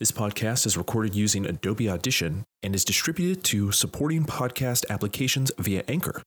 This 0.00 0.10
podcast 0.10 0.66
is 0.66 0.76
recorded 0.76 1.14
using 1.14 1.46
Adobe 1.46 1.88
Audition 1.88 2.42
and 2.64 2.74
is 2.74 2.84
distributed 2.84 3.44
to 3.44 3.70
supporting 3.70 4.24
podcast 4.24 4.84
applications 4.90 5.52
via 5.56 5.84
Anchor. 5.86 6.20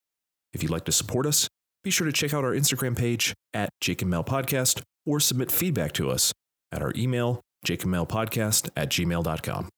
If 0.54 0.63
you'd 0.63 0.71
like 0.71 0.86
to 0.86 0.93
support 0.93 1.25
us, 1.25 1.49
be 1.83 1.91
sure 1.91 2.05
to 2.05 2.13
check 2.13 2.33
out 2.33 2.45
our 2.45 2.53
Instagram 2.53 2.97
page 2.97 3.33
at 3.53 3.69
Jake 3.81 4.01
and 4.01 4.09
Mel 4.09 4.23
Podcast 4.23 4.81
or 5.05 5.19
submit 5.19 5.51
feedback 5.51 5.91
to 5.93 6.09
us 6.09 6.31
at 6.71 6.81
our 6.81 6.93
email, 6.95 7.41
jakeandmelpodcast 7.65 8.69
at 8.77 8.89
gmail.com. 8.89 9.70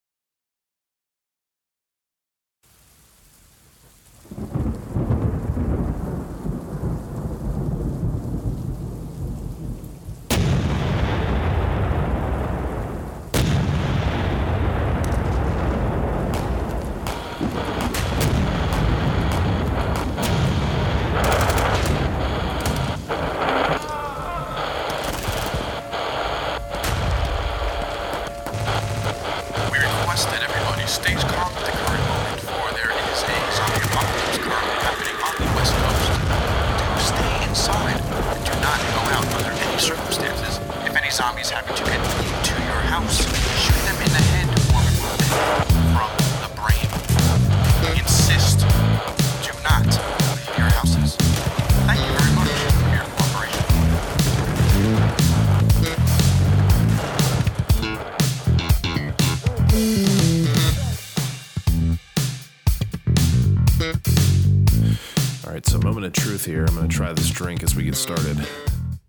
here. 66.50 66.64
I'm 66.66 66.74
going 66.74 66.88
to 66.88 66.94
try 66.94 67.12
this 67.12 67.30
drink 67.30 67.62
as 67.62 67.76
we 67.76 67.84
get 67.84 67.94
started. 67.94 68.36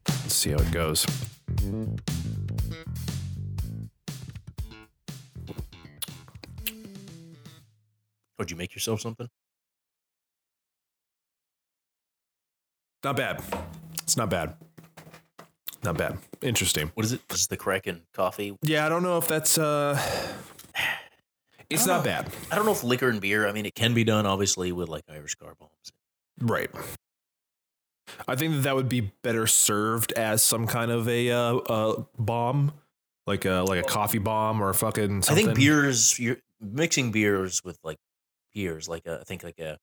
Let's 0.08 0.36
see 0.36 0.52
how 0.52 0.58
it 0.58 0.72
goes. 0.72 1.06
Would 8.38 8.52
you 8.52 8.58
make 8.58 8.74
yourself 8.76 9.02
something? 9.02 9.28
Not 13.04 13.16
bad. 13.16 13.42
It's 14.04 14.16
not 14.16 14.30
bad. 14.30 14.54
Not 15.84 15.98
bad. 15.98 16.20
Interesting. 16.44 16.92
What 16.94 17.06
is 17.06 17.14
it? 17.14 17.28
This 17.28 17.42
is 17.42 17.48
the 17.48 17.58
Kraken 17.58 18.02
coffee. 18.14 18.56
Yeah, 18.62 18.86
I 18.86 18.90
don't 18.90 19.02
know 19.02 19.18
if 19.18 19.28
that's 19.28 19.58
uh 19.58 20.00
it's 21.72 21.88
not 21.88 22.04
bad. 22.04 22.32
I 22.52 22.56
don't 22.56 22.66
know 22.66 22.72
if 22.72 22.84
liquor 22.84 23.10
and 23.10 23.20
beer. 23.20 23.48
I 23.48 23.52
mean, 23.52 23.66
it 23.66 23.74
can 23.74 23.96
be 23.96 24.04
done 24.04 24.28
obviously 24.28 24.72
with 24.72 24.90
like 24.90 25.06
Irish 25.10 25.34
car 25.36 25.56
bombs. 25.60 25.92
Right. 26.40 26.70
I 28.28 28.36
think 28.36 28.56
that 28.56 28.62
that 28.64 28.76
would 28.76 28.90
be 28.90 29.12
better 29.24 29.48
served 29.48 30.12
as 30.14 30.42
some 30.44 30.68
kind 30.68 30.92
of 30.92 31.08
a 31.08 31.32
uh, 31.32 31.56
uh 31.58 32.04
bomb, 32.18 32.74
like 33.28 33.46
a 33.46 33.64
like 33.68 33.80
a 33.84 33.88
coffee 33.88 34.20
bomb 34.20 34.62
or 34.62 34.70
a 34.70 34.74
fucking 34.74 35.22
something. 35.24 35.44
I 35.44 35.48
think 35.48 35.58
beers. 35.58 36.20
You're 36.20 36.38
mixing 36.60 37.12
beers 37.12 37.64
with 37.64 37.80
like 37.84 37.98
beers. 38.54 38.88
Like 38.88 39.06
a, 39.06 39.20
I 39.22 39.24
think 39.24 39.44
like 39.44 39.60
a. 39.60 39.78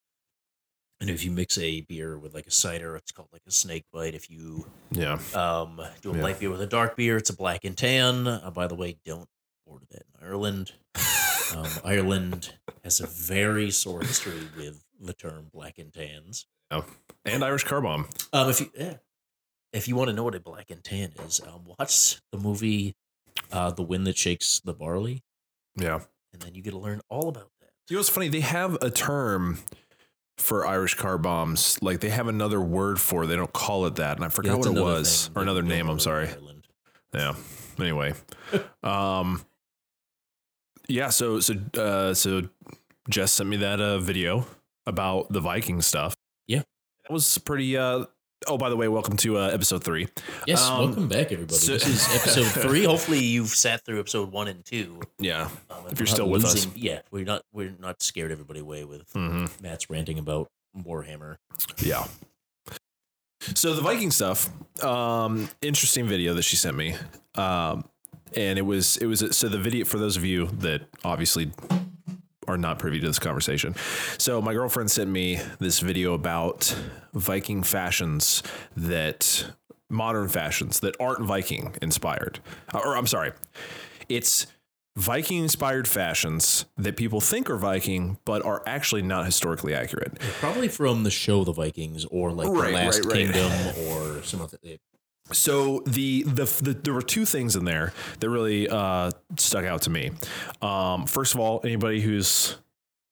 And 1.00 1.08
if 1.08 1.24
you 1.24 1.30
mix 1.30 1.56
a 1.58 1.82
beer 1.82 2.18
with 2.18 2.34
like 2.34 2.48
a 2.48 2.50
cider, 2.50 2.96
it's 2.96 3.12
called 3.12 3.28
like 3.32 3.42
a 3.46 3.52
snake 3.52 3.84
bite. 3.92 4.14
If 4.14 4.28
you 4.28 4.66
Yeah. 4.90 5.20
um, 5.32 5.80
do 6.02 6.12
a 6.12 6.16
Yeah. 6.16 6.22
light 6.24 6.40
beer 6.40 6.50
with 6.50 6.60
a 6.60 6.66
dark 6.66 6.96
beer, 6.96 7.16
it's 7.16 7.30
a 7.30 7.36
black 7.36 7.64
and 7.64 7.78
tan. 7.78 8.26
Uh, 8.26 8.50
by 8.50 8.66
the 8.66 8.74
way, 8.74 8.96
don't 9.04 9.28
order 9.64 9.84
that 9.90 10.02
in 10.02 10.26
Ireland. 10.26 10.72
Um, 11.56 11.66
Ireland 11.82 12.52
has 12.84 13.00
a 13.00 13.06
very 13.06 13.70
sore 13.70 14.02
history 14.02 14.48
with 14.54 14.84
the 15.00 15.14
term 15.14 15.48
black 15.50 15.78
and 15.78 15.90
tans. 15.94 16.44
And 16.70 17.44
Irish 17.44 17.64
car 17.64 17.80
bomb. 17.80 18.08
Um, 18.32 18.48
if 18.48 18.60
you 18.60 18.70
yeah, 18.78 18.94
if 19.72 19.86
you 19.88 19.96
want 19.96 20.08
to 20.08 20.14
know 20.14 20.24
what 20.24 20.34
a 20.34 20.40
black 20.40 20.70
and 20.70 20.82
tan 20.82 21.12
is, 21.26 21.40
um, 21.46 21.62
watch 21.78 22.20
the 22.32 22.38
movie, 22.38 22.94
uh, 23.52 23.70
"The 23.70 23.82
Wind 23.82 24.06
That 24.06 24.16
Shakes 24.16 24.60
the 24.64 24.72
Barley," 24.72 25.22
Yeah. 25.76 26.00
and 26.32 26.40
then 26.42 26.54
you 26.54 26.62
get 26.62 26.70
to 26.70 26.78
learn 26.78 27.00
all 27.10 27.28
about 27.28 27.50
that. 27.60 27.70
You 27.90 27.96
know 27.96 28.00
what's 28.00 28.08
funny? 28.08 28.28
They 28.28 28.40
have 28.40 28.74
a 28.82 28.90
term 28.90 29.58
for 30.38 30.66
Irish 30.66 30.94
car 30.94 31.18
bombs. 31.18 31.78
Like 31.82 32.00
they 32.00 32.10
have 32.10 32.28
another 32.28 32.60
word 32.60 33.00
for 33.00 33.24
it. 33.24 33.26
They 33.26 33.36
don't 33.36 33.52
call 33.52 33.84
it 33.86 33.96
that. 33.96 34.16
And 34.16 34.24
I 34.24 34.28
forgot 34.28 34.50
Yeah, 34.52 34.70
what 34.70 34.76
it 34.78 34.80
was. 34.80 35.26
thing 35.26 35.32
Or 35.36 35.42
another 35.42 35.62
name, 35.62 35.88
I'm 35.88 35.98
sorry. 35.98 36.28
Ireland. 36.28 36.66
Yeah. 37.12 37.34
Anyway. 37.78 38.14
um 38.82 39.44
yeah, 40.88 41.08
so 41.10 41.40
so 41.40 41.54
uh 41.76 42.14
so 42.14 42.42
Jess 43.10 43.32
sent 43.32 43.48
me 43.50 43.56
that 43.58 43.80
uh 43.80 43.98
video 43.98 44.46
about 44.86 45.30
the 45.32 45.40
Viking 45.40 45.82
stuff. 45.82 46.14
That 47.08 47.14
was 47.14 47.38
pretty 47.38 47.74
uh 47.76 48.04
oh 48.46 48.58
by 48.58 48.68
the 48.68 48.76
way, 48.76 48.86
welcome 48.88 49.16
to 49.18 49.38
uh 49.38 49.48
episode 49.48 49.82
three. 49.82 50.08
Yes, 50.46 50.62
Um, 50.68 50.78
welcome 50.86 51.08
back, 51.08 51.32
everybody. 51.32 51.54
so- 51.58 51.72
this 51.72 51.86
is 51.86 52.06
episode 52.14 52.44
three. 52.62 52.84
Hopefully, 52.84 53.20
you've 53.24 53.48
sat 53.48 53.82
through 53.84 53.98
episode 54.00 54.30
one 54.30 54.46
and 54.48 54.62
two. 54.64 55.00
Yeah. 55.18 55.48
Um, 55.70 55.78
If 55.90 55.98
you're 55.98 56.06
still 56.06 56.28
with 56.28 56.44
us. 56.44 56.66
yeah, 56.76 57.00
we're 57.10 57.24
not 57.24 57.42
we're 57.52 57.72
not 57.78 58.02
scared 58.02 58.30
everybody 58.30 58.60
away 58.60 58.84
with 58.84 59.10
hmm 59.12 59.46
Matt's 59.62 59.88
ranting 59.88 60.18
about 60.18 60.48
Warhammer. 60.76 61.36
Yeah. 61.78 62.06
So 63.54 63.72
the 63.74 63.80
Viking 63.80 64.10
stuff, 64.10 64.50
um, 64.84 65.48
interesting 65.62 66.06
video 66.06 66.34
that 66.34 66.42
she 66.42 66.56
sent 66.56 66.76
me. 66.76 66.94
Um, 67.36 67.88
and 68.36 68.58
it 68.58 68.62
was 68.66 68.98
it 68.98 69.06
was 69.06 69.24
so 69.34 69.48
the 69.48 69.56
video 69.58 69.86
for 69.86 69.96
those 69.96 70.18
of 70.18 70.24
you 70.26 70.48
that 70.58 70.82
obviously 71.06 71.50
are 72.48 72.58
not 72.58 72.78
privy 72.78 72.98
to 73.00 73.06
this 73.06 73.18
conversation. 73.18 73.74
So 74.18 74.40
my 74.42 74.52
girlfriend 74.54 74.90
sent 74.90 75.10
me 75.10 75.38
this 75.60 75.80
video 75.80 76.14
about 76.14 76.74
Viking 77.14 77.62
fashions 77.62 78.42
that 78.76 79.52
modern 79.90 80.28
fashions 80.28 80.80
that 80.80 80.96
aren't 80.98 81.20
Viking 81.24 81.74
inspired. 81.80 82.40
Uh, 82.74 82.80
Or 82.84 82.96
I'm 82.96 83.06
sorry. 83.06 83.32
It's 84.08 84.46
Viking 84.96 85.38
inspired 85.42 85.86
fashions 85.86 86.64
that 86.76 86.96
people 86.96 87.20
think 87.20 87.48
are 87.48 87.56
Viking 87.56 88.18
but 88.24 88.44
are 88.44 88.62
actually 88.66 89.02
not 89.02 89.26
historically 89.26 89.72
accurate. 89.72 90.18
Probably 90.40 90.66
from 90.68 91.04
the 91.04 91.10
show 91.10 91.44
The 91.44 91.52
Vikings 91.52 92.04
or 92.06 92.32
like 92.32 92.48
Right, 92.48 92.68
the 92.68 92.72
Last 92.72 93.04
right, 93.04 93.06
right. 93.06 93.14
Kingdom 93.32 93.52
or 93.86 94.22
some 94.24 94.40
other. 94.40 94.58
So 95.32 95.80
the, 95.86 96.22
the 96.22 96.44
the 96.62 96.72
there 96.82 96.94
were 96.94 97.02
two 97.02 97.24
things 97.24 97.56
in 97.56 97.64
there 97.64 97.92
that 98.20 98.30
really 98.30 98.68
uh, 98.68 99.10
stuck 99.36 99.64
out 99.64 99.82
to 99.82 99.90
me. 99.90 100.12
Um, 100.62 101.06
first 101.06 101.34
of 101.34 101.40
all, 101.40 101.60
anybody 101.64 102.00
who's 102.00 102.56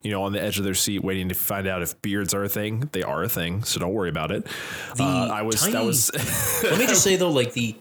you 0.03 0.11
know 0.11 0.23
on 0.23 0.33
the 0.33 0.43
edge 0.43 0.59
of 0.59 0.65
their 0.65 0.75
seat 0.75 1.03
waiting 1.03 1.29
to 1.29 1.35
find 1.35 1.67
out 1.67 1.83
if 1.83 2.01
beards 2.03 2.33
are 2.35 2.45
a 2.45 2.49
thing, 2.49 2.89
they 2.93 3.03
are 3.03 3.23
a 3.23 3.29
thing. 3.29 3.65
So 3.65 3.81
don't 3.81 3.93
worry 3.93 4.09
about 4.09 4.31
it. 4.31 4.45
The 4.97 5.05
uh, 5.05 5.29
I 5.33 5.43
was 5.43 5.67
that 5.71 5.85
was. 5.85 6.11
Let 6.63 6.79
me 6.79 6.87
just 6.87 7.03
say 7.03 7.17
though, 7.17 7.31
like 7.31 7.53
the 7.53 7.77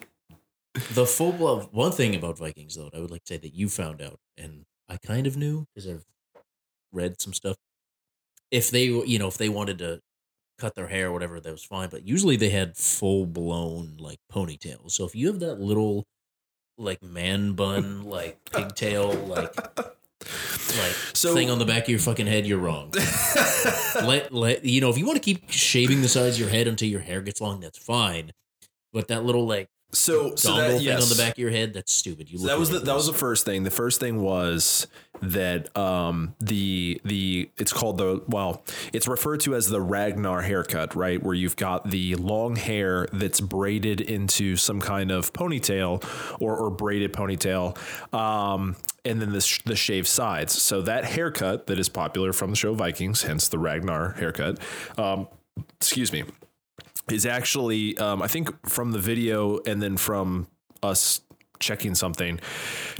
the 0.93 1.05
full 1.05 1.31
blood. 1.31 1.69
One 1.71 1.91
thing 1.91 2.15
about 2.15 2.37
Vikings 2.37 2.75
though, 2.75 2.89
I 2.93 2.99
would 2.99 3.11
like 3.11 3.23
to 3.25 3.33
say 3.33 3.37
that 3.37 3.53
you 3.53 3.69
found 3.69 4.01
out, 4.01 4.19
and 4.37 4.65
I 4.89 4.97
kind 4.97 5.27
of 5.27 5.37
knew 5.37 5.65
because 5.73 5.89
I've 5.89 6.05
read 6.91 7.21
some 7.21 7.33
stuff. 7.33 7.57
If 8.51 8.69
they, 8.69 8.83
you 8.83 9.19
know, 9.19 9.27
if 9.27 9.37
they 9.37 9.49
wanted 9.49 9.79
to 9.79 10.01
cut 10.57 10.75
their 10.75 10.87
hair 10.87 11.07
or 11.07 11.11
whatever, 11.11 11.39
that 11.39 11.51
was 11.51 11.63
fine. 11.63 11.89
But 11.89 12.07
usually 12.07 12.35
they 12.37 12.49
had 12.49 12.77
full 12.77 13.25
blown 13.25 13.97
like 13.99 14.19
ponytails. 14.31 14.91
So 14.91 15.05
if 15.05 15.15
you 15.15 15.27
have 15.27 15.39
that 15.39 15.59
little 15.59 16.05
like 16.77 17.01
man 17.03 17.53
bun, 17.53 18.03
like 18.03 18.37
pigtail, 18.51 19.13
like 19.13 19.55
like 19.55 20.91
So- 21.13 21.33
thing 21.33 21.49
on 21.49 21.59
the 21.59 21.65
back 21.65 21.83
of 21.83 21.89
your 21.89 21.99
fucking 21.99 22.27
head, 22.27 22.45
you're 22.45 22.59
wrong. 22.59 22.91
let 24.03 24.33
let 24.33 24.65
you 24.65 24.81
know 24.81 24.89
if 24.89 24.97
you 24.97 25.05
want 25.05 25.17
to 25.17 25.23
keep 25.23 25.49
shaving 25.51 26.01
the 26.01 26.07
sides 26.09 26.35
of 26.35 26.41
your 26.41 26.49
head 26.49 26.67
until 26.67 26.87
your 26.89 27.01
hair 27.01 27.21
gets 27.21 27.41
long, 27.41 27.59
that's 27.59 27.77
fine. 27.77 28.31
But 28.93 29.07
that 29.09 29.23
little 29.25 29.45
like 29.45 29.69
so 29.95 30.35
so 30.35 30.55
that, 30.55 30.71
thing 30.71 30.81
yes. 30.81 31.03
on 31.03 31.09
the 31.09 31.21
back 31.21 31.33
of 31.33 31.39
your 31.39 31.49
head, 31.49 31.73
that's 31.73 31.91
stupid. 31.91 32.29
You 32.29 32.37
So 32.37 32.47
that 32.47 32.59
was 32.59 32.69
the, 32.69 32.79
that 32.79 32.93
was 32.93 33.07
the 33.07 33.13
first 33.13 33.45
thing. 33.45 33.63
The 33.63 33.71
first 33.71 33.99
thing 33.99 34.21
was 34.21 34.87
that 35.21 35.75
um, 35.77 36.35
the 36.39 37.01
the 37.03 37.49
it's 37.57 37.73
called 37.73 37.97
the 37.97 38.21
well, 38.27 38.63
it's 38.93 39.07
referred 39.07 39.39
to 39.41 39.55
as 39.55 39.69
the 39.69 39.81
Ragnar 39.81 40.41
haircut, 40.41 40.95
right? 40.95 41.21
Where 41.21 41.33
you've 41.33 41.55
got 41.55 41.89
the 41.89 42.15
long 42.15 42.55
hair 42.55 43.07
that's 43.13 43.41
braided 43.41 44.01
into 44.01 44.55
some 44.55 44.81
kind 44.81 45.11
of 45.11 45.33
ponytail 45.33 46.03
or, 46.39 46.55
or 46.55 46.69
braided 46.69 47.13
ponytail, 47.13 47.77
um, 48.13 48.75
and 49.03 49.21
then 49.21 49.31
the 49.31 49.41
sh- 49.41 49.63
the 49.65 49.75
shaved 49.75 50.07
sides. 50.07 50.61
So 50.61 50.81
that 50.83 51.05
haircut 51.05 51.67
that 51.67 51.79
is 51.79 51.89
popular 51.89 52.33
from 52.33 52.51
the 52.51 52.55
show 52.55 52.73
Vikings, 52.73 53.23
hence 53.23 53.47
the 53.47 53.59
Ragnar 53.59 54.11
haircut. 54.11 54.59
Um, 54.97 55.27
excuse 55.79 56.11
me 56.11 56.23
is 57.09 57.25
actually 57.25 57.97
um, 57.97 58.21
I 58.21 58.27
think 58.27 58.67
from 58.69 58.91
the 58.91 58.99
video 58.99 59.59
and 59.65 59.81
then 59.81 59.97
from 59.97 60.47
us 60.83 61.21
checking 61.59 61.95
something, 61.95 62.39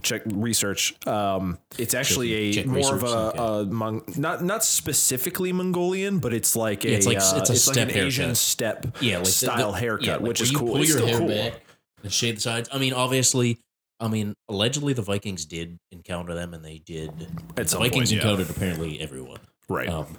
check 0.02 0.22
research. 0.26 0.96
Um, 1.06 1.58
it's 1.78 1.94
actually 1.94 2.34
a 2.34 2.54
check 2.54 2.66
more 2.68 2.96
of 2.96 3.04
a, 3.04 3.08
a 3.08 3.66
Mon- 3.66 4.04
not 4.16 4.44
not 4.44 4.64
specifically 4.64 5.52
Mongolian, 5.52 6.20
but 6.20 6.34
it's 6.34 6.56
like 6.56 6.86
a 6.86 6.94
it's 6.94 7.06
like- 7.06 7.18
uh, 7.18 7.34
it's 7.38 7.50
a 7.50 7.54
like 7.54 7.62
step 7.62 7.90
an 7.90 7.98
Asian 7.98 8.24
haircut. 8.26 8.38
step 8.38 8.98
yeah, 9.02 9.18
like 9.18 9.28
style 9.28 9.72
the- 9.74 9.80
haircut, 9.80 10.06
yeah, 10.08 10.14
like 10.16 10.22
which 10.24 10.42
is 10.42 10.52
you 10.52 10.58
cool. 10.60 10.68
Pull 10.70 10.82
It's 10.82 10.90
your 10.96 11.06
hair 11.06 11.18
cool. 11.20 11.28
back 11.28 11.62
and 12.04 12.12
shave 12.14 12.36
the 12.36 12.42
sides. 12.42 12.70
I 12.72 12.78
mean, 12.78 12.94
obviously, 12.94 13.60
I 14.00 14.08
mean, 14.08 14.36
allegedly 14.48 14.94
the 14.94 15.02
Vikings 15.02 15.46
did 15.46 15.78
encounter 15.92 16.34
them, 16.34 16.54
and 16.54 16.64
they 16.64 16.78
did. 16.80 17.10
At 17.58 17.68
the 17.68 17.78
Vikings 17.78 17.94
point, 17.94 18.12
yeah. 18.12 18.18
encountered 18.18 18.50
apparently 18.50 19.02
everyone. 19.02 19.40
Right. 19.68 19.90
Um, 19.90 20.18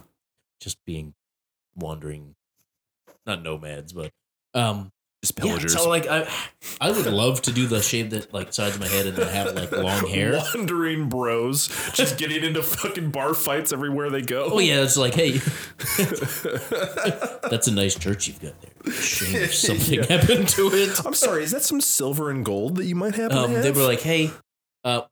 just 0.61 0.77
being 0.85 1.15
wandering, 1.75 2.35
not 3.27 3.43
nomads, 3.43 3.93
but 3.93 4.11
um, 4.55 4.91
Just 5.23 5.39
yeah, 5.39 5.45
pillagers. 5.45 5.73
so 5.75 5.89
like 5.89 6.07
I, 6.07 6.29
I 6.81 6.91
would 6.91 7.07
love 7.07 7.43
to 7.43 7.53
do 7.53 7.67
the 7.67 7.83
shave 7.83 8.11
that 8.11 8.33
like 8.33 8.53
sides 8.53 8.77
of 8.77 8.81
my 8.81 8.89
head 8.89 9.07
and 9.07 9.17
then 9.17 9.29
have 9.29 9.55
like 9.55 9.73
long 9.73 10.07
hair. 10.09 10.41
Wandering 10.55 11.09
bros, 11.09 11.69
just 11.93 12.19
getting 12.23 12.45
into 12.45 12.63
fucking 12.63 13.11
bar 13.11 13.35
fights 13.35 13.73
everywhere 13.73 14.11
they 14.11 14.23
go. 14.23 14.49
Oh 14.53 14.59
yeah, 14.59 14.83
it's 14.83 14.97
like 14.97 15.15
hey, 15.15 15.33
that's 17.51 17.69
a 17.69 17.73
nice 17.73 17.95
church 17.95 18.29
you've 18.29 18.41
got 18.41 18.55
there. 18.61 18.93
Shame 18.93 19.37
if 19.43 19.55
something 19.55 20.03
happened 20.05 20.49
to 20.51 20.69
it. 20.73 21.05
I'm 21.05 21.15
sorry, 21.15 21.43
is 21.43 21.51
that 21.51 21.63
some 21.63 21.81
silver 21.81 22.31
and 22.31 22.45
gold 22.45 22.77
that 22.77 22.85
you 22.87 22.95
might 22.95 23.15
have? 23.17 23.33
um, 23.33 23.53
they 23.53 23.71
were 23.71 23.83
like, 23.83 24.01
"Hey, 24.01 24.31
uh, 24.85 25.03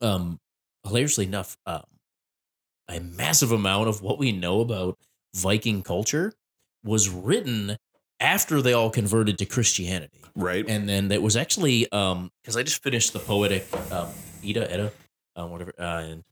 um, 0.00 0.38
hilariously 0.84 1.26
enough, 1.26 1.56
um, 1.66 1.82
a 2.88 3.00
massive 3.00 3.52
amount 3.52 3.88
of 3.88 4.02
what 4.02 4.18
we 4.18 4.32
know 4.32 4.60
about 4.60 4.98
Viking 5.34 5.82
culture 5.82 6.32
was 6.84 7.08
written 7.08 7.76
after 8.20 8.62
they 8.62 8.72
all 8.72 8.90
converted 8.90 9.38
to 9.38 9.46
Christianity, 9.46 10.20
right? 10.34 10.64
and 10.68 10.88
then 10.88 11.08
that 11.08 11.22
was 11.22 11.36
actually 11.36 11.90
um 11.92 12.30
because 12.42 12.56
I 12.56 12.62
just 12.62 12.82
finished 12.82 13.12
the 13.12 13.18
poetic 13.18 13.66
um 13.92 14.08
Edda 14.44 14.72
Edda, 14.72 14.92
um, 15.36 15.50
whatever, 15.50 15.72
uh, 15.78 16.02
and 16.02 16.24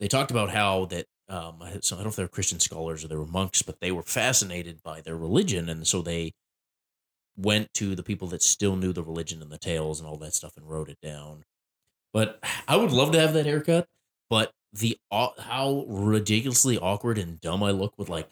they 0.00 0.08
talked 0.08 0.30
about 0.30 0.50
how 0.50 0.86
that 0.86 1.06
um 1.28 1.62
so 1.80 1.96
I 1.96 1.98
don't 1.98 2.04
know 2.04 2.10
if 2.10 2.16
they 2.16 2.24
were 2.24 2.28
Christian 2.28 2.60
scholars 2.60 3.04
or 3.04 3.08
they 3.08 3.16
were 3.16 3.26
monks, 3.26 3.62
but 3.62 3.80
they 3.80 3.92
were 3.92 4.02
fascinated 4.02 4.82
by 4.82 5.00
their 5.00 5.16
religion, 5.16 5.68
and 5.68 5.86
so 5.86 6.02
they 6.02 6.32
went 7.36 7.72
to 7.72 7.94
the 7.94 8.02
people 8.02 8.26
that 8.28 8.42
still 8.42 8.74
knew 8.74 8.92
the 8.92 9.02
religion 9.04 9.40
and 9.40 9.50
the 9.50 9.58
tales 9.58 10.00
and 10.00 10.08
all 10.08 10.16
that 10.16 10.34
stuff 10.34 10.56
and 10.56 10.68
wrote 10.68 10.88
it 10.88 10.98
down. 11.00 11.44
But 12.12 12.42
I 12.66 12.76
would 12.76 12.90
love 12.90 13.12
to 13.12 13.20
have 13.20 13.32
that 13.34 13.46
haircut, 13.46 13.86
but 14.28 14.50
the 14.72 14.98
how 15.10 15.84
ridiculously 15.88 16.78
awkward 16.78 17.16
and 17.16 17.40
dumb 17.40 17.62
I 17.62 17.70
look 17.70 17.94
with 17.96 18.08
like 18.08 18.28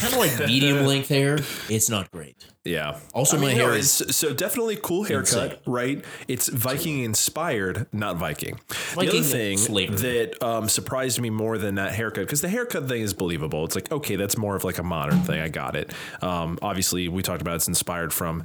kind 0.00 0.12
of 0.12 0.18
like 0.18 0.38
medium 0.46 0.86
length 0.86 1.08
hair, 1.08 1.38
it's 1.68 1.88
not 1.88 2.10
great. 2.10 2.36
yeah. 2.64 2.98
Also, 3.14 3.36
I 3.36 3.40
mean, 3.40 3.50
my 3.52 3.58
no, 3.58 3.68
hair 3.68 3.78
is 3.78 3.90
so 3.90 4.34
definitely 4.34 4.76
cool 4.82 5.04
haircut, 5.04 5.52
Insane. 5.52 5.58
right? 5.66 6.04
It's 6.28 6.48
Viking 6.48 7.00
inspired, 7.04 7.86
not 7.92 8.16
Viking. 8.16 8.58
the 8.96 9.08
other 9.08 9.22
thing 9.22 9.58
flavor. 9.58 9.96
that 9.96 10.42
um, 10.42 10.68
surprised 10.68 11.20
me 11.20 11.30
more 11.30 11.58
than 11.58 11.76
that 11.76 11.92
haircut, 11.92 12.24
because 12.26 12.40
the 12.40 12.48
haircut 12.48 12.88
thing 12.88 13.02
is 13.02 13.14
believable. 13.14 13.64
It's 13.64 13.74
like, 13.74 13.90
okay, 13.92 14.16
that's 14.16 14.36
more 14.36 14.56
of 14.56 14.64
like 14.64 14.78
a 14.78 14.82
modern 14.82 15.22
thing. 15.22 15.40
I 15.40 15.48
got 15.48 15.76
it. 15.76 15.92
Um, 16.20 16.58
obviously, 16.62 17.08
we 17.08 17.22
talked 17.22 17.40
about 17.42 17.56
it's 17.56 17.68
inspired 17.68 18.12
from 18.12 18.44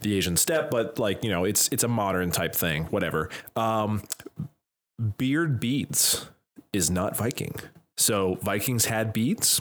the 0.00 0.14
Asian 0.16 0.36
step, 0.36 0.70
but 0.70 0.98
like 0.98 1.22
you 1.24 1.30
know, 1.30 1.44
it's 1.44 1.68
it's 1.72 1.84
a 1.84 1.88
modern 1.88 2.30
type 2.30 2.54
thing. 2.54 2.84
Whatever. 2.86 3.28
Um, 3.56 4.02
beard 5.18 5.58
beads 5.60 6.26
is 6.72 6.90
not 6.90 7.16
Viking. 7.16 7.54
So 7.96 8.38
Vikings 8.42 8.86
had 8.86 9.12
beads. 9.12 9.60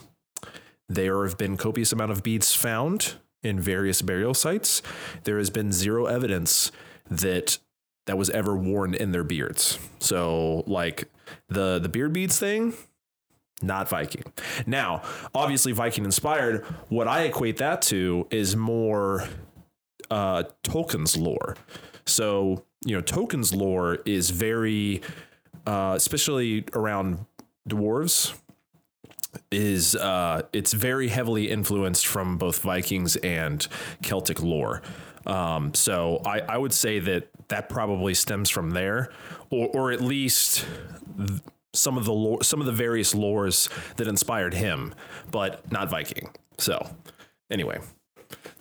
There 0.92 1.24
have 1.24 1.38
been 1.38 1.56
copious 1.56 1.94
amount 1.94 2.12
of 2.12 2.22
beads 2.22 2.54
found 2.54 3.14
in 3.44 3.62
various 3.62 4.02
burial 4.02 4.34
sites. 4.34 4.82
There 5.24 5.38
has 5.38 5.50
been 5.50 5.72
zero 5.72 6.06
evidence 6.06 6.70
that 7.10 7.60
that 8.08 8.18
was 8.18 8.30
ever 8.32 8.58
worn 8.58 8.94
in 8.94 9.14
their 9.14 9.24
beards. 9.24 9.80
So 10.00 10.66
like 10.68 11.10
the 11.48 11.80
the 11.80 11.88
beard 11.88 12.12
beads 12.12 12.38
thing, 12.38 12.74
not 13.62 13.88
Viking. 13.88 14.24
Now, 14.66 15.02
obviously 15.34 15.72
Viking 15.72 16.04
inspired, 16.04 16.66
what 16.90 17.08
I 17.08 17.24
equate 17.24 17.56
that 17.58 17.82
to 17.84 18.28
is 18.30 18.58
more 18.58 19.30
uh 20.10 20.44
Tolkien's 20.64 21.16
lore. 21.16 21.56
So, 22.06 22.66
you 22.86 22.98
know, 22.98 23.02
Tolkien's 23.02 23.54
lore 23.54 24.00
is 24.06 24.30
very 24.30 25.02
uh 25.66 25.94
especially 25.96 26.66
around 26.74 27.26
dwarves 27.70 28.38
is 29.52 29.96
uh, 29.96 30.44
it's 30.54 30.74
very 30.74 31.08
heavily 31.10 31.50
influenced 31.50 32.08
from 32.08 32.38
both 32.38 32.60
Vikings 32.60 33.16
and 33.18 33.68
Celtic 34.02 34.42
lore. 34.42 34.82
Um, 35.26 35.74
so 35.74 36.22
I, 36.26 36.40
I 36.42 36.58
would 36.58 36.74
say 36.74 37.00
that 37.00 37.30
that 37.50 37.70
probably 37.70 38.14
stems 38.14 38.50
from 38.50 38.72
there, 38.72 39.12
or 39.50 39.68
or 39.70 39.92
at 39.92 40.02
least 40.02 40.66
th- 41.18 41.42
some 41.74 41.98
of 41.98 42.06
the 42.06 42.14
lore, 42.14 42.44
some 42.44 42.60
of 42.60 42.66
the 42.66 42.72
various 42.72 43.14
lores 43.14 43.70
that 43.96 44.08
inspired 44.08 44.54
him, 44.54 44.94
but 45.30 45.72
not 45.72 45.90
Viking. 45.90 46.32
So 46.58 46.90
anyway. 47.50 47.80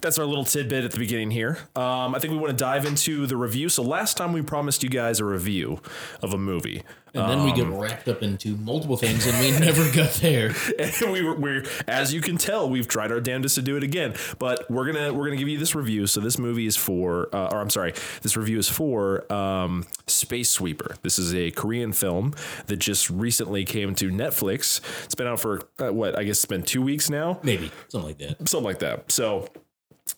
That's 0.00 0.18
our 0.18 0.24
little 0.26 0.44
tidbit 0.44 0.84
at 0.84 0.92
the 0.92 0.98
beginning 0.98 1.30
here. 1.30 1.58
Um, 1.76 2.14
I 2.14 2.18
think 2.18 2.32
we 2.32 2.38
want 2.38 2.50
to 2.50 2.56
dive 2.56 2.84
into 2.84 3.26
the 3.26 3.36
review. 3.36 3.68
So 3.68 3.82
last 3.82 4.16
time 4.16 4.32
we 4.32 4.42
promised 4.42 4.82
you 4.82 4.88
guys 4.90 5.20
a 5.20 5.24
review 5.24 5.80
of 6.22 6.32
a 6.32 6.38
movie. 6.38 6.82
And 7.12 7.28
then 7.28 7.42
we 7.44 7.52
get 7.52 7.66
wrapped 7.66 8.06
up 8.06 8.22
into 8.22 8.56
multiple 8.58 8.96
things, 8.96 9.26
and 9.26 9.36
we 9.40 9.50
never 9.66 9.90
got 9.90 10.12
there. 10.14 10.54
and 10.78 11.12
we 11.12 11.24
were 11.24 11.34
we're 11.34 11.64
as 11.88 12.14
you 12.14 12.20
can 12.20 12.36
tell 12.36 12.70
we've 12.70 12.86
tried 12.86 13.10
our 13.10 13.20
damnedest 13.20 13.56
to 13.56 13.62
do 13.62 13.76
it 13.76 13.82
again 13.82 14.14
but 14.38 14.70
we're 14.70 14.86
gonna 14.92 15.12
we're 15.12 15.24
gonna 15.24 15.36
give 15.36 15.48
you 15.48 15.58
this 15.58 15.74
review 15.74 16.06
so 16.06 16.20
this 16.20 16.38
movie 16.38 16.66
is 16.66 16.76
for 16.76 17.28
uh, 17.34 17.48
or 17.50 17.60
i'm 17.60 17.70
sorry 17.70 17.92
this 18.22 18.36
review 18.36 18.58
is 18.58 18.68
for 18.68 19.30
um, 19.32 19.86
space 20.06 20.50
sweeper 20.50 20.96
this 21.02 21.18
is 21.18 21.34
a 21.34 21.50
korean 21.50 21.92
film 21.92 22.32
that 22.66 22.76
just 22.76 23.10
recently 23.10 23.64
came 23.64 23.94
to 23.94 24.10
netflix 24.10 24.80
it's 25.04 25.14
been 25.14 25.26
out 25.26 25.40
for 25.40 25.62
uh, 25.80 25.92
what 25.92 26.16
i 26.16 26.22
guess 26.22 26.36
it's 26.38 26.44
been 26.44 26.62
two 26.62 26.82
weeks 26.82 27.10
now 27.10 27.40
Maybe 27.42 27.72
something 27.88 28.08
like 28.08 28.18
that. 28.18 28.48
something 28.48 28.64
like 28.64 28.78
that. 28.80 29.10
So, 29.10 29.48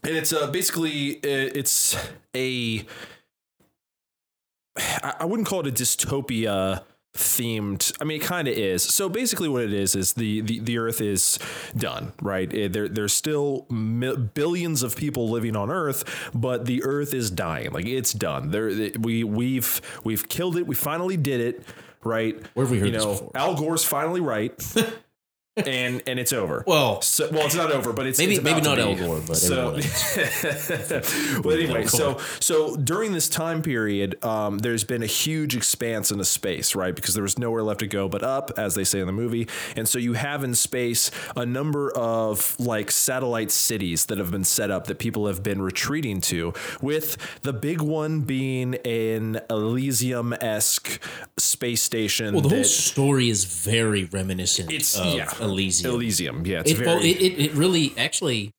and 0.05 0.17
it's 0.17 0.33
uh, 0.33 0.51
basically 0.51 1.17
uh, 1.19 1.51
it's 1.55 1.97
a 2.35 2.85
I 5.03 5.25
wouldn't 5.27 5.47
call 5.49 5.61
it 5.61 5.67
a 5.67 5.71
dystopia 5.71 6.83
themed 7.15 7.93
i 8.01 8.05
mean 8.05 8.23
it 8.23 8.25
kind 8.25 8.49
of 8.49 8.55
is. 8.57 8.83
So 8.83 9.07
basically 9.11 9.47
what 9.47 9.63
it 9.63 9.73
is 9.75 9.95
is 9.95 10.15
the 10.15 10.41
the, 10.41 10.61
the 10.61 10.79
earth 10.79 11.03
is 11.03 11.39
done 11.77 12.13
right? 12.23 12.53
Eh, 12.55 12.69
there 12.69 12.89
there's 12.89 13.13
still 13.13 13.67
mi- 13.69 14.17
billions 14.17 14.83
of 14.83 14.97
people 14.97 15.29
living 15.29 15.55
on 15.55 15.71
earth 15.71 16.31
but 16.35 16.65
the 16.65 16.83
earth 16.85 17.13
is 17.13 17.31
dying. 17.31 17.71
Like 17.73 17.85
it's 17.85 18.15
done. 18.15 18.51
There 18.51 18.71
we 18.99 19.25
we've 19.25 19.83
we've 20.05 20.27
killed 20.29 20.57
it. 20.57 20.67
We 20.67 20.75
finally 20.75 21.19
did 21.19 21.41
it 21.41 21.67
right? 22.03 22.35
Where 22.55 22.65
have 22.65 22.71
we 22.71 22.79
heard 22.79 22.87
you 22.87 22.93
this 22.93 23.05
know 23.05 23.13
before? 23.13 23.31
al 23.35 23.55
gore's 23.57 23.85
finally 23.85 24.23
right 24.23 24.55
and 25.57 26.03
and 26.07 26.19
it's 26.19 26.33
over 26.33 26.65
Well, 26.73 27.03
so, 27.03 27.29
well, 27.31 27.45
it's 27.45 27.55
not 27.55 27.71
over, 27.71 27.93
but 27.93 28.07
it's 28.07 28.19
Maybe- 28.19 28.35
it's 28.37 28.43
maybe 28.45 28.61
not 28.63 28.77
to 28.77 28.83
Al 28.83 28.95
be. 28.95 29.01
Gore, 29.01 29.21
but 29.27 29.37
so. 29.37 29.79
well, 31.45 31.55
anyway, 31.59 31.87
so 31.87 32.19
so 32.41 32.77
during 32.77 33.13
this 33.13 33.29
time 33.29 33.61
period, 33.63 34.23
um, 34.25 34.59
there's 34.59 34.85
been 34.85 35.03
a 35.03 35.07
huge 35.07 35.55
expanse 35.57 36.11
into 36.11 36.25
space, 36.25 36.75
right? 36.75 36.95
Because 36.95 37.15
there 37.15 37.23
was 37.23 37.39
nowhere 37.39 37.63
left 37.63 37.81
to 37.81 37.87
go 37.87 38.09
but 38.09 38.23
up, 38.23 38.51
as 38.57 38.75
they 38.75 38.85
say 38.85 39.01
in 39.01 39.07
the 39.07 39.13
movie, 39.13 39.47
and 39.77 39.89
so 39.89 39.99
you 39.99 40.15
have 40.15 40.43
in 40.45 40.55
space 40.55 41.11
a 41.37 41.45
number 41.45 41.91
of 41.93 42.57
like 42.59 42.91
satellite 42.91 43.51
cities 43.51 44.07
that 44.07 44.19
have 44.19 44.31
been 44.31 44.45
set 44.45 44.71
up 44.71 44.87
that 44.87 44.99
people 44.99 45.27
have 45.27 45.43
been 45.43 45.61
retreating 45.61 46.21
to. 46.23 46.55
With 46.81 47.17
the 47.43 47.53
big 47.53 47.81
one 47.83 48.21
being 48.23 48.77
an 48.87 49.41
Elysium 49.51 50.33
esque 50.35 51.01
space 51.37 51.83
station. 51.83 52.33
well, 52.35 52.43
the 52.43 52.49
whole 52.49 52.65
story 52.65 53.29
is 53.29 53.45
very 53.45 54.05
reminiscent 54.05 54.73
it's 54.73 54.99
of 54.99 55.15
yeah, 55.15 55.31
Elysium. 55.43 55.95
Elysium, 55.95 56.47
yeah, 56.47 56.61
it's 56.61 56.71
It, 56.73 56.77
very. 56.79 56.87
well, 56.89 56.99
it, 56.99 57.17
it, 57.21 57.39
it 57.41 57.53
really 57.55 57.93
actually 57.97 58.53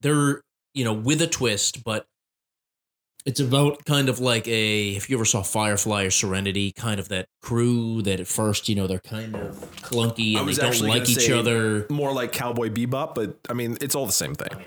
they're 0.00 0.42
you 0.74 0.84
know 0.84 0.92
with 0.92 1.20
a 1.22 1.26
twist, 1.26 1.84
but 1.84 2.06
it's 3.26 3.38
about 3.40 3.84
kind 3.84 4.08
of 4.08 4.18
like 4.18 4.48
a 4.48 4.90
if 4.90 5.10
you 5.10 5.16
ever 5.16 5.24
saw 5.26 5.42
Firefly 5.42 6.04
or 6.04 6.10
Serenity, 6.10 6.72
kind 6.72 6.98
of 6.98 7.08
that 7.08 7.26
crew 7.42 8.00
that 8.02 8.18
at 8.20 8.26
first 8.26 8.68
you 8.68 8.74
know 8.74 8.86
they're 8.86 8.98
kind 8.98 9.36
of 9.36 9.56
clunky 9.82 10.36
and 10.36 10.48
they 10.48 10.54
don't 10.54 10.80
like 10.80 11.08
each 11.08 11.28
other. 11.30 11.86
more 11.90 12.12
like 12.12 12.32
Cowboy 12.32 12.70
Bebop, 12.70 13.14
but 13.14 13.36
I 13.48 13.52
mean, 13.52 13.76
it's 13.80 13.94
all 13.94 14.06
the 14.06 14.12
same 14.12 14.34
thing. 14.34 14.64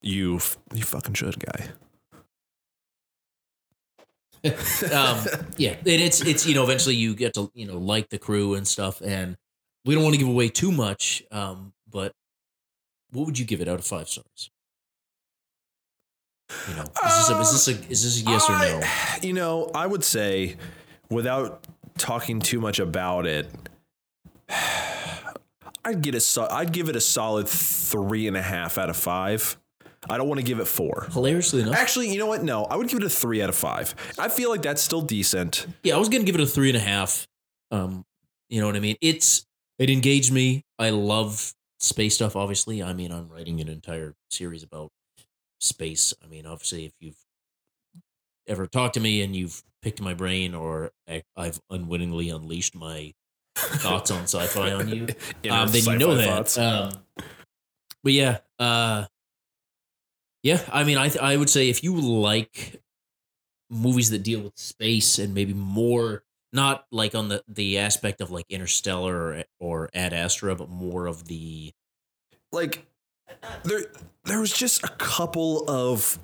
You, 0.00 0.36
f- 0.36 0.58
you 0.74 0.82
fucking 0.82 1.14
should, 1.14 1.38
guy. 1.38 1.68
um, 4.92 5.24
yeah, 5.56 5.70
and 5.78 5.86
it's 5.86 6.20
it's 6.20 6.44
you 6.44 6.54
know 6.54 6.64
eventually 6.64 6.94
you 6.94 7.14
get 7.14 7.32
to 7.32 7.50
you 7.54 7.66
know 7.66 7.78
like 7.78 8.10
the 8.10 8.18
crew 8.18 8.54
and 8.54 8.68
stuff, 8.68 9.00
and 9.00 9.38
we 9.84 9.94
don't 9.94 10.02
want 10.02 10.14
to 10.14 10.18
give 10.18 10.28
away 10.28 10.48
too 10.48 10.72
much. 10.72 11.22
Um, 11.30 11.72
but 11.90 12.12
what 13.10 13.26
would 13.26 13.38
you 13.38 13.44
give 13.44 13.60
it 13.60 13.68
out 13.68 13.78
of 13.78 13.86
five 13.86 14.08
stars? 14.08 14.50
You 16.68 16.76
know, 16.76 16.82
is 16.82 17.16
this 17.16 17.30
a, 17.30 17.40
is 17.40 17.52
this 17.52 17.68
a 17.68 17.90
is 17.90 18.04
this 18.04 18.22
a 18.22 18.30
yes 18.30 18.50
or 18.50 18.58
no? 18.58 18.80
You 19.22 19.32
know, 19.32 19.70
I 19.74 19.86
would 19.86 20.04
say, 20.04 20.56
without 21.10 21.66
talking 21.96 22.40
too 22.40 22.60
much 22.60 22.78
about 22.78 23.26
it, 23.26 23.50
I'd 25.84 26.02
get 26.02 26.14
a, 26.14 26.48
I'd 26.50 26.72
give 26.72 26.88
it 26.88 26.96
a 26.96 27.00
solid 27.00 27.48
three 27.48 28.26
and 28.26 28.36
a 28.36 28.42
half 28.42 28.78
out 28.78 28.90
of 28.90 28.96
five. 28.96 29.56
I 30.08 30.18
don't 30.18 30.28
want 30.28 30.38
to 30.38 30.44
give 30.44 30.60
it 30.60 30.66
four. 30.66 31.06
Hilariously 31.12 31.62
enough, 31.62 31.76
Actually, 31.76 32.10
you 32.12 32.18
know 32.18 32.26
what? 32.26 32.42
No, 32.42 32.64
I 32.64 32.76
would 32.76 32.88
give 32.88 32.98
it 32.98 33.04
a 33.04 33.10
three 33.10 33.40
out 33.40 33.48
of 33.48 33.56
five. 33.56 33.94
I 34.18 34.28
feel 34.28 34.50
like 34.50 34.60
that's 34.60 34.82
still 34.82 35.00
decent. 35.00 35.66
yeah, 35.82 35.94
I 35.94 35.98
was 35.98 36.08
gonna 36.10 36.24
give 36.24 36.34
it 36.34 36.42
a 36.42 36.46
three 36.46 36.68
and 36.68 36.76
a 36.76 36.80
half. 36.80 37.26
Um, 37.70 38.04
you 38.50 38.60
know 38.60 38.66
what 38.66 38.76
I 38.76 38.80
mean? 38.80 38.96
It's 39.00 39.46
it 39.78 39.90
engaged 39.90 40.32
me. 40.32 40.64
I 40.78 40.90
love 40.90 41.54
space 41.80 42.14
stuff. 42.14 42.36
Obviously, 42.36 42.82
I 42.82 42.92
mean, 42.92 43.12
I'm 43.12 43.28
writing 43.28 43.60
an 43.60 43.68
entire 43.68 44.14
series 44.30 44.62
about 44.62 44.90
space. 45.60 46.14
I 46.22 46.26
mean, 46.26 46.46
obviously, 46.46 46.86
if 46.86 46.92
you've 47.00 47.18
ever 48.46 48.66
talked 48.66 48.94
to 48.94 49.00
me 49.00 49.22
and 49.22 49.34
you've 49.34 49.62
picked 49.82 50.00
my 50.00 50.14
brain, 50.14 50.54
or 50.54 50.90
I've 51.36 51.60
unwittingly 51.70 52.30
unleashed 52.30 52.74
my 52.74 53.12
thoughts 53.56 54.10
on 54.10 54.22
sci-fi 54.24 54.72
on 54.72 54.88
you, 54.88 55.06
um, 55.50 55.68
then 55.68 55.84
you 55.84 55.98
know 55.98 56.14
that. 56.14 56.56
Um, 56.58 56.92
but 58.02 58.12
yeah, 58.12 58.38
uh, 58.58 59.06
yeah. 60.42 60.60
I 60.72 60.84
mean, 60.84 60.98
I 60.98 61.08
th- 61.08 61.22
I 61.22 61.36
would 61.36 61.50
say 61.50 61.68
if 61.68 61.82
you 61.82 62.00
like 62.00 62.80
movies 63.70 64.10
that 64.10 64.22
deal 64.22 64.40
with 64.40 64.58
space 64.58 65.18
and 65.18 65.34
maybe 65.34 65.54
more, 65.54 66.23
not 66.54 66.86
like 66.90 67.14
on 67.14 67.28
the 67.28 67.42
the 67.48 67.78
aspect 67.78 68.20
of 68.20 68.30
like 68.30 68.46
Interstellar 68.48 69.14
or, 69.14 69.44
or 69.60 69.90
Ad 69.92 70.12
Astra, 70.12 70.54
but 70.54 70.70
more 70.70 71.06
of 71.06 71.26
the 71.26 71.72
like 72.52 72.86
there 73.64 73.82
there 74.24 74.40
was 74.40 74.52
just 74.52 74.84
a 74.84 74.88
couple 74.88 75.68
of 75.68 76.18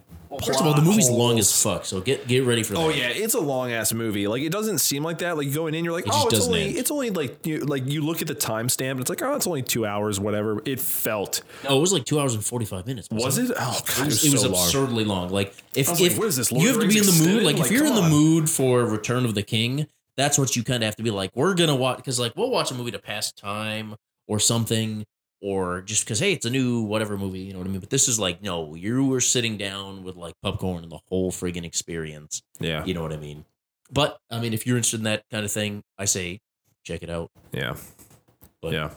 First 0.46 0.60
of 0.60 0.66
all, 0.68 0.74
the 0.74 0.82
movie's 0.82 1.10
long 1.10 1.40
as 1.40 1.60
fuck, 1.60 1.84
so 1.84 2.00
get 2.00 2.28
get 2.28 2.44
ready 2.44 2.62
for 2.62 2.76
oh, 2.76 2.82
that. 2.82 2.84
Oh 2.84 2.90
yeah, 2.90 3.08
it's 3.08 3.34
a 3.34 3.40
long 3.40 3.72
ass 3.72 3.92
movie. 3.92 4.28
Like 4.28 4.42
it 4.42 4.52
doesn't 4.52 4.78
seem 4.78 5.02
like 5.02 5.18
that. 5.18 5.36
Like 5.36 5.52
going 5.52 5.74
in, 5.74 5.84
you're 5.84 5.92
like, 5.92 6.06
It 6.06 6.12
oh, 6.14 6.28
it's 6.28 6.46
only 6.46 6.68
end. 6.68 6.76
it's 6.76 6.92
only 6.92 7.10
like 7.10 7.44
you 7.44 7.58
like 7.58 7.84
you 7.86 8.00
look 8.02 8.22
at 8.22 8.28
the 8.28 8.34
timestamp 8.36 8.92
and 8.92 9.00
it's 9.00 9.10
like, 9.10 9.22
oh, 9.22 9.34
it's 9.34 9.48
only 9.48 9.62
two 9.62 9.84
hours, 9.84 10.20
whatever. 10.20 10.62
It 10.64 10.78
felt. 10.78 11.42
No, 11.64 11.76
it 11.76 11.80
was 11.80 11.92
like 11.92 12.04
two 12.04 12.20
hours 12.20 12.36
and 12.36 12.44
forty 12.44 12.64
five 12.64 12.86
minutes. 12.86 13.08
Was 13.10 13.38
it? 13.38 13.50
Oh 13.58 13.80
god, 13.84 13.98
It 13.98 14.04
was, 14.04 14.24
it 14.24 14.30
was 14.32 14.42
so 14.42 14.50
long. 14.50 14.64
absurdly 14.64 15.04
long. 15.04 15.30
Like 15.30 15.52
if 15.74 15.88
I 15.88 15.90
was 15.90 16.00
like, 16.00 16.16
what 16.16 16.28
is 16.28 16.36
this, 16.36 16.52
Lord 16.52 16.62
you 16.62 16.68
have 16.68 16.80
to 16.80 16.86
be 16.86 16.98
in 16.98 17.06
the 17.06 17.10
mood, 17.10 17.20
extended? 17.20 17.44
like, 17.44 17.58
if 17.58 17.72
you're 17.72 17.86
in 17.86 17.96
the 17.96 18.08
mood 18.08 18.48
for 18.48 18.84
Return 18.84 19.24
of 19.24 19.34
the 19.34 19.42
King, 19.42 19.88
that's 20.20 20.38
what 20.38 20.54
you 20.54 20.62
kind 20.62 20.82
of 20.82 20.86
have 20.86 20.96
to 20.96 21.02
be 21.02 21.10
like. 21.10 21.30
We're 21.34 21.54
gonna 21.54 21.74
watch 21.74 21.96
because 21.96 22.20
like 22.20 22.36
we'll 22.36 22.50
watch 22.50 22.70
a 22.70 22.74
movie 22.74 22.90
to 22.92 22.98
pass 22.98 23.32
time 23.32 23.94
or 24.28 24.38
something, 24.38 25.04
or 25.40 25.80
just 25.82 26.04
because 26.04 26.18
hey, 26.20 26.32
it's 26.32 26.46
a 26.46 26.50
new 26.50 26.82
whatever 26.82 27.16
movie, 27.16 27.40
you 27.40 27.52
know 27.52 27.58
what 27.58 27.66
I 27.66 27.70
mean. 27.70 27.80
But 27.80 27.90
this 27.90 28.06
is 28.08 28.18
like 28.20 28.42
no, 28.42 28.74
you 28.74 29.04
were 29.06 29.20
sitting 29.20 29.56
down 29.56 30.04
with 30.04 30.16
like 30.16 30.34
popcorn 30.42 30.82
and 30.82 30.92
the 30.92 31.00
whole 31.08 31.32
friggin' 31.32 31.64
experience. 31.64 32.42
Yeah, 32.60 32.84
You 32.84 32.94
know 32.94 33.02
what 33.02 33.12
I 33.12 33.16
mean? 33.16 33.44
But 33.92 34.18
I 34.30 34.38
mean, 34.40 34.52
if 34.52 34.66
you're 34.66 34.76
interested 34.76 35.00
in 35.00 35.04
that 35.04 35.24
kind 35.30 35.44
of 35.44 35.50
thing, 35.50 35.82
I 35.98 36.04
say 36.04 36.40
check 36.84 37.02
it 37.02 37.10
out. 37.10 37.30
yeah. 37.52 37.76
But 38.62 38.72
yeah, 38.72 38.90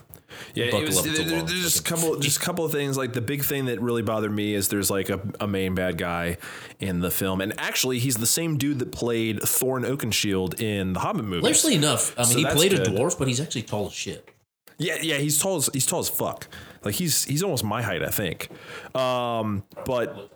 yeah. 0.54 0.78
Was, 0.80 1.02
there- 1.02 1.12
there's 1.24 1.62
just 1.62 1.80
a 1.80 1.82
couple, 1.82 2.18
just 2.18 2.36
a 2.36 2.40
couple 2.40 2.64
of 2.66 2.72
things. 2.72 2.98
Like 2.98 3.14
the 3.14 3.22
big 3.22 3.42
thing 3.44 3.64
that 3.66 3.80
really 3.80 4.02
bothered 4.02 4.30
me 4.32 4.54
is 4.54 4.68
there's 4.68 4.90
like 4.90 5.08
a, 5.08 5.20
a 5.40 5.46
main 5.46 5.74
bad 5.74 5.96
guy 5.96 6.36
in 6.80 7.00
the 7.00 7.10
film, 7.10 7.40
and 7.40 7.58
actually 7.58 7.98
he's 7.98 8.16
the 8.16 8.26
same 8.26 8.58
dude 8.58 8.78
that 8.80 8.92
played 8.92 9.38
Thorin 9.40 9.86
Oakenshield 9.86 10.60
in 10.60 10.92
the 10.92 11.00
Hobbit 11.00 11.24
movie. 11.24 11.36
Hilariously 11.38 11.76
enough, 11.76 12.12
I 12.18 12.22
mean, 12.24 12.32
So 12.32 12.38
he 12.38 12.44
played 12.46 12.72
a 12.74 12.78
dwarf, 12.84 13.18
but 13.18 13.26
he's 13.28 13.40
actually 13.40 13.62
tall 13.62 13.86
as 13.86 13.94
shit. 13.94 14.28
Yeah, 14.76 14.96
yeah, 15.00 15.16
he's 15.16 15.38
tall 15.38 15.56
as 15.56 15.70
he's 15.72 15.86
tall 15.86 16.00
as 16.00 16.08
fuck. 16.10 16.48
Like 16.82 16.96
he's 16.96 17.24
he's 17.24 17.42
almost 17.42 17.64
my 17.64 17.80
height, 17.80 18.02
I 18.02 18.10
think. 18.10 18.50
Um, 18.94 19.62
but 19.86 20.33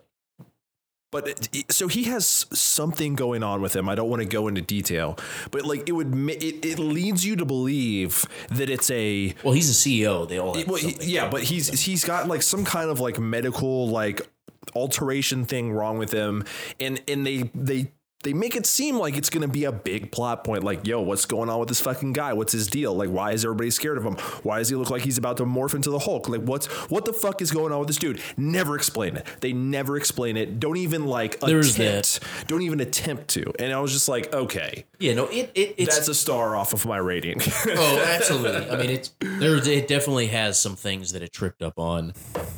but 1.11 1.49
it, 1.53 1.73
so 1.73 1.89
he 1.89 2.05
has 2.05 2.47
something 2.53 3.15
going 3.15 3.43
on 3.43 3.63
with 3.63 3.75
him. 3.75 3.89
I 3.89 3.95
don't 3.95 4.11
want 4.11 4.23
to 4.23 4.29
go 4.29 4.49
into 4.49 4.61
detail, 4.61 5.19
but 5.51 5.65
like 5.65 5.89
it 5.89 5.93
would 5.93 6.15
it, 6.31 6.65
it 6.65 6.79
leads 6.79 7.25
you 7.25 7.37
to 7.37 7.45
believe 7.45 8.27
that 8.51 8.69
it's 8.69 8.91
a 8.91 9.35
Well, 9.43 9.55
he's 9.55 9.71
a 9.71 9.73
CEO. 9.89 10.29
They 10.29 10.39
all 10.39 10.57
well, 10.67 10.79
yeah, 10.79 11.31
but 11.31 11.43
he's 11.45 11.85
he's 11.85 12.05
got 12.05 12.29
like 12.29 12.43
some 12.43 12.65
kind 12.65 12.91
of 12.91 13.01
like 13.01 13.19
medical 13.19 13.89
like 13.89 14.29
alteration 14.75 15.45
thing 15.45 15.73
wrong 15.73 15.99
with 15.99 16.13
him, 16.13 16.45
and 16.81 17.01
and 17.09 17.27
they 17.27 17.51
they. 17.55 17.93
They 18.25 18.33
make 18.33 18.57
it 18.57 18.67
seem 18.67 18.97
like 18.97 19.17
it's 19.17 19.31
going 19.31 19.43
to 19.43 19.53
be 19.53 19.65
a 19.65 19.71
big 19.71 20.11
plot 20.11 20.43
point. 20.43 20.65
Like, 20.65 20.85
yo, 20.85 21.01
what's 21.01 21.25
going 21.25 21.49
on 21.49 21.61
with 21.61 21.69
this 21.69 21.81
fucking 21.81 22.15
guy? 22.15 22.33
What's 22.33 22.53
his 22.53 22.67
deal? 22.67 22.93
Like, 22.93 23.11
why 23.11 23.31
is 23.31 23.45
everybody 23.45 23.71
scared 23.71 23.97
of 23.97 24.05
him? 24.05 24.15
Why 24.43 24.59
does 24.59 24.69
he 24.69 24.75
look 24.75 24.91
like 24.91 25.03
he's 25.03 25.19
about 25.19 25.37
to 25.37 25.45
morph 25.45 25.73
into 25.73 25.91
the 25.91 26.01
Hulk? 26.01 26.29
Like, 26.29 26.41
what's 26.41 26.67
what 26.91 27.05
the 27.05 27.13
fuck 27.13 27.41
is 27.41 27.53
going 27.53 27.73
on 27.73 27.79
with 27.79 27.87
this 27.87 27.97
dude? 27.97 28.21
Never 28.37 28.75
explain 28.75 29.17
it. 29.17 29.25
They 29.41 29.53
never 29.53 29.97
explain 29.97 30.37
it. 30.37 30.59
Don't 30.59 30.79
even 30.79 31.07
like 31.07 31.39
There's 31.39 31.79
attempt. 31.79 32.21
Don't 32.49 32.63
even 32.63 32.81
attempt 32.81 33.29
to. 33.29 33.53
And 33.61 33.73
I 33.73 33.79
was 33.79 33.93
just 33.93 34.09
like, 34.09 34.35
okay, 34.35 34.85
yeah, 34.99 35.15
no, 35.15 35.27
it, 35.27 35.53
it 35.55 35.77
it's 35.79 35.95
that's 35.95 36.09
a 36.09 36.15
star 36.15 36.57
off 36.57 36.73
of 36.73 36.85
my 36.87 36.99
rating. 36.99 37.41
oh, 37.69 38.05
absolutely. 38.09 38.69
I 38.69 38.77
mean, 38.77 38.91
it's 38.91 39.13
there. 39.21 39.57
It 39.57 39.87
definitely 39.87 40.27
has 40.29 40.61
some 40.61 40.75
things 40.75 41.13
that 41.13 41.23
it 41.23 41.33
tripped 41.33 41.63
up 41.63 41.79
on. 41.79 42.15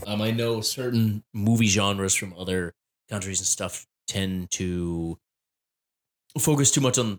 Um, 0.06 0.22
I 0.22 0.30
know 0.30 0.62
certain 0.62 1.22
movie 1.34 1.66
genres 1.66 2.14
from 2.14 2.32
other 2.38 2.72
countries 3.10 3.40
and 3.40 3.46
stuff 3.46 3.86
tend 4.06 4.50
to 4.52 5.18
focus 6.38 6.70
too 6.70 6.80
much 6.80 6.98
on 6.98 7.18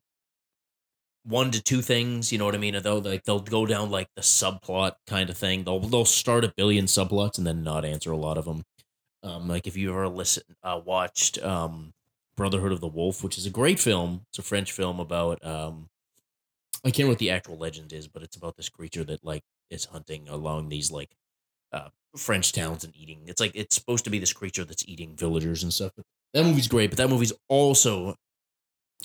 one 1.24 1.52
to 1.52 1.62
two 1.62 1.82
things. 1.82 2.32
You 2.32 2.38
know 2.38 2.46
what 2.46 2.56
I 2.56 2.60
mean? 2.60 2.82
They'll 2.82 3.02
like 3.02 3.24
they'll 3.24 3.40
go 3.40 3.66
down 3.66 3.92
like 3.92 4.08
the 4.16 4.22
subplot 4.22 4.94
kind 5.08 5.30
of 5.30 5.38
thing. 5.38 5.64
They'll 5.64 5.80
they'll 5.80 6.06
start 6.06 6.44
a 6.44 6.54
billion 6.56 6.86
subplots 6.86 7.38
and 7.38 7.46
then 7.46 7.64
not 7.64 7.86
answer 7.86 8.12
a 8.12 8.18
lot 8.18 8.38
of 8.38 8.46
them. 8.46 8.64
Um, 9.24 9.48
like 9.48 9.68
if 9.68 9.78
you 9.78 9.92
ever 9.92 10.08
listen, 10.08 10.44
uh, 10.64 10.80
watched 10.84 11.42
um, 11.44 11.92
Brotherhood 12.36 12.72
of 12.72 12.82
the 12.82 12.88
Wolf, 12.88 13.24
which 13.24 13.38
is 13.38 13.46
a 13.46 13.52
great 13.52 13.80
film. 13.80 14.22
It's 14.30 14.40
a 14.40 14.44
French 14.44 14.72
film 14.72 15.00
about 15.00 15.46
um, 15.46 15.90
I 16.84 16.90
can't 16.90 17.00
remember 17.00 17.12
what 17.12 17.20
the 17.20 17.30
actual 17.32 17.58
legend 17.58 17.94
is, 17.94 18.08
but 18.08 18.24
it's 18.24 18.36
about 18.36 18.58
this 18.58 18.70
creature 18.70 19.04
that 19.04 19.24
like 19.24 19.44
is 19.70 19.86
hunting 19.86 20.28
along 20.28 20.70
these 20.70 20.92
like 20.92 21.12
uh, 21.72 21.90
French 22.18 22.52
towns 22.52 22.84
and 22.84 22.96
eating. 22.96 23.22
It's 23.28 23.40
like 23.40 23.52
it's 23.54 23.76
supposed 23.76 24.04
to 24.06 24.10
be 24.10 24.20
this 24.20 24.34
creature 24.34 24.66
that's 24.66 24.88
eating 24.88 25.16
villagers 25.16 25.64
and 25.64 25.72
stuff. 25.72 25.92
That 26.34 26.46
movie's 26.46 26.68
great, 26.68 26.90
but 26.90 26.98
that 26.98 27.10
movie's 27.10 27.34
also 27.48 28.16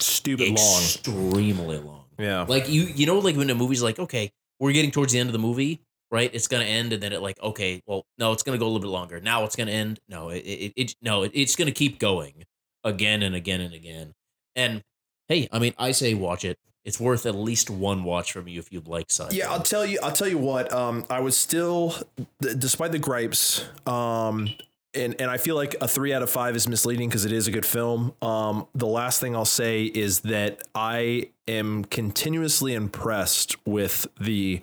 Stupid 0.01 0.49
long. 0.49 0.83
extremely 0.83 1.79
long. 1.79 2.05
Yeah. 2.19 2.43
Like 2.49 2.69
you, 2.69 2.83
you 2.83 3.07
know, 3.07 3.19
like 3.19 3.37
when 3.37 3.51
a 3.51 3.55
movie's 3.55 3.83
like, 3.83 3.99
okay, 3.99 4.31
we're 4.59 4.73
getting 4.73 4.91
towards 4.91 5.13
the 5.13 5.19
end 5.19 5.29
of 5.29 5.33
the 5.33 5.39
movie, 5.39 5.81
right? 6.11 6.31
It's 6.33 6.49
gonna 6.49 6.65
end, 6.65 6.93
and 6.93 7.03
then 7.03 7.13
it 7.13 7.21
like, 7.21 7.41
okay, 7.43 7.83
well, 7.87 8.05
no, 8.19 8.33
it's 8.33 8.43
gonna 8.43 8.59
go 8.59 8.65
a 8.65 8.69
little 8.69 8.81
bit 8.81 8.89
longer. 8.89 9.21
Now 9.21 9.45
it's 9.45 9.57
gonna 9.57 9.73
end. 9.73 10.01
No, 10.09 10.31
it, 10.31 10.39
it, 10.39 10.73
it 10.77 10.95
no, 11.03 11.25
it, 11.25 11.33
it's 11.35 11.57
gonna 11.57 11.73
keep 11.73 11.99
going 11.99 12.45
again 12.85 13.23
and 13.23 13.35
again 13.35 13.61
and 13.61 13.75
again. 13.75 14.13
And 14.55 14.83
hey, 15.29 15.49
I 15.53 15.59
mean, 15.59 15.75
I 15.79 15.93
say 15.93 16.15
watch 16.15 16.45
it. 16.45 16.59
It's 16.85 17.01
worth 17.01 17.27
at 17.27 17.35
least 17.35 17.69
one 17.69 18.05
watch 18.05 18.33
from 18.33 18.47
you 18.47 18.61
if 18.61 18.73
you'd 18.73 18.87
like 18.87 19.07
sci. 19.11 19.29
Yeah, 19.33 19.51
I'll 19.51 19.63
tell 19.63 19.85
you. 19.85 19.99
I'll 20.03 20.13
tell 20.13 20.29
you 20.29 20.39
what. 20.39 20.73
Um, 20.73 21.05
I 21.11 21.19
was 21.19 21.37
still, 21.37 21.97
th- 22.41 22.59
despite 22.59 22.93
the 22.93 23.01
gripes, 23.01 23.65
um, 23.87 24.49
and 24.97 25.21
and 25.21 25.31
I 25.31 25.37
feel 25.37 25.55
like 25.55 25.77
a 25.81 25.89
three 25.89 26.13
out 26.13 26.23
of 26.23 26.31
five 26.31 26.57
is 26.57 26.69
misleading 26.69 27.09
because 27.09 27.25
it 27.25 27.33
is 27.33 27.47
a 27.47 27.51
good 27.51 27.67
film. 27.67 28.15
Um, 28.23 28.67
the 28.75 28.87
last 28.87 29.21
thing 29.21 29.37
I'll 29.37 29.45
say 29.45 29.85
is 29.85 30.21
that 30.21 30.61
I 30.75 31.31
am 31.47 31.85
continuously 31.85 32.75
impressed 32.75 33.57
with 33.67 34.07
the 34.21 34.61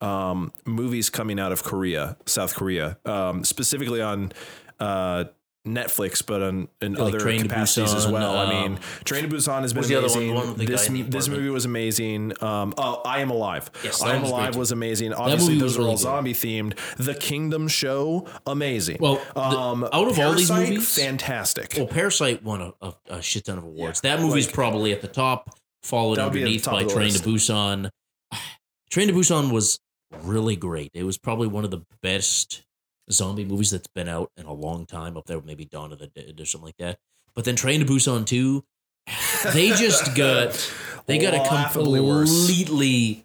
um, 0.00 0.52
movies 0.64 1.10
coming 1.10 1.38
out 1.38 1.52
of 1.52 1.62
Korea, 1.62 2.16
South 2.26 2.54
Korea, 2.54 2.98
um, 3.04 3.44
specifically 3.44 4.00
on. 4.00 4.32
Uh, 4.80 5.24
Netflix, 5.66 6.26
but 6.26 6.42
on 6.42 6.68
in 6.80 6.94
like 6.94 7.14
other 7.14 7.20
Train 7.20 7.42
capacities 7.42 7.94
as 7.94 8.06
Busan, 8.06 8.12
well. 8.12 8.36
I 8.36 8.50
mean, 8.50 8.72
um, 8.72 8.78
Train 9.04 9.22
to 9.22 9.28
Busan 9.28 9.60
has 9.62 9.72
been 9.72 9.80
was 9.80 9.88
the 9.88 9.94
other 9.94 10.08
one? 10.08 10.16
amazing. 10.16 10.28
The 10.28 10.34
one 10.34 10.56
the 10.58 10.66
this 10.66 10.86
the 10.88 11.02
this 11.02 11.28
movie 11.28 11.48
was 11.50 11.64
amazing. 11.64 12.32
Um, 12.42 12.74
oh, 12.76 13.00
I 13.04 13.20
Am 13.20 13.30
Alive. 13.30 13.70
Yes, 13.84 14.02
I 14.02 14.16
Am 14.16 14.24
Alive 14.24 14.56
was 14.56 14.72
amazing. 14.72 15.12
Obviously, 15.12 15.58
those 15.58 15.76
are 15.78 15.82
all 15.82 15.86
really 15.86 15.96
good. 15.96 16.02
zombie 16.02 16.34
themed. 16.34 16.76
The 16.96 17.14
Kingdom 17.14 17.68
Show, 17.68 18.26
amazing. 18.46 18.96
Well, 19.00 19.20
the- 19.34 19.40
um, 19.40 19.84
out 19.84 20.08
of 20.08 20.18
all 20.18 20.32
these 20.34 20.50
movies- 20.50 20.96
fantastic. 20.96 21.74
Well, 21.76 21.86
Parasite 21.86 22.42
won 22.42 22.60
a, 22.60 22.72
a, 22.82 22.94
a 23.10 23.22
shit 23.22 23.44
ton 23.44 23.58
of 23.58 23.64
awards. 23.64 24.00
Yeah, 24.02 24.16
that 24.16 24.22
movie's 24.22 24.46
like- 24.46 24.54
probably 24.54 24.92
at 24.92 25.00
the 25.00 25.08
top, 25.08 25.56
followed 25.84 26.16
That 26.16 26.24
would 26.24 26.32
be 26.32 26.40
at 26.40 26.46
the 26.46 26.46
underneath 26.46 26.64
top 26.64 26.74
by 26.74 26.84
Train 26.84 27.12
list. 27.12 27.22
to 27.24 27.30
Busan. 27.30 27.90
Train 28.90 29.06
to 29.08 29.14
Busan 29.14 29.52
was 29.52 29.78
really 30.22 30.56
great. 30.56 30.90
It 30.92 31.04
was 31.04 31.18
probably 31.18 31.46
one 31.46 31.64
of 31.64 31.70
the 31.70 31.82
best 32.02 32.62
zombie 33.10 33.44
movies 33.44 33.70
that's 33.70 33.88
been 33.88 34.08
out 34.08 34.30
in 34.36 34.46
a 34.46 34.52
long 34.52 34.86
time. 34.86 35.16
Up 35.16 35.26
there, 35.26 35.40
maybe 35.40 35.64
Dawn 35.64 35.92
of 35.92 35.98
the 35.98 36.06
Dead 36.08 36.38
or 36.40 36.44
something 36.44 36.66
like 36.66 36.76
that. 36.78 36.98
But 37.34 37.44
then 37.44 37.56
Train 37.56 37.80
to 37.80 37.86
Busan 37.86 38.26
2, 38.26 38.64
they 39.52 39.70
just 39.70 40.14
got 40.14 40.72
they 41.06 41.18
got 41.18 41.34
a 41.34 41.48
completely 41.48 43.24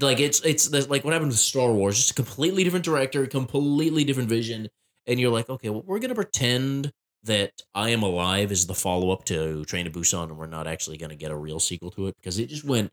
like 0.00 0.20
it's 0.20 0.40
it's 0.42 0.70
like 0.88 1.04
what 1.04 1.12
happened 1.12 1.30
with 1.30 1.38
Star 1.38 1.72
Wars, 1.72 1.96
just 1.96 2.12
a 2.12 2.14
completely 2.14 2.64
different 2.64 2.84
director, 2.84 3.26
completely 3.26 4.04
different 4.04 4.28
vision, 4.28 4.68
and 5.06 5.18
you're 5.18 5.30
like, 5.30 5.48
okay, 5.48 5.70
well, 5.70 5.82
we're 5.84 5.98
gonna 5.98 6.14
pretend 6.14 6.92
that 7.24 7.52
I 7.74 7.90
Am 7.90 8.02
Alive 8.02 8.52
is 8.52 8.66
the 8.66 8.74
follow 8.74 9.10
up 9.10 9.24
to 9.26 9.64
Train 9.64 9.84
to 9.86 9.90
Busan, 9.90 10.24
and 10.24 10.38
we're 10.38 10.46
not 10.46 10.66
actually 10.66 10.98
gonna 10.98 11.16
get 11.16 11.30
a 11.30 11.36
real 11.36 11.60
sequel 11.60 11.90
to 11.92 12.06
it 12.06 12.16
because 12.16 12.38
it 12.38 12.48
just 12.48 12.64
went. 12.64 12.90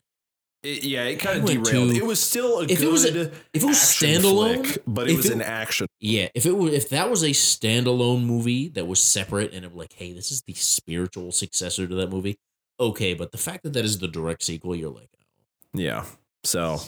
It- 0.66 0.84
yeah, 0.84 1.04
it 1.04 1.18
kind 1.20 1.40
of 1.40 1.46
derailed. 1.46 1.92
to- 1.92 1.96
it 1.96 2.06
was 2.06 2.20
still 2.20 2.60
a 2.60 2.64
if 2.64 2.80
good 2.80 2.88
it 2.88 2.92
was 2.92 3.06
a- 3.06 3.32
if 3.54 3.64
it 3.64 3.64
was 3.64 3.78
standalone, 3.78 4.66
flick, 4.66 4.84
but 4.88 5.10
it 5.10 5.16
was 5.16 5.28
it- 5.28 5.34
an 5.34 5.42
action. 5.42 5.88
Yeah, 6.00 6.30
if 6.34 6.46
it 6.46 6.54
were 6.58 6.70
if 6.70 6.90
that 6.90 7.10
was 7.10 7.24
a 7.24 7.30
standalone 7.30 8.24
movie 8.24 8.70
that 8.70 8.86
was 8.88 9.02
separate 9.02 9.54
and 9.54 9.64
it 9.64 9.72
was 9.72 9.78
like, 9.78 9.94
hey, 9.94 10.12
this 10.14 10.32
is 10.32 10.42
the 10.44 10.54
spiritual 10.56 11.32
successor 11.32 11.88
to 11.88 11.96
that 11.96 12.10
movie, 12.10 12.38
okay, 12.80 13.14
but 13.14 13.32
the 13.32 13.38
fact 13.38 13.64
that 13.64 13.74
that 13.74 13.86
is 13.86 14.00
the 14.00 14.08
direct 14.08 14.44
sequel, 14.44 14.76
you're 14.76 14.90
like, 14.90 15.10
oh, 15.16 15.80
Yeah. 15.80 16.06
So, 16.44 16.80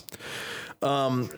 um. 0.82 1.30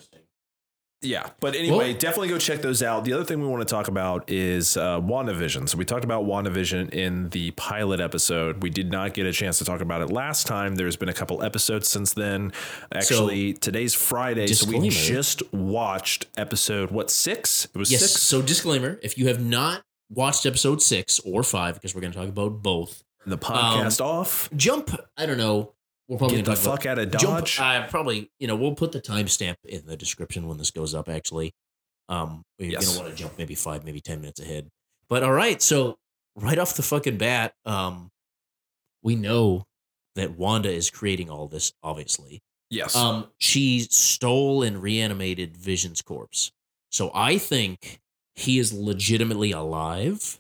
Yeah, 1.02 1.28
but 1.40 1.56
anyway, 1.56 1.78
Well- 1.78 1.94
definitely 1.94 2.28
go 2.28 2.38
check 2.38 2.62
those 2.62 2.84
out. 2.84 3.06
The 3.06 3.14
other 3.14 3.24
thing 3.24 3.40
we 3.42 3.48
want 3.48 3.66
to 3.66 3.72
talk 3.74 3.88
about 3.88 4.30
is 4.30 4.76
uh, 4.76 5.00
WandaVision. 5.00 5.70
So 5.70 5.78
we 5.78 5.86
talked 5.86 6.04
about 6.04 6.26
WandaVision 6.26 6.94
in 6.94 7.30
the 7.30 7.52
pilot 7.52 8.02
episode. 8.02 8.62
We 8.62 8.70
did 8.70 8.92
not 8.92 9.14
get 9.14 9.26
a 9.26 9.32
chance 9.32 9.60
to 9.60 9.64
talk 9.66 9.80
about 9.80 10.02
it 10.02 10.10
last 10.12 10.46
time. 10.46 10.76
There's 10.76 10.98
been 10.98 11.08
a 11.08 11.14
couple 11.14 11.42
episodes 11.42 11.88
since 11.88 12.14
then. 12.14 12.52
Actually, 12.94 13.54
today's 13.54 13.96
Friday, 13.96 14.48
so 14.48 14.70
we 14.70 14.90
just 14.90 15.42
watched 15.54 16.26
episode 16.36 16.92
what 16.92 17.10
six? 17.10 17.66
It 17.74 17.78
was 17.78 17.90
Yes. 17.92 18.02
six. 18.02 18.22
So 18.22 18.42
disclaimer: 18.42 19.00
if 19.02 19.18
you 19.18 19.28
have 19.30 19.40
not 19.42 19.84
watched 20.10 20.46
episode 20.46 20.82
six 20.82 21.20
or 21.20 21.44
five, 21.44 21.76
because 21.76 21.96
we're 21.96 22.02
going 22.02 22.12
to 22.12 22.20
talk 22.20 22.28
about 22.28 22.62
both, 22.62 23.04
The 23.26 23.38
podcast 23.38 24.02
off. 24.04 24.50
jump. 24.54 24.92
I 25.16 25.26
don't 25.26 25.38
know. 25.38 25.72
We're 26.10 26.18
probably 26.18 26.38
Get 26.38 26.46
the 26.46 26.56
fuck 26.56 26.86
out 26.88 26.98
of 27.00 27.12
Dodge. 27.12 27.56
Jump. 27.56 27.86
Uh, 27.86 27.88
probably. 27.88 28.32
You 28.40 28.48
know, 28.48 28.56
we'll 28.56 28.76
put 28.76 28.92
the 28.92 29.00
timestamp 29.00 29.56
in 29.64 29.86
the 29.86 29.96
description 29.96 30.48
when 30.48 30.58
this 30.58 30.72
goes 30.72 30.94
up. 30.96 31.08
Actually, 31.08 31.54
um, 32.10 32.44
you're 32.58 32.72
Yes. 32.72 32.86
going 32.86 32.98
to 32.98 33.04
want 33.04 33.16
to 33.16 33.24
jump 33.24 33.38
maybe 33.38 33.54
five, 33.56 33.86
maybe 33.86 34.02
ten 34.02 34.20
minutes 34.20 34.40
ahead. 34.42 34.68
But 35.08 35.24
all 35.24 35.32
right, 35.32 35.62
so 35.62 35.98
right 36.36 36.58
off 36.58 36.76
the 36.76 36.82
fucking 36.84 37.18
bat, 37.18 37.54
um, 37.66 38.10
we 39.04 39.16
know 39.16 39.66
that 40.16 40.32
Wanda 40.38 40.72
is 40.72 40.90
creating 40.90 41.30
all 41.30 41.48
this. 41.48 41.72
Obviously, 41.84 42.42
yes. 42.72 42.96
um, 42.96 43.28
she 43.38 43.82
stole 43.82 44.64
and 44.64 44.82
reanimated 44.82 45.56
Vision's 45.56 46.02
corpse. 46.02 46.52
So 46.92 47.12
I 47.14 47.38
think 47.38 48.00
he 48.36 48.58
is 48.58 48.74
legitimately 48.74 49.52
alive, 49.52 50.40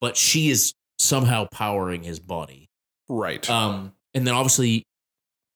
but 0.00 0.16
she 0.16 0.50
is 0.50 0.74
somehow 0.98 1.46
powering 1.52 2.02
his 2.02 2.18
body. 2.18 2.68
right. 3.08 3.48
Um, 3.48 3.92
and 4.14 4.26
then 4.26 4.34
obviously 4.34 4.84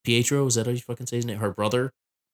Pietro, 0.03 0.45
is 0.45 0.55
that 0.55 0.65
how 0.65 0.71
you 0.71 0.79
fucking 0.79 1.07
say 1.07 1.17
his 1.17 1.25
name? 1.25 1.37
Her 1.37 1.51
brother, 1.51 1.91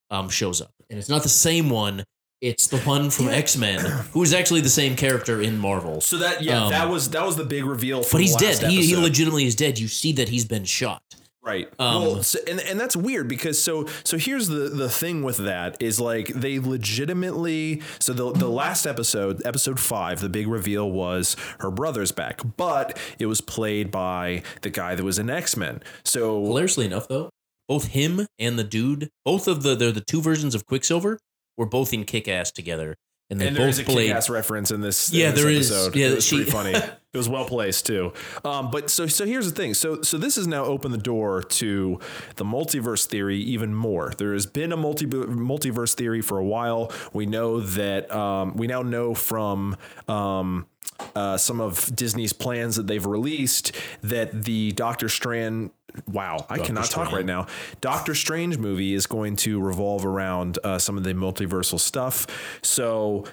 um, 0.09 0.29
shows 0.29 0.61
up. 0.61 0.71
And 0.89 0.99
it's 0.99 1.09
not 1.09 1.23
the 1.23 1.29
same 1.29 1.69
one. 1.69 2.03
It's 2.39 2.67
the 2.67 2.77
one 2.79 3.09
from 3.09 3.29
X 3.29 3.57
Men, 3.57 3.79
who 4.11 4.21
is 4.21 4.33
actually 4.33 4.61
the 4.61 4.69
same 4.69 4.95
character 4.95 5.41
in 5.41 5.57
Marvel. 5.57 6.01
so 6.01 6.17
that 6.17 6.43
yeah, 6.43 6.65
um, 6.65 6.71
that 6.71 6.89
was 6.89 7.09
that 7.09 7.25
was 7.25 7.35
the 7.35 7.45
big 7.45 7.65
reveal. 7.65 8.03
But 8.11 8.21
he's 8.21 8.35
dead. 8.35 8.59
He, 8.69 8.85
he 8.85 8.95
legitimately 8.95 9.45
is 9.45 9.55
dead. 9.55 9.79
You 9.79 9.87
see 9.87 10.13
that 10.13 10.29
he's 10.29 10.45
been 10.45 10.65
shot. 10.65 11.01
Right. 11.47 11.69
Um, 11.79 12.01
well, 12.01 12.23
so, 12.23 12.39
and 12.45 12.59
and 12.59 12.77
that's 12.77 12.95
weird 12.95 13.29
because 13.29 13.59
so 13.61 13.87
so 14.03 14.17
here's 14.17 14.49
the 14.49 14.67
the 14.67 14.89
thing 14.89 15.23
with 15.23 15.37
that 15.37 15.81
is 15.81 15.97
like 15.97 16.27
they 16.27 16.59
legitimately 16.59 17.81
so 17.99 18.11
the 18.11 18.33
the 18.33 18.49
last 18.49 18.85
episode 18.85 19.41
episode 19.45 19.79
5 19.79 20.19
the 20.19 20.27
big 20.27 20.49
reveal 20.49 20.91
was 20.91 21.37
her 21.59 21.71
brother's 21.71 22.11
back 22.11 22.41
but 22.57 22.97
it 23.17 23.27
was 23.27 23.39
played 23.39 23.91
by 23.91 24.43
the 24.61 24.69
guy 24.69 24.93
that 24.93 25.05
was 25.05 25.17
in 25.19 25.29
X-Men. 25.29 25.81
So 26.03 26.43
Hilariously 26.43 26.85
enough, 26.85 27.07
though, 27.07 27.29
both 27.67 27.87
him 27.87 28.27
and 28.39 28.57
the 28.57 28.63
dude, 28.63 29.09
both 29.25 29.47
of 29.47 29.63
the 29.63 29.75
they're 29.75 29.91
the 29.91 30.01
two 30.01 30.21
versions 30.21 30.55
of 30.55 30.65
Quicksilver, 30.65 31.19
were 31.57 31.65
both 31.65 31.93
in 31.93 32.03
Kick 32.05 32.27
Ass 32.27 32.51
together, 32.51 32.95
and 33.29 33.39
they 33.41 33.47
and 33.47 33.57
is 33.57 33.77
both 33.77 33.87
a 33.87 33.91
played. 33.91 34.07
kick-ass 34.07 34.29
reference 34.29 34.71
in 34.71 34.81
this. 34.81 35.11
in 35.11 35.19
Yeah, 35.19 35.31
this 35.31 35.41
there 35.41 35.51
is. 35.51 35.71
episode. 35.71 35.95
Yeah, 35.95 36.07
it 36.07 36.15
was 36.15 36.25
she- 36.25 36.35
pretty 36.37 36.51
funny. 36.51 36.73
It 37.13 37.17
was 37.17 37.29
well 37.29 37.45
placed 37.45 37.87
too. 37.87 38.13
Um, 38.45 38.69
but 38.69 38.91
so 38.91 39.07
so 39.07 39.25
here's 39.25 39.49
the 39.51 39.55
thing. 39.55 39.73
So 39.73 40.03
so 40.03 40.19
this 40.19 40.35
has 40.35 40.45
now 40.45 40.65
opened 40.65 40.93
the 40.93 40.99
door 40.99 41.41
to 41.41 41.99
the 42.35 42.45
multiverse 42.45 43.07
theory 43.07 43.39
even 43.39 43.73
more. 43.73 44.13
There 44.15 44.33
has 44.33 44.45
been 44.45 44.71
a 44.71 44.77
multi 44.77 45.07
multiverse 45.07 45.95
theory 45.95 46.21
for 46.21 46.37
a 46.37 46.43
while. 46.45 46.91
We 47.13 47.25
know 47.25 47.59
that 47.61 48.11
um, 48.11 48.55
we 48.55 48.67
now 48.67 48.83
know 48.83 49.15
from. 49.15 49.77
Um, 50.07 50.67
uh, 51.15 51.37
some 51.37 51.61
of 51.61 51.95
Disney's 51.95 52.33
plans 52.33 52.75
that 52.75 52.87
they've 52.87 53.05
released 53.05 53.71
that 54.01 54.43
the 54.43 54.71
Doctor 54.73 55.09
Strange 55.09 55.71
wow 56.07 56.45
I 56.49 56.59
cannot 56.59 56.85
talk 56.85 57.11
right 57.11 57.25
now. 57.25 57.47
Doctor 57.81 58.15
Strange 58.15 58.57
movie 58.57 58.93
is 58.93 59.07
going 59.07 59.35
to 59.37 59.59
revolve 59.59 60.05
around 60.05 60.59
uh, 60.63 60.79
some 60.79 60.97
of 60.97 61.03
the 61.03 61.13
multiversal 61.13 61.79
stuff. 61.79 62.27
So 62.61 63.25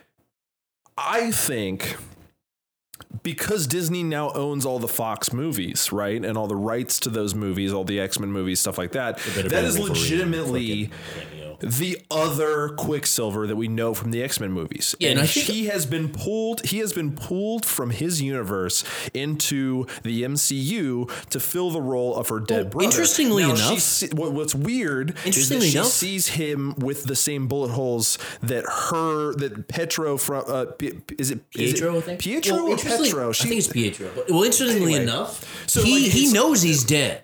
I 0.97 1.31
think 1.31 1.97
because 3.23 3.67
Disney 3.67 4.03
now 4.03 4.31
owns 4.33 4.67
all 4.67 4.79
the 4.79 4.89
Fox 4.89 5.33
movies, 5.33 5.93
right, 5.93 6.23
and 6.25 6.37
all 6.37 6.47
the 6.47 6.57
rights 6.57 7.01
to 7.01 7.11
those 7.11 7.35
movies, 7.35 7.73
all 7.73 7.85
the 7.85 8.01
X 8.01 8.19
Men 8.19 8.31
movies, 8.31 8.61
stuff 8.61 8.79
like 8.79 8.93
that, 8.93 9.19
that 9.19 9.65
is 9.65 9.79
legitimately 9.79 10.91
cameo. 11.61 11.73
the 11.77 11.99
other 12.11 12.69
Quicksilver 12.71 13.47
that 13.47 13.57
we 13.57 13.69
know 13.69 13.95
from 13.95 14.11
the 14.11 14.23
X 14.23 14.41
Men 14.41 14.53
movies. 14.53 14.95
Yeah, 14.99 15.11
and 15.11 15.19
and 15.21 15.29
he 15.29 15.67
has 15.67 15.87
been 15.87 16.09
pulled. 16.11 16.67
He 16.67 16.79
has 16.79 16.93
been 16.93 17.13
pulled 17.13 17.65
from 17.67 17.91
his 17.91 18.21
universe 18.23 18.85
into 19.13 19.87
the 20.03 20.23
MCU 20.23 21.09
to 21.31 21.41
fill 21.41 21.71
the 21.71 21.81
role 21.81 22.15
of 22.17 22.29
her 22.29 22.41
dead 22.41 22.65
Well, 22.65 22.71
brother. 22.71 22.85
interestingly 22.87 23.43
Now, 23.45 23.55
enough- 23.55 23.81
se- 23.81 24.11
what- 24.13 24.33
what's 24.33 24.55
weird 24.55 25.11
is 25.11 25.15
that 25.17 25.27
Interestingly 25.27 25.71
she 25.71 25.79
enough- 25.79 25.87
sees 25.93 26.27
him 26.29 26.75
with 26.79 27.05
the 27.05 27.17
same 27.17 27.47
bullet 27.49 27.71
holes 27.71 28.19
that 28.43 28.65
her 28.91 29.35
that 29.35 29.69
Petro 29.69 30.17
from 30.17 30.45
uh, 30.49 30.67
is 30.81 30.91
it 30.91 31.05
is 31.19 31.31
it 31.31 31.51
Pietro, 31.53 31.99
I 31.99 32.01
think. 32.01 32.21
Pietro 32.21 32.55
Well, 32.57 32.65
or 32.67 32.71
interestingly- 32.71 33.09
Petro? 33.09 33.29
I 33.29 33.33
She- 33.33 33.49
think 33.49 33.59
it's 33.59 33.69
Pietro. 33.69 34.11
Well, 34.29 34.43
interestingly 34.45 34.95
Anyway, 34.95 35.03
enough, 35.03 35.65
so, 35.69 35.83
he 35.83 36.03
like, 36.05 36.13
he 36.13 36.33
knows 36.33 36.63
he's 36.63 36.85
dead. 36.85 37.23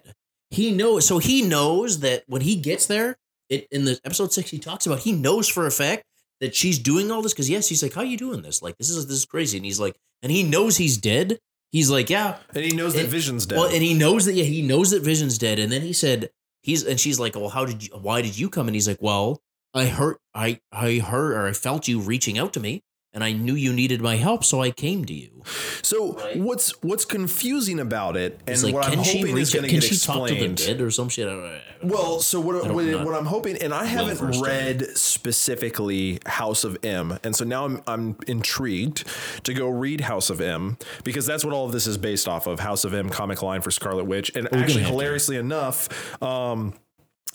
He 0.51 0.73
knows. 0.73 1.07
So 1.07 1.19
he 1.19 1.43
knows 1.43 2.01
that 2.01 2.25
when 2.27 2.43
he 2.43 2.57
gets 2.57 2.87
there, 2.87 3.17
it 3.51 3.67
in 3.71 3.85
the 3.85 4.01
episode 4.05 4.33
six, 4.33 4.51
he 4.51 4.59
talks 4.59 4.87
about 4.87 5.01
he 5.01 5.13
knows 5.13 5.49
for 5.49 5.67
a 5.67 5.71
fact 5.71 6.05
that 6.41 6.55
she's 6.55 6.79
doing 6.79 7.11
all 7.11 7.21
this 7.21 7.33
because 7.33 7.51
yes, 7.51 7.69
he's 7.69 7.83
like, 7.83 7.93
"How 7.93 8.01
are 8.01 8.07
you 8.07 8.17
doing 8.17 8.43
this? 8.43 8.63
Like 8.63 8.79
this 8.79 8.89
is 8.89 9.07
this 9.07 9.17
is 9.17 9.27
crazy." 9.27 9.59
And 9.59 9.65
he's 9.65 9.81
like, 9.81 9.97
and 10.23 10.33
he 10.33 10.43
knows 10.43 10.77
he's 10.77 10.97
dead. 10.97 11.39
He's 11.73 11.91
like, 11.91 12.09
"Yeah." 12.09 12.39
and 12.55 12.65
he 12.65 12.75
knows 12.75 12.95
that 12.95 13.09
Vision's 13.09 13.47
dead. 13.47 13.59
Well, 13.59 13.69
and 13.69 13.83
he 13.83 13.95
knows 13.95 14.25
that 14.25 14.35
yeah, 14.35 14.45
he 14.45 14.63
knows 14.63 14.91
that 14.93 15.03
Vision's 15.03 15.37
dead. 15.37 15.59
And 15.59 15.71
then 15.71 15.83
he 15.83 15.93
said 15.93 16.31
he's 16.63 16.85
and 16.85 16.99
she's 16.99 17.21
like, 17.21 17.35
"Well, 17.37 17.51
how 17.51 17.65
did 17.67 17.87
you? 17.87 17.91
Why 17.97 18.23
did 18.23 18.39
you 18.39 18.49
come?" 18.49 18.69
And 18.69 18.75
he's 18.75 18.89
like, 18.89 19.03
"Well, 19.03 19.43
I 19.75 19.87
heard, 19.87 20.17
I 20.35 20.61
I 20.73 20.95
heard 20.99 21.33
or 21.33 21.47
I 21.47 21.53
felt 21.53 21.89
you 21.89 22.01
reaching 22.01 22.39
out 22.39 22.53
to 22.55 22.61
me, 22.61 22.83
and 23.13 23.25
I 23.25 23.33
knew 23.33 23.55
you 23.55 23.73
needed 23.73 24.01
my 24.01 24.17
help, 24.17 24.45
so 24.45 24.63
I 24.63 24.71
came 24.71 25.05
to 25.07 25.15
you." 25.15 25.29
so 25.83 26.13
Right. 26.13 26.37
what's 26.39 26.71
what's 26.83 27.05
confusing 27.05 27.81
about 27.81 28.17
it, 28.17 28.41
and 28.47 28.63
like, 28.63 28.75
what 28.75 28.87
I'm 28.87 28.99
hoping 28.99 29.39
is 29.39 29.53
going 29.53 29.65
to 29.67 29.71
get 29.71 29.83
she 29.83 29.97
talk 29.99 30.29
to 30.29 30.35
the 30.35 30.45
explained. 30.45 30.57
dead 30.59 30.81
or 30.81 30.91
some 30.91 31.09
shit? 31.09 31.27
I 31.27 31.31
don't, 31.33 31.45
I 31.45 31.61
don't 31.81 31.91
know. 31.91 31.97
Well, 31.97 32.21
so 32.21 32.41
what, 32.41 32.71
what, 32.73 33.05
what 33.07 33.15
I'm 33.15 33.25
hoping, 33.27 33.57
and 33.57 33.73
I 33.73 33.85
haven't 33.87 34.41
read 34.41 34.87
specifically 34.97 36.21
House 36.27 36.65
of 36.65 36.77
M, 36.85 37.19
and 37.25 37.35
so 37.35 37.45
now 37.45 37.65
I'm 37.65 37.83
I'm 37.87 38.17
intrigued 38.27 39.05
to 39.45 39.55
go 39.55 39.69
read 39.69 40.03
House 40.03 40.29
of 40.31 40.41
M 40.41 40.77
because 41.05 41.27
that's 41.27 41.45
what 41.45 41.55
all 41.55 41.67
of 41.67 41.73
this 41.73 41.87
is 41.87 41.97
based 41.97 42.29
off 42.29 42.47
of 42.47 42.61
House 42.61 42.85
of 42.85 42.93
M 42.95 43.09
comic 43.09 43.43
line 43.43 43.61
for 43.63 43.71
Scarlet 43.71 44.05
Witch, 44.05 44.31
and 44.35 44.49
gonna 44.51 44.63
actually 44.63 44.83
hilariously 44.85 45.37
enough. 45.37 46.23
Um, 46.23 46.75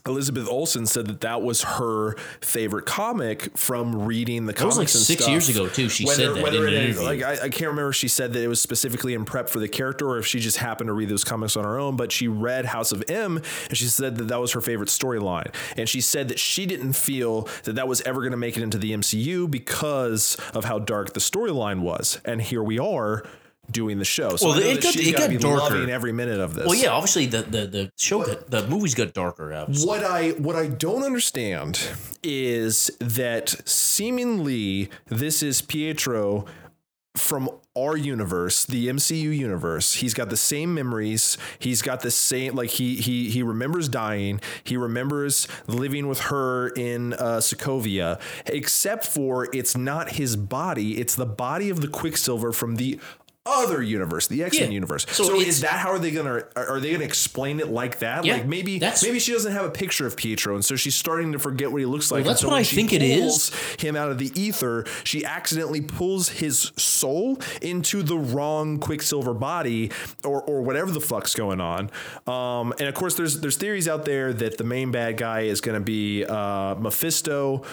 Elizabeth 0.08 0.48
Olsen 0.48 0.86
said 0.86 1.08
that 1.08 1.21
that 1.21 1.41
was 1.41 1.63
her 1.63 2.15
favorite 2.39 2.86
comic 2.86 3.58
from 3.58 4.06
reading 4.06 4.45
the 4.45 4.54
comics. 4.54 4.60
That 4.60 4.65
was 4.67 4.78
like 4.78 4.95
and 4.95 5.04
six 5.04 5.24
stuff. 5.24 5.32
years 5.32 5.50
ago 5.50 5.67
too. 5.67 5.89
She 5.89 6.06
said 6.06 6.36
that 6.36 6.43
whether 6.43 6.67
in 6.67 6.74
it 6.74 6.78
an 6.78 6.84
interview. 6.84 7.04
like 7.04 7.24
I, 7.24 7.45
I 7.45 7.50
can't 7.50 7.69
remember 7.69 7.89
if 7.89 7.95
she 7.95 8.08
said 8.08 8.34
that 8.34 8.43
it 8.43 8.48
was 8.48 8.62
specifically 8.62 9.15
in 9.15 9.26
prep 9.26 9.50
for 9.50 9.58
the 9.58 9.67
character 9.67 10.08
or 10.08 10.19
if 10.19 10.28
she 10.28 10.39
just 10.39 10.58
happened 10.58 10.89
to 10.89 10.93
read 10.93 11.10
those 11.10 11.24
comics 11.24 11.58
on 11.58 11.63
her 11.63 11.80
own 11.80 11.95
but 11.95 12.12
she 12.12 12.28
read 12.28 12.65
house 12.65 12.91
of 12.91 13.04
m 13.10 13.38
and 13.38 13.78
she 13.78 13.86
said 13.86 14.17
that 14.17 14.26
that 14.26 14.39
was 14.39 14.52
her 14.52 14.62
favorite 14.62 14.89
storyline 14.89 15.52
and 15.76 15.89
she 15.89 16.02
said 16.02 16.28
that 16.28 16.38
she 16.38 16.67
didn't 16.67 16.93
feel 16.93 17.50
that 17.63 17.74
that 17.74 17.88
was 17.88 18.02
ever 18.02 18.21
going 18.21 18.32
to 18.32 18.38
make 18.38 18.58
it 18.58 18.62
into 18.62 18.78
the 18.78 18.91
mcu 18.91 19.50
because 19.50 20.38
of 20.54 20.65
how 20.65 20.78
dark 20.78 21.13
the 21.13 21.19
storyline 21.19 21.80
was 21.80 22.21
and 22.26 22.43
here 22.43 22.62
we 22.62 22.78
are 22.78 23.24
doing 23.71 23.97
the 23.99 24.06
show 24.06 24.36
so 24.36 24.49
Well, 24.49 24.60
it 24.60 24.82
got- 24.82 24.95
it 24.95 25.17
got 25.17 25.30
darker. 25.41 25.75
loving 25.75 25.89
every 25.89 26.12
minute 26.12 26.39
of 26.39 26.54
this 26.54 26.65
well, 26.65 26.75
yeah, 26.75 26.89
obviously 26.89 27.25
the 27.25 27.41
the 27.41 27.65
the 27.67 27.91
show 27.97 28.23
got 28.25 28.49
the 28.49 28.67
movies 28.67 28.93
got 28.95 29.13
darker. 29.13 29.54
Obviously. 29.54 29.88
what 29.88 30.04
I 30.04 30.30
what 30.32 30.56
I 30.56 30.67
don't 30.67 31.04
understand 31.04 31.80
is 32.23 32.91
that 32.99 33.56
seemingly 33.65 34.89
this 35.08 35.41
is 35.43 35.62
Pietro 35.62 36.45
from 37.17 37.49
our 37.78 37.95
universe, 37.95 38.65
the 38.65 38.88
MCU 38.89 39.30
universe. 39.38 39.95
He's 39.95 40.13
got 40.13 40.30
the 40.30 40.36
same 40.38 40.73
memories. 40.73 41.38
He's 41.60 41.82
got 41.82 42.01
the 42.01 42.12
same 42.12 42.56
like 42.56 42.71
he 42.71 42.95
he 42.97 43.30
he 43.30 43.41
remembers 43.41 43.88
dying. 43.88 44.41
He 44.65 44.75
remembers 44.75 45.47
living 45.67 46.08
with 46.08 46.19
her 46.21 46.69
in 46.69 47.13
uh, 47.13 47.38
Sokovia, 47.39 48.19
except 48.47 49.06
for 49.06 49.47
it's 49.54 49.78
not 49.78 50.13
his 50.13 50.36
body. 50.36 50.99
It's 50.99 51.15
the 51.15 51.25
body 51.25 51.69
of 51.69 51.80
the 51.82 51.88
Quicksilver 51.88 52.51
from 52.51 52.75
the 52.75 52.99
other 53.45 53.81
universe, 53.81 54.27
the 54.27 54.43
X 54.43 54.58
Men 54.60 54.69
Yeah. 54.71 54.73
universe. 54.75 55.05
So 55.12 55.23
So, 55.23 55.39
is 55.39 55.62
that 55.62 55.73
how 55.73 55.91
are 55.91 55.99
they 55.99 56.12
gonna 56.12 56.43
are 56.55 56.69
are 56.71 56.79
they 56.79 56.91
gonna 56.91 57.03
explain 57.05 57.60
it 57.60 57.69
like 57.69 57.99
that? 57.99 58.25
Yeah, 58.25 58.34
like 58.34 58.47
maybe 58.47 58.79
maybe 59.03 59.19
she 59.19 59.31
doesn't 59.34 59.51
have 59.51 59.65
a 59.65 59.69
picture 59.69 60.08
of 60.08 60.15
Pietro, 60.17 60.55
and 60.55 60.65
so 60.65 60.75
she's 60.75 60.95
starting 60.95 61.31
to 61.34 61.39
forget 61.39 61.71
what 61.71 61.79
he 61.79 61.86
looks 61.86 62.12
like. 62.12 62.23
Well, 62.25 62.34
that's 62.34 62.41
so 62.41 62.49
what 62.49 62.58
I 62.58 62.63
think 62.63 62.91
it 62.93 63.01
is. 63.03 63.51
Him 63.79 63.95
out 63.95 64.10
of 64.12 64.17
the 64.17 64.31
ether, 64.39 64.86
she 65.03 65.23
accidentally 65.23 65.81
pulls 65.81 66.29
his 66.29 66.71
soul 66.75 67.39
into 67.62 68.01
the 68.03 68.17
wrong 68.17 68.79
Quicksilver 68.79 69.34
body, 69.34 69.91
or 70.23 70.41
or 70.41 70.62
whatever 70.62 70.91
the 70.91 71.01
fuck's 71.01 71.36
going 71.36 71.62
on. 71.62 71.91
Um, 72.27 72.73
and 72.79 72.88
of 72.88 72.95
course, 72.95 73.15
there's 73.15 73.41
there's 73.41 73.58
theories 73.58 73.88
out 73.88 74.05
there 74.05 74.34
that 74.34 74.58
the 74.58 74.63
main 74.63 74.91
bad 74.91 75.17
guy 75.17 75.41
is 75.41 75.62
going 75.62 75.77
to 75.77 75.84
be 75.84 76.25
uh, 76.25 76.75
Mephisto. 76.75 77.63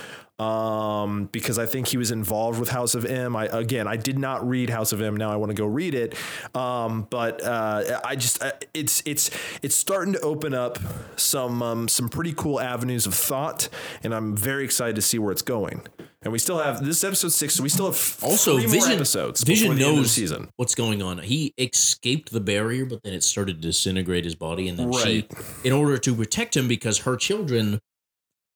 Um, 0.42 1.26
because 1.32 1.58
I 1.58 1.66
think 1.66 1.88
he 1.88 1.96
was 1.96 2.10
involved 2.10 2.58
with 2.58 2.68
House 2.70 2.94
of 2.94 3.04
M. 3.04 3.36
I 3.36 3.46
again, 3.46 3.86
I 3.86 3.96
did 3.96 4.18
not 4.18 4.46
read 4.48 4.70
House 4.70 4.92
of 4.92 5.00
M. 5.00 5.16
Now 5.16 5.30
I 5.32 5.36
want 5.36 5.50
to 5.50 5.54
go 5.54 5.66
read 5.66 5.94
it. 5.94 6.14
Um, 6.54 7.06
but 7.10 7.42
uh, 7.42 8.00
I 8.04 8.16
just 8.16 8.42
uh, 8.42 8.52
it's 8.74 9.02
it's 9.06 9.30
it's 9.62 9.74
starting 9.74 10.12
to 10.14 10.20
open 10.20 10.54
up 10.54 10.78
some 11.16 11.62
um, 11.62 11.88
some 11.88 12.08
pretty 12.08 12.32
cool 12.34 12.60
avenues 12.60 13.06
of 13.06 13.14
thought, 13.14 13.68
and 14.02 14.14
I'm 14.14 14.36
very 14.36 14.64
excited 14.64 14.96
to 14.96 15.02
see 15.02 15.18
where 15.18 15.32
it's 15.32 15.42
going. 15.42 15.82
And 16.24 16.32
we 16.32 16.38
still 16.38 16.58
have 16.58 16.84
this 16.84 16.98
is 16.98 17.04
episode 17.04 17.32
six, 17.32 17.54
so 17.54 17.62
we 17.62 17.68
still 17.68 17.86
have 17.86 18.18
Also, 18.22 18.56
Vision- 18.58 18.92
episodes. 18.92 19.42
Vision 19.42 19.70
before 19.72 19.78
the 19.86 19.90
the 19.92 19.96
knows- 20.00 20.12
season. 20.12 20.48
what's 20.56 20.74
going 20.74 21.02
on. 21.02 21.18
He 21.18 21.52
escaped 21.58 22.30
the 22.32 22.40
barrier, 22.40 22.84
but 22.84 23.02
then 23.02 23.12
it 23.12 23.24
started 23.24 23.56
to 23.60 23.68
disintegrate 23.68 24.24
his 24.24 24.34
body, 24.36 24.68
and 24.68 24.78
then 24.78 24.90
Right. 24.90 25.04
she, 25.04 25.68
in 25.68 25.72
order 25.72 25.98
to 25.98 26.14
protect 26.14 26.56
him, 26.56 26.68
because 26.68 26.98
her 26.98 27.16
children, 27.16 27.80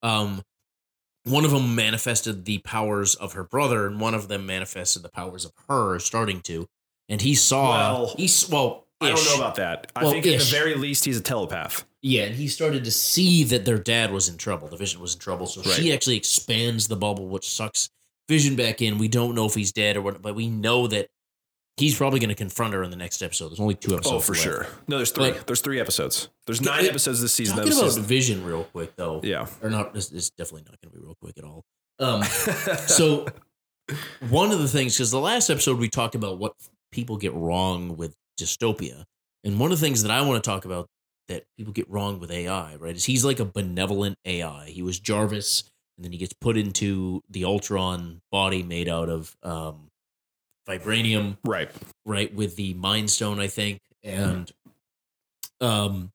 um, 0.04 0.42
one 1.26 1.44
of 1.44 1.50
them 1.50 1.74
manifested 1.74 2.44
the 2.44 2.58
powers 2.58 3.14
of 3.14 3.32
her 3.34 3.44
brother, 3.44 3.86
and 3.86 4.00
one 4.00 4.14
of 4.14 4.28
them 4.28 4.46
manifested 4.46 5.02
the 5.02 5.08
powers 5.08 5.44
of 5.44 5.52
her, 5.68 5.98
starting 5.98 6.40
to, 6.42 6.66
and 7.08 7.20
he 7.20 7.34
saw. 7.34 7.70
Well, 7.70 8.14
he's 8.16 8.48
well. 8.48 8.84
I 9.00 9.10
don't 9.10 9.24
know 9.26 9.36
about 9.36 9.56
that. 9.56 9.92
I 9.94 10.04
Well, 10.04 10.12
think 10.12 10.26
at 10.26 10.38
the 10.38 10.44
very 10.46 10.74
least 10.74 11.04
he's 11.04 11.18
a 11.18 11.22
telepath. 11.22 11.84
Yeah, 12.00 12.22
and 12.22 12.34
he 12.34 12.48
started 12.48 12.82
to 12.84 12.90
see 12.90 13.44
that 13.44 13.66
their 13.66 13.78
dad 13.78 14.10
was 14.10 14.28
in 14.28 14.38
trouble. 14.38 14.68
The 14.68 14.76
Vision 14.78 15.02
was 15.02 15.12
in 15.12 15.20
trouble, 15.20 15.46
so 15.46 15.60
she 15.62 15.92
actually 15.92 16.16
expands 16.16 16.88
the 16.88 16.96
bubble, 16.96 17.28
which 17.28 17.46
sucks 17.46 17.90
Vision 18.28 18.56
back 18.56 18.80
in. 18.80 18.96
We 18.96 19.08
don't 19.08 19.34
know 19.34 19.44
if 19.44 19.54
he's 19.54 19.70
dead 19.70 19.96
or 19.98 20.02
what, 20.02 20.22
but 20.22 20.34
we 20.34 20.48
know 20.48 20.86
that 20.86 21.08
he's 21.76 21.96
probably 21.96 22.18
going 22.20 22.28
to 22.30 22.34
confront 22.34 22.74
her 22.74 22.82
in 22.82 22.90
the 22.90 22.96
next 22.96 23.22
episode. 23.22 23.50
There's 23.50 23.60
only 23.60 23.74
two 23.74 23.94
episodes. 23.94 24.14
Oh, 24.14 24.20
for 24.20 24.32
left. 24.32 24.44
sure. 24.44 24.66
No, 24.88 24.96
there's 24.96 25.10
three. 25.10 25.24
Like- 25.32 25.46
there's 25.46 25.60
three 25.60 25.80
episodes. 25.80 26.28
There's 26.46 26.60
nine 26.60 26.84
it- 26.84 26.90
episodes 26.90 27.20
this 27.20 27.34
season. 27.34 27.56
Talking 27.56 27.72
about 27.72 27.86
is- 27.86 27.96
Vision 27.98 28.44
real 28.44 28.64
quick 28.64 28.96
though, 28.96 29.20
yeah. 29.22 29.46
or 29.62 29.70
not? 29.70 29.92
This 29.94 30.10
is 30.12 30.30
definitely 30.30 30.62
not 30.70 30.80
going 30.80 30.92
to 30.92 30.98
be 30.98 31.04
real 31.04 31.16
quick 31.20 31.36
at 31.38 31.44
all. 31.44 31.64
Um, 31.98 32.22
so 32.86 33.26
one 34.28 34.50
of 34.52 34.58
the 34.58 34.68
things 34.68 34.96
because 34.96 35.10
the 35.10 35.20
last 35.20 35.48
episode 35.50 35.78
we 35.78 35.88
talked 35.88 36.14
about 36.14 36.38
what 36.38 36.52
people 36.92 37.16
get 37.16 37.32
wrong 37.34 37.96
with 37.96 38.14
dystopia 38.40 39.04
and 39.44 39.58
one 39.60 39.70
of 39.72 39.78
the 39.78 39.86
things 39.86 40.02
that 40.02 40.10
i 40.10 40.20
want 40.22 40.42
to 40.42 40.50
talk 40.50 40.64
about 40.64 40.86
that 41.28 41.44
people 41.56 41.72
get 41.72 41.88
wrong 41.88 42.18
with 42.18 42.30
ai 42.30 42.74
right 42.76 42.96
is 42.96 43.04
he's 43.04 43.24
like 43.24 43.38
a 43.40 43.44
benevolent 43.44 44.16
ai 44.24 44.66
he 44.66 44.82
was 44.82 44.98
jarvis 44.98 45.64
and 45.96 46.04
then 46.04 46.12
he 46.12 46.18
gets 46.18 46.32
put 46.34 46.56
into 46.56 47.22
the 47.30 47.44
ultron 47.44 48.20
body 48.32 48.62
made 48.62 48.88
out 48.88 49.08
of 49.08 49.36
um, 49.42 49.85
vibranium 50.68 51.36
right. 51.44 51.70
right 52.04 52.34
with 52.34 52.56
the 52.56 52.74
mind 52.74 53.10
stone 53.10 53.40
i 53.40 53.46
think. 53.46 53.80
And 54.02 54.50
um 55.60 56.12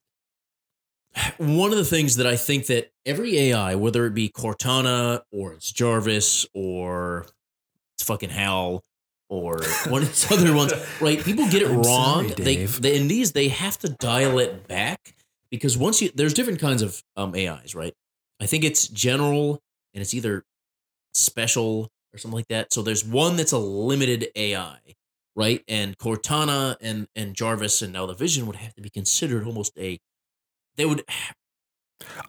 one 1.38 1.72
of 1.72 1.78
the 1.78 1.86
things 1.86 2.16
that 2.18 2.28
i 2.28 2.36
think 2.36 2.68
that 2.68 2.92
every 3.06 3.38
ai 3.38 3.76
whether 3.76 4.06
it 4.06 4.14
be 4.14 4.30
cortana 4.30 5.22
or 5.32 5.54
it's 5.54 5.72
jarvis 5.72 6.46
or 6.54 7.26
it's 7.96 8.04
fucking 8.04 8.30
hal 8.30 8.84
or 9.30 9.62
one 9.88 10.04
of 10.04 10.08
these 10.08 10.32
other 10.32 10.54
ones 10.54 10.74
right 11.00 11.24
people 11.24 11.48
get 11.50 11.64
it 11.64 11.70
I'm 11.70 11.82
wrong. 11.82 12.30
Sorry, 12.30 12.44
they, 12.44 12.66
they 12.66 12.96
in 12.98 13.08
these 13.08 13.32
they 13.32 13.48
have 13.48 13.78
to 13.80 13.90
dial 13.90 14.40
it 14.40 14.68
back 14.68 15.16
because 15.50 15.78
once 15.78 16.02
you 16.02 16.12
there's 16.14 16.34
different 16.34 16.60
kinds 16.60 16.82
of 16.82 17.02
um 17.18 17.34
ais 17.36 17.74
right? 17.74 17.94
I 18.40 18.46
think 18.46 18.64
it's 18.64 18.88
general 18.88 19.62
and 19.94 20.02
it's 20.02 20.14
either 20.14 20.44
special 21.14 21.90
or 22.14 22.18
something 22.18 22.36
like 22.38 22.48
that 22.48 22.72
so 22.74 22.82
there's 22.82 23.06
one 23.06 23.36
that's 23.38 23.52
a 23.52 23.58
limited 23.58 24.28
ai 24.36 24.78
right? 25.36 25.64
And 25.68 25.98
Cortana 25.98 26.76
and 26.82 27.08
and 27.16 27.34
Jarvis 27.34 27.82
and 27.82 27.94
now 27.94 28.06
the 28.06 28.14
Vision 28.14 28.46
would 28.48 28.58
have 28.58 28.74
to 28.76 28.82
be 28.82 28.90
considered 28.90 29.46
almost 29.46 29.78
a. 29.78 29.98
They 30.76 30.86
would. 30.86 31.06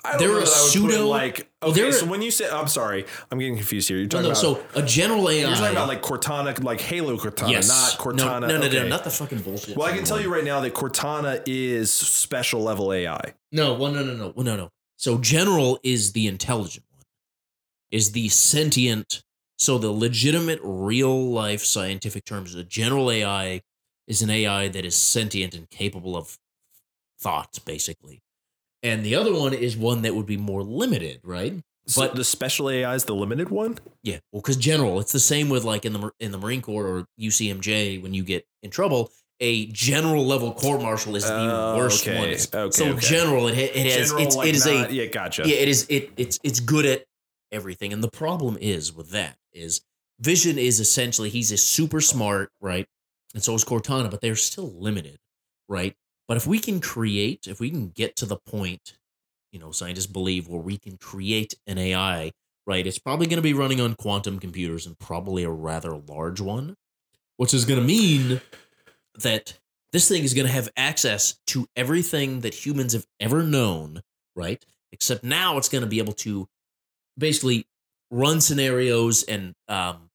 I 0.05 0.11
don't 0.13 0.19
They're 0.21 0.29
know 0.29 0.37
a 0.37 0.41
that 0.41 0.49
I 0.49 0.63
would 0.63 0.83
put 0.83 0.91
it 0.91 0.93
pseudo- 0.93 1.09
like 1.09 1.51
well, 1.63 1.71
okay. 1.73 1.81
they're- 1.81 1.93
so 1.93 2.07
when 2.07 2.23
you 2.23 2.31
say, 2.31 2.49
I'm 2.49 2.69
sorry, 2.69 3.05
I'm 3.31 3.39
getting 3.41 3.57
confused 3.57 3.89
here. 3.89 3.99
You're 3.99 4.07
talking 4.07 4.25
no, 4.25 4.29
about. 4.31 4.41
so 4.41 4.63
a 4.77 4.83
general 4.83 5.29
AI. 5.29 5.41
you're 5.49 5.57
talking 5.57 5.73
about 5.73 5.89
like 5.89 6.01
Cortana, 6.03 6.63
like 6.63 6.81
Halo 6.81 7.17
Cortana, 7.17 7.51
yes, 7.51 7.69
not 7.69 7.99
Cortana. 7.99 8.43
No, 8.43 8.47
no, 8.49 8.59
no, 8.59 8.67
okay. 8.67 8.83
no, 8.83 8.89
not 8.89 9.03
the 9.03 9.11
fucking 9.11 9.41
bullshit. 9.41 9.77
Well, 9.77 9.89
I 9.89 9.97
can 9.97 10.05
tell 10.05 10.21
you 10.21 10.33
right 10.33 10.45
now 10.45 10.61
that 10.61 10.75
Cortana 10.75 11.43
is 11.47 11.93
special 11.93 12.63
level 12.63 12.93
AI. 12.93 13.35
No, 13.51 13.75
well, 13.75 13.91
no, 13.91 14.05
no, 14.05 14.15
no, 14.15 14.33
well, 14.37 14.45
no, 14.45 14.57
no. 14.57 14.71
So 14.97 15.19
general 15.19 15.81
is 15.83 16.13
the 16.13 16.29
intelligent 16.29 16.85
one, 16.95 17.03
is 17.91 18.13
the 18.13 18.29
sentient. 18.29 19.25
So 19.63 19.79
the 19.79 19.93
legitimate, 19.93 20.59
real 20.61 21.31
life 21.31 21.63
scientific 21.65 22.25
terms, 22.25 22.53
the 22.53 22.65
general 22.65 23.13
AI 23.13 23.63
is 24.09 24.21
an 24.21 24.29
AI 24.29 24.67
that 24.67 24.85
is 24.85 24.97
sentient 24.97 25.55
and 25.55 25.71
capable 25.71 26.17
of 26.17 26.37
thought, 27.21 27.61
basically. 27.65 28.23
And 28.83 29.07
the 29.07 29.15
other 29.15 29.33
one 29.33 29.55
is 29.55 29.77
one 29.77 30.03
that 30.03 30.17
would 30.17 30.27
be 30.27 30.37
more 30.37 30.65
limited, 30.65 31.21
right? 31.23 31.63
But 31.95 32.09
But- 32.09 32.17
the 32.17 32.25
special 32.25 32.71
AI 32.71 32.93
is 32.97 33.05
the 33.05 33.15
limited 33.15 33.51
one. 33.51 33.79
Yeah, 34.03 34.19
well, 34.33 34.43
because 34.43 34.57
general, 34.57 34.99
it's 34.99 35.13
the 35.13 35.21
same 35.21 35.49
with 35.49 35.63
like 35.63 35.85
in 35.85 35.93
the 35.93 36.11
in 36.19 36.33
the 36.33 36.39
Marine 36.39 36.61
Corps 36.61 36.85
or 36.89 37.07
UCMJ 37.17 38.03
when 38.03 38.15
you 38.15 38.25
get 38.25 38.45
in 38.65 38.71
trouble. 38.71 39.13
A 39.39 39.67
general 39.67 40.27
level 40.27 40.53
court 40.55 40.83
martial 40.83 41.15
is 41.15 41.23
the 41.25 41.33
Oh, 41.35 41.77
worst 41.77 42.03
okay, 42.07 42.19
one. 42.19 42.29
okay, 42.31 42.71
so 42.73 42.87
okay. 42.89 42.99
general, 43.01 43.47
it 43.47 43.57
it 43.59 43.87
has 43.97 44.09
General, 44.09 44.27
it's 44.27 44.35
like, 44.37 44.49
it 44.49 44.55
is 44.57 44.67
not- 44.67 44.91
a 44.91 44.93
yeah, 44.93 45.07
gotcha. 45.07 45.43
yeah, 45.47 45.55
it 45.55 45.69
is 45.69 45.87
it 45.89 46.11
it's 46.17 46.41
it's 46.43 46.59
good 46.59 46.85
at 46.85 47.05
everything. 47.53 47.93
And 47.93 48.03
the 48.03 48.11
problem 48.11 48.57
is 48.61 48.93
with 48.93 49.11
that 49.11 49.37
is 49.53 49.83
Vision 50.21 50.57
is 50.57 50.79
essentially 50.79 51.31
he's 51.31 51.51
a 51.51 51.57
super 51.57 52.01
smart, 52.01 52.51
right? 52.61 52.87
And 53.35 53.43
so 53.43 53.55
is 53.55 53.65
Cortana, 53.65 54.11
but 54.11 54.21
they're 54.21 54.37
still 54.37 54.71
limited, 54.71 55.19
right? 55.69 55.95
But 56.29 56.37
if 56.37 56.47
we 56.47 56.61
can 56.61 56.81
create, 56.81 57.47
if 57.49 57.59
we 57.59 57.71
can 57.71 57.89
get 57.89 58.15
to 58.17 58.27
the 58.27 58.37
point, 58.37 58.97
you 59.51 59.59
know, 59.59 59.73
scientists 59.73 60.07
believe 60.07 60.49
where 60.49 60.61
we 60.61 60.79
can 60.79 60.97
create 60.97 61.55
an 61.67 61.77
AI, 61.77 62.31
right? 62.67 62.87
It's 62.87 62.99
probably 63.01 63.27
going 63.27 63.39
to 63.39 63.43
be 63.43 63.53
running 63.53 63.81
on 63.81 63.95
quantum 63.95 64.39
computers 64.39 64.87
and 64.87 64.99
probably 64.99 65.43
a 65.43 65.51
rather 65.51 65.97
large 65.97 66.41
one, 66.41 66.77
which 67.37 67.53
is 67.53 67.65
going 67.65 67.81
to 67.81 67.87
mean 67.87 68.41
that 69.19 69.59
this 69.93 70.09
thing 70.09 70.23
is 70.23 70.35
going 70.35 70.47
to 70.47 70.53
have 70.53 70.71
access 70.77 71.39
to 71.49 71.67
everything 71.75 72.41
that 72.41 72.55
humans 72.55 72.93
have 72.93 73.07
ever 73.19 73.43
known, 73.43 74.03
right? 74.37 74.65
Except 74.93 75.25
now 75.25 75.59
it's 75.59 75.69
going 75.69 75.83
to 75.83 75.91
be 75.91 75.99
able 75.99 76.15
to 76.15 76.47
basically 77.19 77.67
run 78.11 78.41
scenarios 78.41 79.23
and 79.23 79.55
um, 79.69 80.11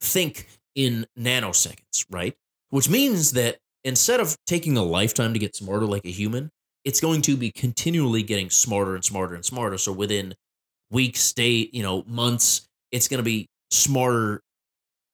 think 0.00 0.46
in 0.74 1.06
nanoseconds, 1.18 2.06
right? 2.10 2.34
Which 2.70 2.88
means 2.88 3.32
that 3.32 3.58
instead 3.84 4.20
of 4.20 4.36
taking 4.46 4.76
a 4.76 4.82
lifetime 4.82 5.32
to 5.32 5.38
get 5.38 5.56
smarter 5.56 5.86
like 5.86 6.04
a 6.04 6.10
human, 6.10 6.50
it's 6.84 7.00
going 7.00 7.22
to 7.22 7.36
be 7.36 7.50
continually 7.50 8.22
getting 8.22 8.50
smarter 8.50 8.94
and 8.94 9.04
smarter 9.04 9.34
and 9.34 9.44
smarter. 9.44 9.76
So 9.76 9.92
within 9.92 10.34
weeks, 10.90 11.32
day, 11.32 11.68
you 11.72 11.82
know, 11.82 12.04
months, 12.06 12.66
it's 12.90 13.08
going 13.08 13.18
to 13.18 13.24
be 13.24 13.48
smarter 13.70 14.42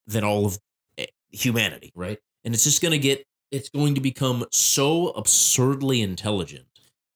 than 0.06 0.24
all 0.24 0.46
of 0.46 0.58
eh, 0.98 1.06
humanity, 1.30 1.90
right? 1.94 2.18
And 2.44 2.54
it's 2.54 2.64
just 2.64 2.82
going 2.82 2.92
to 2.92 2.98
get, 2.98 3.24
it's 3.50 3.68
going 3.68 3.94
to 3.94 4.00
become 4.00 4.44
so 4.52 5.08
absurdly 5.10 6.02
intelligent, 6.02 6.66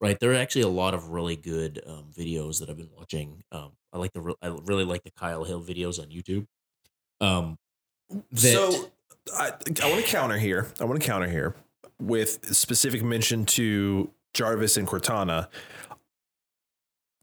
right? 0.01 0.19
There 0.19 0.33
are 0.33 0.37
actually 0.37 0.63
a 0.63 0.69
lot 0.69 0.95
of 0.95 1.09
really 1.09 1.37
good 1.37 1.83
um, 1.87 2.07
videos 2.17 2.61
that 2.61 2.71
I've 2.71 2.77
been 2.77 2.91
watching. 2.97 3.43
Um, 3.53 3.73
I 3.93 3.99
like 3.99 4.13
the, 4.13 4.21
re- 4.21 4.35
I 4.43 4.49
really 4.49 4.85
like 4.85 5.03
the 5.05 5.11
Kyle 5.11 5.45
Hill 5.45 5.63
videos 5.63 5.99
on 6.01 6.07
YouTube. 6.07 6.47
Um, 7.21 7.59
that, 8.33 8.39
so 8.41 8.91
I, 9.35 9.53
I 9.83 9.91
want 9.91 10.05
to 10.05 10.11
counter 10.11 10.39
here. 10.39 10.69
I 10.81 10.85
want 10.85 11.01
to 11.01 11.07
counter 11.07 11.29
here 11.29 11.55
with 12.01 12.55
specific 12.57 13.03
mention 13.03 13.45
to 13.45 14.11
Jarvis 14.33 14.77
and 14.77 14.87
Cortana. 14.89 15.49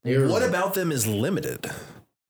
They're- 0.04 0.28
What 0.28 0.44
about 0.44 0.74
them 0.74 0.92
is 0.92 1.08
limited? 1.08 1.70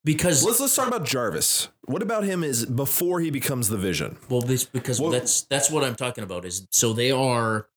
because 0.04 0.42
Let's 0.44 0.58
let's 0.60 0.74
talk 0.74 0.88
about 0.88 1.04
Jarvis. 1.04 1.68
What 1.84 2.02
about 2.02 2.24
him 2.24 2.42
is 2.42 2.64
before 2.64 3.20
he 3.20 3.30
becomes 3.30 3.68
the 3.68 3.76
Vision? 3.76 4.16
Well, 4.30 4.40
this 4.40 4.64
because 4.64 5.00
Well- 5.00 5.10
that's 5.10 5.42
that's 5.42 5.70
what 5.70 5.84
I'm 5.84 5.94
talking 5.96 6.24
about. 6.24 6.44
Is 6.46 6.66
so 6.70 6.92
they 6.94 7.10
are 7.10 7.68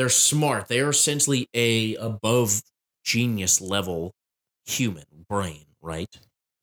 they're 0.00 0.08
smart. 0.08 0.68
They 0.68 0.80
are 0.80 0.88
essentially 0.88 1.50
a 1.54 1.94
above 1.96 2.62
genius 3.04 3.60
level 3.60 4.14
human 4.64 5.04
brain, 5.28 5.66
right? 5.82 6.08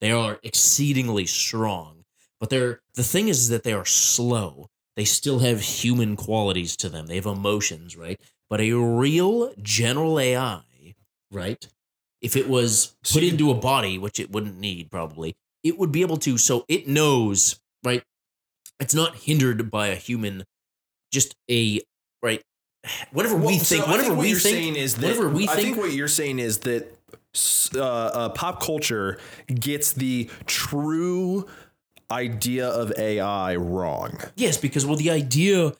They 0.00 0.10
are 0.10 0.40
exceedingly 0.42 1.26
strong, 1.26 2.04
but 2.40 2.50
they're 2.50 2.80
the 2.96 3.04
thing 3.04 3.28
is 3.28 3.48
that 3.50 3.62
they 3.62 3.74
are 3.74 3.84
slow. 3.84 4.66
They 4.96 5.04
still 5.04 5.38
have 5.38 5.60
human 5.60 6.16
qualities 6.16 6.76
to 6.78 6.88
them. 6.88 7.06
They 7.06 7.14
have 7.14 7.26
emotions, 7.26 7.96
right? 7.96 8.20
But 8.50 8.60
a 8.60 8.72
real 8.72 9.54
general 9.62 10.18
AI, 10.18 10.96
right? 11.30 11.64
If 12.20 12.36
it 12.36 12.48
was 12.48 12.96
put 13.12 13.22
into 13.22 13.52
a 13.52 13.54
body, 13.54 13.98
which 13.98 14.18
it 14.18 14.32
wouldn't 14.32 14.58
need 14.58 14.90
probably, 14.90 15.36
it 15.62 15.78
would 15.78 15.92
be 15.92 16.02
able 16.02 16.18
to. 16.18 16.38
So 16.38 16.66
it 16.68 16.88
knows, 16.88 17.60
right? 17.84 18.02
It's 18.80 18.94
not 18.94 19.16
hindered 19.16 19.70
by 19.70 19.88
a 19.88 19.96
human, 19.96 20.44
just 21.12 21.36
a 21.50 21.82
right. 22.22 22.42
Whatever 23.12 23.36
we 23.36 23.42
Well, 23.42 23.58
think, 23.58 23.64
so 23.64 23.86
I 23.86 23.90
whatever 23.90 24.02
think 24.02 24.16
what 24.16 24.22
we 24.22 24.34
think, 24.34 24.40
saying 24.40 24.76
is 24.76 24.94
that 24.96 25.02
whatever 25.06 25.28
we 25.28 25.48
I 25.48 25.54
think, 25.54 25.66
think 25.66 25.76
what 25.78 25.92
you're 25.92 26.08
saying 26.08 26.38
is 26.38 26.58
that 26.60 26.94
uh, 27.74 27.80
uh, 27.82 28.28
pop 28.30 28.62
culture 28.62 29.18
gets 29.52 29.92
the 29.92 30.30
true 30.46 31.46
idea 32.10 32.68
of 32.68 32.92
AI 32.98 33.56
wrong. 33.56 34.18
Yes, 34.36 34.56
because 34.56 34.86
well, 34.86 34.96
the 34.96 35.10
idea 35.10 35.72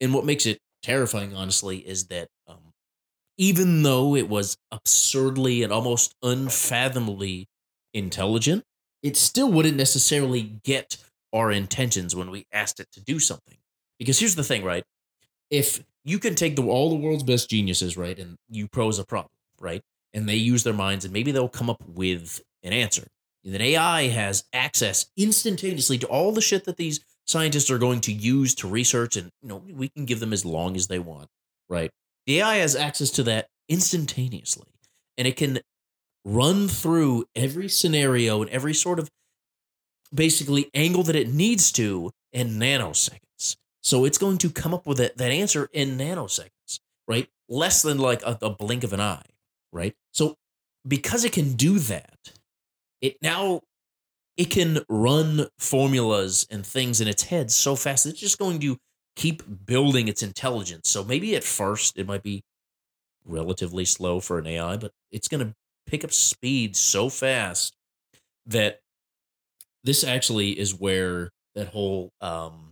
and 0.00 0.14
what 0.14 0.24
makes 0.24 0.46
it 0.46 0.58
terrifying, 0.82 1.34
honestly, 1.34 1.78
is 1.78 2.06
that 2.06 2.28
um, 2.46 2.72
even 3.36 3.82
though 3.82 4.14
it 4.16 4.28
was 4.28 4.56
absurdly 4.70 5.62
and 5.62 5.72
almost 5.72 6.14
unfathomably 6.22 7.46
intelligent, 7.94 8.64
it 9.02 9.16
still 9.16 9.50
wouldn't 9.50 9.76
necessarily 9.76 10.58
get 10.64 10.96
our 11.32 11.50
intentions 11.50 12.16
when 12.16 12.30
we 12.30 12.46
asked 12.52 12.80
it 12.80 12.88
to 12.92 13.00
do 13.00 13.18
something. 13.18 13.56
Because 13.98 14.18
here's 14.18 14.34
the 14.34 14.44
thing, 14.44 14.64
right? 14.64 14.84
If 15.50 15.84
you 16.08 16.18
can 16.18 16.34
take 16.34 16.56
the 16.56 16.62
all 16.62 16.88
the 16.88 16.96
world's 16.96 17.22
best 17.22 17.50
geniuses, 17.50 17.96
right, 17.96 18.18
and 18.18 18.36
you 18.48 18.66
pose 18.66 18.98
a 18.98 19.04
problem, 19.04 19.30
right, 19.60 19.82
and 20.14 20.28
they 20.28 20.36
use 20.36 20.64
their 20.64 20.72
minds, 20.72 21.04
and 21.04 21.12
maybe 21.12 21.32
they'll 21.32 21.48
come 21.48 21.68
up 21.68 21.82
with 21.86 22.40
an 22.62 22.72
answer. 22.72 23.06
that 23.44 23.60
AI 23.60 24.08
has 24.08 24.44
access 24.52 25.06
instantaneously 25.16 25.96
to 25.98 26.06
all 26.06 26.32
the 26.32 26.40
shit 26.40 26.64
that 26.64 26.76
these 26.76 27.00
scientists 27.26 27.70
are 27.70 27.78
going 27.78 28.00
to 28.00 28.12
use 28.12 28.54
to 28.56 28.68
research, 28.68 29.16
and 29.16 29.30
you 29.42 29.48
know 29.48 29.62
we 29.70 29.88
can 29.88 30.06
give 30.06 30.20
them 30.20 30.32
as 30.32 30.44
long 30.44 30.76
as 30.76 30.86
they 30.86 30.98
want, 30.98 31.28
right? 31.68 31.90
The 32.26 32.40
AI 32.40 32.56
has 32.56 32.74
access 32.74 33.10
to 33.12 33.22
that 33.24 33.48
instantaneously, 33.68 34.68
and 35.16 35.28
it 35.28 35.36
can 35.36 35.60
run 36.24 36.68
through 36.68 37.24
every 37.34 37.68
scenario 37.68 38.42
and 38.42 38.50
every 38.50 38.74
sort 38.74 38.98
of 38.98 39.08
basically 40.12 40.70
angle 40.74 41.02
that 41.04 41.16
it 41.16 41.28
needs 41.28 41.70
to 41.72 42.10
in 42.32 42.58
nanoseconds. 42.58 43.56
So 43.82 44.04
it's 44.04 44.18
going 44.18 44.38
to 44.38 44.50
come 44.50 44.74
up 44.74 44.86
with 44.86 44.98
that, 44.98 45.16
that 45.18 45.30
answer 45.30 45.68
in 45.72 45.96
nanoseconds, 45.96 46.80
right? 47.06 47.28
Less 47.48 47.82
than 47.82 47.98
like 47.98 48.22
a, 48.22 48.38
a 48.42 48.50
blink 48.50 48.84
of 48.84 48.92
an 48.92 49.00
eye, 49.00 49.24
right? 49.72 49.94
So 50.12 50.36
because 50.86 51.24
it 51.24 51.32
can 51.32 51.54
do 51.54 51.78
that, 51.78 52.32
it 53.00 53.16
now 53.22 53.62
it 54.36 54.50
can 54.50 54.80
run 54.88 55.46
formulas 55.58 56.46
and 56.50 56.64
things 56.64 57.00
in 57.00 57.08
its 57.08 57.24
head 57.24 57.50
so 57.50 57.74
fast 57.74 58.06
it's 58.06 58.20
just 58.20 58.38
going 58.38 58.60
to 58.60 58.76
keep 59.16 59.42
building 59.66 60.06
its 60.06 60.22
intelligence. 60.22 60.88
So 60.88 61.02
maybe 61.02 61.34
at 61.34 61.42
first 61.42 61.98
it 61.98 62.06
might 62.06 62.22
be 62.22 62.44
relatively 63.24 63.84
slow 63.84 64.20
for 64.20 64.38
an 64.38 64.46
AI, 64.46 64.76
but 64.76 64.92
it's 65.10 65.28
going 65.28 65.44
to 65.44 65.54
pick 65.86 66.04
up 66.04 66.12
speed 66.12 66.76
so 66.76 67.08
fast 67.08 67.76
that 68.46 68.80
this 69.82 70.04
actually 70.04 70.58
is 70.58 70.74
where 70.74 71.30
that 71.54 71.68
whole 71.68 72.12
um, 72.20 72.67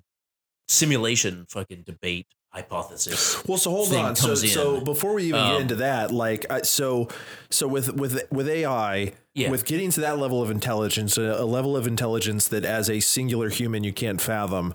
simulation 0.68 1.46
fucking 1.48 1.82
debate 1.82 2.26
hypothesis. 2.50 3.42
Well, 3.46 3.58
so 3.58 3.70
hold 3.70 3.92
on. 3.94 4.16
So, 4.16 4.34
so 4.34 4.80
before 4.80 5.12
we 5.14 5.24
even 5.24 5.40
Um, 5.40 5.52
get 5.52 5.60
into 5.62 5.74
that, 5.76 6.10
like, 6.10 6.46
so, 6.64 7.08
so 7.50 7.68
with 7.68 7.94
with 7.94 8.22
with 8.32 8.48
AI, 8.48 9.12
Yeah. 9.34 9.50
with 9.50 9.66
getting 9.66 9.90
to 9.92 10.00
that 10.00 10.18
level 10.18 10.42
of 10.42 10.50
intelligence, 10.50 11.18
a, 11.18 11.22
a 11.38 11.44
level 11.44 11.76
of 11.76 11.86
intelligence 11.86 12.48
that 12.48 12.64
as 12.64 12.88
a 12.88 13.00
singular 13.00 13.50
human 13.50 13.84
you 13.84 13.92
can't 13.92 14.20
fathom. 14.20 14.74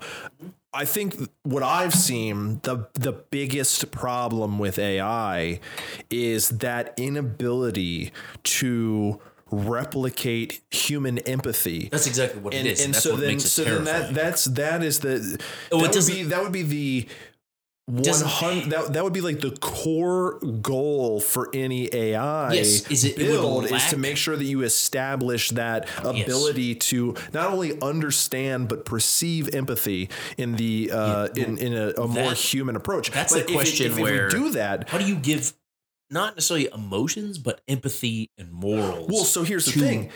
I 0.73 0.85
think 0.85 1.15
what 1.43 1.63
I've 1.63 1.93
seen 1.93 2.59
the 2.63 2.87
the 2.93 3.11
biggest 3.11 3.91
problem 3.91 4.57
with 4.59 4.77
AI 4.79 5.59
is 6.09 6.49
that 6.59 6.93
inability 6.97 8.13
to 8.43 9.19
replicate 9.51 10.61
human 10.71 11.17
empathy 11.19 11.89
That's 11.91 12.07
exactly 12.07 12.41
what 12.41 12.53
and, 12.53 12.67
it 12.67 12.71
is. 12.71 12.79
and 12.85 12.93
and 12.93 13.03
so 13.03 13.15
then 13.15 13.35
it 13.35 13.41
so 13.41 13.63
then 13.63 13.83
that 13.83 14.13
that's 14.13 14.45
that 14.45 14.81
is 14.83 14.99
the 14.99 15.39
Oh, 15.71 15.81
that 15.81 15.93
would 15.93 16.07
be 16.07 16.23
that 16.23 16.41
would 16.43 16.51
be 16.53 16.63
the 16.63 17.07
hundred 18.25 18.69
that 18.69 18.93
that 18.93 19.03
would 19.03 19.11
be 19.11 19.19
like 19.19 19.41
the 19.41 19.51
core 19.51 20.39
goal 20.61 21.19
for 21.19 21.49
any 21.53 21.93
AI 21.93 22.53
Yes, 22.53 22.89
is 22.89 23.03
it- 23.03 23.13
it 23.13 23.17
build 23.17 23.69
is 23.69 23.85
to 23.87 23.97
make 23.97 24.15
sure 24.15 24.37
that 24.37 24.45
you 24.45 24.61
establish 24.61 25.49
that 25.49 25.89
ability 26.05 26.75
to 26.75 27.15
not 27.33 27.51
only 27.51 27.79
understand 27.81 28.69
but 28.69 28.85
perceive 28.85 29.53
empathy 29.53 30.09
in 30.37 30.55
the 30.55 30.91
uh, 30.93 31.27
in 31.35 31.57
in 31.57 31.73
a, 31.73 31.89
a 31.97 32.07
more 32.07 32.29
that- 32.29 32.37
human 32.37 32.77
approach. 32.77 33.11
that's 33.11 33.33
But 33.33 33.39
the 33.39 33.43
if 33.45 33.49
it- 33.49 33.53
question 33.53 33.85
if, 33.91 33.99
where- 33.99 34.27
we 34.27 34.31
do 34.31 34.51
that. 34.51 34.87
How 34.87 34.97
do 34.97 35.05
you 35.05 35.15
give 35.15 35.51
not 36.11 36.35
necessarily 36.35 36.69
emotions, 36.73 37.37
but 37.37 37.61
empathy 37.67 38.29
and 38.37 38.51
morals? 38.51 39.09
Well, 39.09 39.25
so 39.25 39.43
here's 39.43 39.65
the 39.65 39.71
thing: 39.79 40.11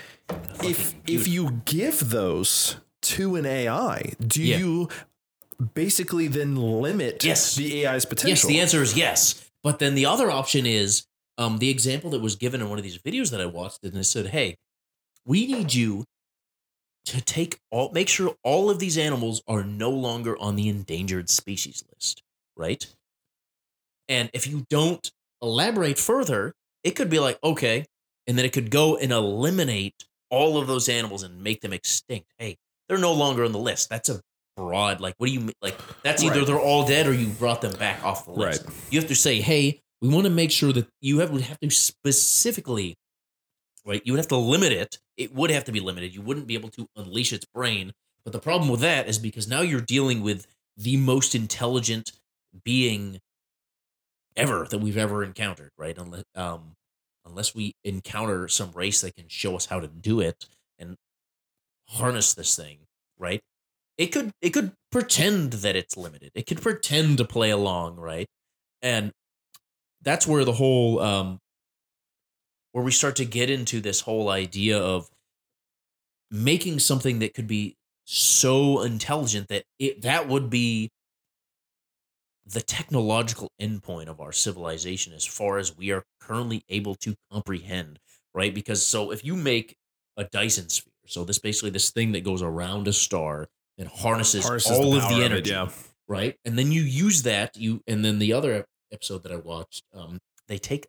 if 0.62 0.78
fucking 0.92 1.02
if 1.06 1.26
you 1.28 1.62
give 1.64 2.10
those 2.10 2.76
to 3.02 3.36
an 3.36 3.46
AI, 3.46 4.12
do 4.24 4.42
Yeah. 4.42 4.58
you 4.58 4.88
basically 5.74 6.28
then 6.28 6.56
limit 6.56 7.24
Yes. 7.24 7.54
the 7.56 7.86
AI's 7.86 8.04
potential? 8.04 8.50
Yes, 8.50 8.56
the 8.56 8.60
answer 8.60 8.82
is 8.82 8.96
yes. 8.96 9.50
But 9.62 9.78
then 9.78 9.94
the 9.94 10.06
other 10.06 10.30
option 10.30 10.66
is 10.66 11.06
um, 11.38 11.58
the 11.58 11.68
example 11.70 12.10
that 12.10 12.20
was 12.20 12.36
given 12.36 12.60
in 12.60 12.68
one 12.70 12.78
of 12.78 12.84
these 12.84 12.98
videos 12.98 13.30
that 13.30 13.40
I 13.40 13.46
watched, 13.46 13.82
and 13.84 13.94
it 13.96 14.04
said, 14.04 14.28
"Hey, 14.28 14.56
we 15.24 15.46
need 15.46 15.74
you 15.74 16.04
to 17.06 17.20
take 17.20 17.60
all, 17.70 17.90
make 17.92 18.08
sure 18.08 18.36
all 18.42 18.68
of 18.70 18.78
these 18.78 18.96
animals 18.98 19.42
are 19.46 19.62
no 19.62 19.90
longer 19.90 20.36
on 20.38 20.56
the 20.56 20.68
endangered 20.68 21.28
species 21.30 21.84
list, 21.92 22.22
right? 22.56 22.86
And 24.08 24.30
if 24.32 24.46
you 24.46 24.66
don't 24.70 25.10
elaborate 25.42 25.98
further, 25.98 26.52
it 26.84 26.92
could 26.92 27.10
be 27.10 27.18
like, 27.18 27.38
okay, 27.42 27.84
and 28.26 28.36
then 28.36 28.44
it 28.44 28.52
could 28.52 28.70
go 28.70 28.96
and 28.96 29.12
eliminate 29.12 29.94
all 30.30 30.58
of 30.58 30.66
those 30.66 30.88
animals 30.88 31.22
and 31.22 31.42
make 31.42 31.60
them 31.60 31.72
extinct. 31.72 32.26
Hey, 32.38 32.56
they're 32.88 32.98
no 32.98 33.12
longer 33.12 33.44
on 33.44 33.52
the 33.52 33.58
list. 33.58 33.88
That's 33.88 34.08
a 34.08 34.20
broad, 34.56 35.00
like, 35.00 35.14
what 35.18 35.26
do 35.28 35.32
you 35.32 35.40
mean? 35.40 35.52
Like, 35.62 35.76
that's 36.02 36.22
either 36.22 36.38
Right. 36.38 36.46
they're 36.46 36.60
all 36.60 36.86
dead 36.86 37.06
or 37.06 37.12
you 37.12 37.28
brought 37.28 37.60
them 37.60 37.76
back 37.78 38.02
off 38.04 38.24
the 38.24 38.32
list. 38.32 38.64
Right. 38.64 38.74
You 38.90 38.98
have 39.00 39.08
to 39.08 39.14
say, 39.14 39.40
hey, 39.40 39.80
we 40.00 40.08
want 40.08 40.24
to 40.24 40.30
make 40.30 40.50
sure 40.50 40.72
that 40.72 40.88
you 41.00 41.18
have, 41.20 41.30
would 41.30 41.42
have 41.42 41.58
to 41.60 41.70
specifically, 41.70 42.94
right? 43.84 44.02
You 44.04 44.12
would 44.12 44.18
have 44.18 44.28
to 44.28 44.36
limit 44.36 44.72
it. 44.72 44.98
It 45.16 45.34
would 45.34 45.50
have 45.50 45.64
to 45.64 45.72
be 45.72 45.80
limited. 45.80 46.14
You 46.14 46.22
wouldn't 46.22 46.46
be 46.46 46.54
able 46.54 46.70
to 46.70 46.86
unleash 46.96 47.32
its 47.32 47.46
brain. 47.54 47.92
But 48.24 48.32
the 48.32 48.38
problem 48.38 48.68
with 48.68 48.80
that 48.80 49.08
is 49.08 49.18
because 49.18 49.46
now 49.46 49.60
you're 49.60 49.80
dealing 49.80 50.22
with 50.22 50.46
the 50.76 50.96
most 50.96 51.34
intelligent 51.34 52.12
being 52.64 53.20
ever 54.36 54.66
that 54.70 54.78
we've 54.78 54.96
ever 54.96 55.24
encountered, 55.24 55.70
right? 55.78 55.96
Unless, 55.96 56.24
um, 56.34 56.74
unless 57.24 57.54
we 57.54 57.74
encounter 57.84 58.48
some 58.48 58.72
race 58.72 59.00
that 59.00 59.16
can 59.16 59.28
show 59.28 59.56
us 59.56 59.66
how 59.66 59.80
to 59.80 59.88
do 59.88 60.20
it 60.20 60.46
and 60.78 60.96
harness 61.88 62.34
this 62.34 62.56
thing, 62.56 62.78
right? 63.18 63.40
It 63.98 64.08
could 64.08 64.32
it 64.42 64.50
could 64.50 64.72
pretend 64.92 65.54
that 65.54 65.76
it's 65.76 65.96
limited. 65.96 66.30
It 66.34 66.46
could 66.46 66.60
pretend 66.62 67.18
to 67.18 67.24
play 67.24 67.50
along, 67.50 67.96
right? 67.96 68.26
And 68.82 69.12
that's 70.02 70.26
where 70.26 70.44
the 70.44 70.52
whole 70.52 71.00
um 71.00 71.38
where 72.72 72.84
we 72.84 72.92
start 72.92 73.16
to 73.16 73.24
get 73.24 73.50
into 73.50 73.80
this 73.80 74.02
whole 74.02 74.28
idea 74.28 74.78
of 74.78 75.08
making 76.30 76.78
something 76.78 77.20
that 77.20 77.34
could 77.34 77.46
be 77.46 77.74
so 78.04 78.82
intelligent 78.82 79.48
that 79.48 79.64
it 79.78 80.02
that 80.02 80.28
would 80.28 80.50
be 80.50 80.90
the 82.46 82.62
technological 82.62 83.50
endpoint 83.60 84.06
of 84.06 84.20
our 84.20 84.32
civilization 84.32 85.12
as 85.12 85.26
far 85.26 85.58
as 85.58 85.76
we 85.76 85.90
are 85.90 86.04
currently 86.20 86.62
able 86.68 86.94
to 86.94 87.14
comprehend 87.30 87.98
right? 88.36 88.54
Because 88.54 88.86
so 88.86 89.10
if 89.10 89.24
you 89.24 89.34
make 89.34 89.74
a 90.16 90.24
dyson 90.24 90.68
sphere 90.68 90.92
so 91.08 91.24
this 91.24 91.38
basically 91.38 91.70
this 91.70 91.90
thing 91.90 92.12
that 92.12 92.22
goes 92.24 92.42
around 92.42 92.86
a 92.86 92.92
star 92.92 93.46
and 93.78 93.88
harnesses, 93.88 94.44
Harnesses 94.44 94.72
all 94.72 94.94
of 94.94 95.02
power 95.02 95.14
the 95.14 95.22
it, 95.22 95.24
energy 95.24 95.50
yeah. 95.50 95.68
right? 96.08 96.36
And 96.44 96.58
then 96.58 96.70
you 96.70 96.82
use 96.82 97.22
that 97.22 97.56
you 97.56 97.80
and 97.88 98.04
then 98.04 98.18
the 98.20 98.32
other 98.32 98.64
episode 98.92 99.24
that 99.24 99.32
i 99.32 99.36
watched 99.36 99.82
um 99.92 100.20
they 100.46 100.58
take 100.58 100.86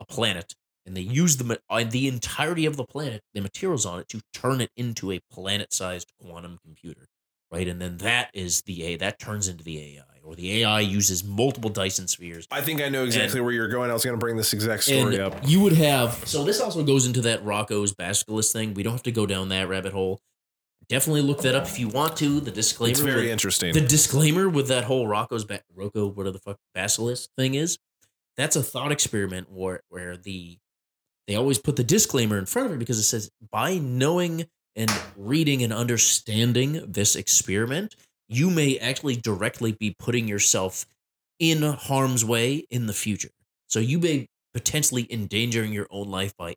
a 0.00 0.04
planet 0.06 0.54
and 0.86 0.96
they 0.96 1.02
use 1.02 1.36
the 1.36 1.60
uh, 1.68 1.84
the 1.84 2.08
entirety 2.08 2.64
of 2.64 2.78
the 2.78 2.84
planet 2.84 3.20
the 3.34 3.40
materials 3.42 3.84
on 3.84 4.00
it 4.00 4.08
to 4.08 4.20
turn 4.32 4.62
it 4.62 4.70
into 4.78 5.12
a 5.12 5.20
planet-sized 5.30 6.10
quantum 6.18 6.58
computer 6.64 7.06
right 7.52 7.68
and 7.68 7.80
then 7.80 7.98
that 7.98 8.30
is 8.34 8.62
the 8.62 8.82
a 8.84 8.96
that 8.96 9.18
turns 9.18 9.48
into 9.48 9.62
the 9.64 9.78
ai 9.98 10.02
or 10.22 10.34
the 10.34 10.62
ai 10.62 10.80
uses 10.80 11.22
multiple 11.22 11.68
dyson 11.70 12.08
spheres 12.08 12.46
I 12.50 12.60
think 12.62 12.80
I 12.80 12.88
know 12.88 13.04
exactly 13.04 13.40
where 13.40 13.52
you're 13.52 13.68
going. 13.68 13.90
I 13.90 13.92
was 13.92 14.04
going 14.04 14.16
to 14.16 14.20
bring 14.20 14.36
this 14.36 14.52
exact 14.54 14.84
story 14.84 15.16
and 15.16 15.24
up. 15.24 15.36
you 15.46 15.60
would 15.60 15.74
have 15.74 16.14
so 16.26 16.44
this 16.44 16.60
also 16.60 16.82
goes 16.82 17.06
into 17.06 17.20
that 17.22 17.44
Roko's 17.44 17.92
basilisk 17.92 18.52
thing. 18.52 18.72
We 18.74 18.82
don't 18.82 18.92
have 18.94 19.02
to 19.04 19.12
go 19.12 19.26
down 19.26 19.50
that 19.50 19.68
rabbit 19.68 19.92
hole. 19.92 20.20
Definitely 20.88 21.22
look 21.22 21.40
that 21.42 21.54
up 21.54 21.64
if 21.64 21.78
you 21.78 21.88
want 21.88 22.16
to. 22.18 22.40
The 22.40 22.50
disclaimer. 22.50 22.90
It's 22.92 23.00
very 23.00 23.22
with- 23.22 23.30
interesting. 23.30 23.72
The 23.74 23.80
disclaimer 23.80 24.48
with 24.48 24.68
that 24.68 24.84
whole 24.84 25.06
Roko's 25.06 25.44
ba- 25.44 25.62
Roko, 25.76 26.14
whatever 26.14 26.32
the 26.32 26.38
fuck 26.40 26.58
basilisk 26.74 27.30
thing 27.38 27.54
is, 27.54 27.78
that's 28.36 28.56
a 28.56 28.62
thought 28.62 28.92
experiment 28.92 29.50
where 29.50 29.80
where 29.88 30.16
the 30.16 30.58
they 31.26 31.36
always 31.36 31.58
put 31.58 31.76
the 31.76 31.84
disclaimer 31.84 32.38
in 32.38 32.44
front 32.46 32.66
of 32.68 32.74
it 32.74 32.78
because 32.78 32.98
it 32.98 33.04
says 33.04 33.30
by 33.50 33.76
knowing 33.78 34.46
and 34.76 34.90
reading 35.16 35.62
and 35.62 35.72
understanding 35.72 36.84
this 36.86 37.16
experiment, 37.16 37.96
you 38.28 38.50
may 38.50 38.78
actually 38.78 39.16
directly 39.16 39.72
be 39.72 39.94
putting 39.98 40.26
yourself 40.28 40.86
in 41.38 41.62
harm's 41.62 42.24
way 42.24 42.64
in 42.70 42.86
the 42.86 42.92
future. 42.92 43.30
So 43.68 43.80
you 43.80 43.98
may 43.98 44.28
potentially 44.52 45.06
endangering 45.10 45.72
your 45.72 45.86
own 45.90 46.08
life 46.10 46.36
by 46.36 46.54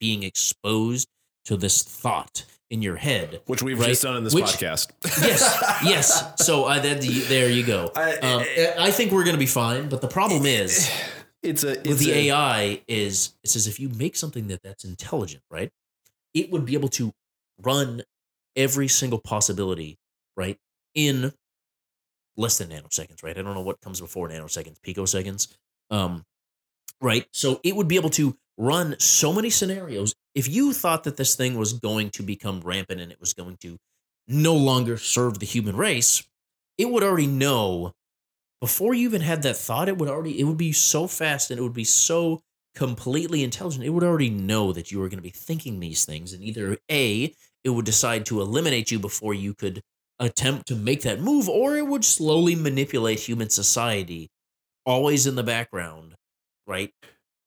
being 0.00 0.22
exposed 0.22 1.08
to 1.44 1.56
this 1.56 1.82
thought 1.82 2.44
in 2.70 2.82
your 2.82 2.96
head. 2.96 3.40
which 3.46 3.62
we've 3.62 3.78
right? 3.78 3.88
just 3.88 4.02
done 4.02 4.16
in 4.16 4.24
this 4.24 4.34
Which- 4.34 4.44
podcast. 4.44 4.90
Yes, 5.20 5.80
yes. 5.84 6.44
So 6.44 6.64
uh, 6.64 6.78
that 6.78 7.00
there 7.28 7.48
you 7.50 7.64
go. 7.64 7.90
I- 7.96 8.16
Um, 8.18 8.44
I 8.78 8.90
think 8.90 9.10
we're 9.12 9.24
gonna 9.24 9.38
be 9.38 9.46
fine, 9.46 9.88
but 9.88 10.00
the 10.00 10.08
problem 10.08 10.46
is 10.46 10.88
It's 11.42 11.64
a 11.64 11.68
with 11.84 11.98
the 11.98 12.12
a, 12.12 12.30
AI 12.32 12.82
is 12.86 13.34
it 13.42 13.50
says 13.50 13.66
if 13.66 13.80
you 13.80 13.88
make 13.88 14.14
something 14.16 14.48
that 14.48 14.62
that's 14.62 14.84
intelligent, 14.84 15.42
right? 15.50 15.70
It 16.34 16.50
would 16.52 16.64
be 16.64 16.74
able 16.74 16.88
to 16.90 17.12
run 17.62 18.02
every 18.56 18.88
single 18.88 19.20
possibility, 19.20 19.98
right, 20.36 20.58
in 20.94 21.32
less 22.36 22.58
than 22.58 22.70
nanoseconds, 22.70 23.22
right? 23.22 23.36
I 23.36 23.42
don't 23.42 23.54
know 23.54 23.60
what 23.60 23.80
comes 23.80 24.00
before 24.00 24.28
nanoseconds, 24.28 24.80
picoseconds, 24.80 25.48
um, 25.90 26.24
right? 27.00 27.26
So 27.32 27.60
it 27.64 27.76
would 27.76 27.88
be 27.88 27.96
able 27.96 28.10
to 28.10 28.36
run 28.56 28.96
so 28.98 29.32
many 29.32 29.50
scenarios. 29.50 30.14
If 30.34 30.48
you 30.48 30.72
thought 30.72 31.04
that 31.04 31.16
this 31.16 31.34
thing 31.34 31.56
was 31.56 31.74
going 31.74 32.10
to 32.10 32.22
become 32.22 32.60
rampant 32.60 33.00
and 33.00 33.10
it 33.12 33.20
was 33.20 33.34
going 33.34 33.56
to 33.58 33.78
no 34.28 34.54
longer 34.54 34.96
serve 34.96 35.38
the 35.38 35.46
human 35.46 35.76
race, 35.76 36.22
it 36.78 36.90
would 36.90 37.02
already 37.02 37.26
know 37.26 37.92
before 38.60 38.94
you 38.94 39.08
even 39.08 39.22
had 39.22 39.42
that 39.42 39.56
thought. 39.56 39.88
It 39.88 39.98
would 39.98 40.08
already 40.08 40.38
it 40.38 40.44
would 40.44 40.56
be 40.56 40.72
so 40.72 41.06
fast 41.06 41.50
and 41.50 41.58
it 41.58 41.62
would 41.62 41.72
be 41.72 41.84
so 41.84 42.42
completely 42.74 43.42
intelligent, 43.42 43.84
it 43.84 43.90
would 43.90 44.04
already 44.04 44.30
know 44.30 44.72
that 44.72 44.92
you 44.92 44.98
were 44.98 45.08
going 45.08 45.18
to 45.18 45.22
be 45.22 45.30
thinking 45.30 45.80
these 45.80 46.04
things. 46.04 46.32
And 46.32 46.42
either 46.42 46.78
A, 46.90 47.34
it 47.64 47.70
would 47.70 47.84
decide 47.84 48.26
to 48.26 48.40
eliminate 48.40 48.90
you 48.90 48.98
before 48.98 49.34
you 49.34 49.54
could 49.54 49.82
attempt 50.18 50.68
to 50.68 50.76
make 50.76 51.02
that 51.02 51.20
move, 51.20 51.48
or 51.48 51.76
it 51.76 51.86
would 51.86 52.04
slowly 52.04 52.54
manipulate 52.54 53.20
human 53.20 53.50
society, 53.50 54.30
always 54.84 55.26
in 55.26 55.34
the 55.34 55.42
background, 55.42 56.14
right? 56.66 56.92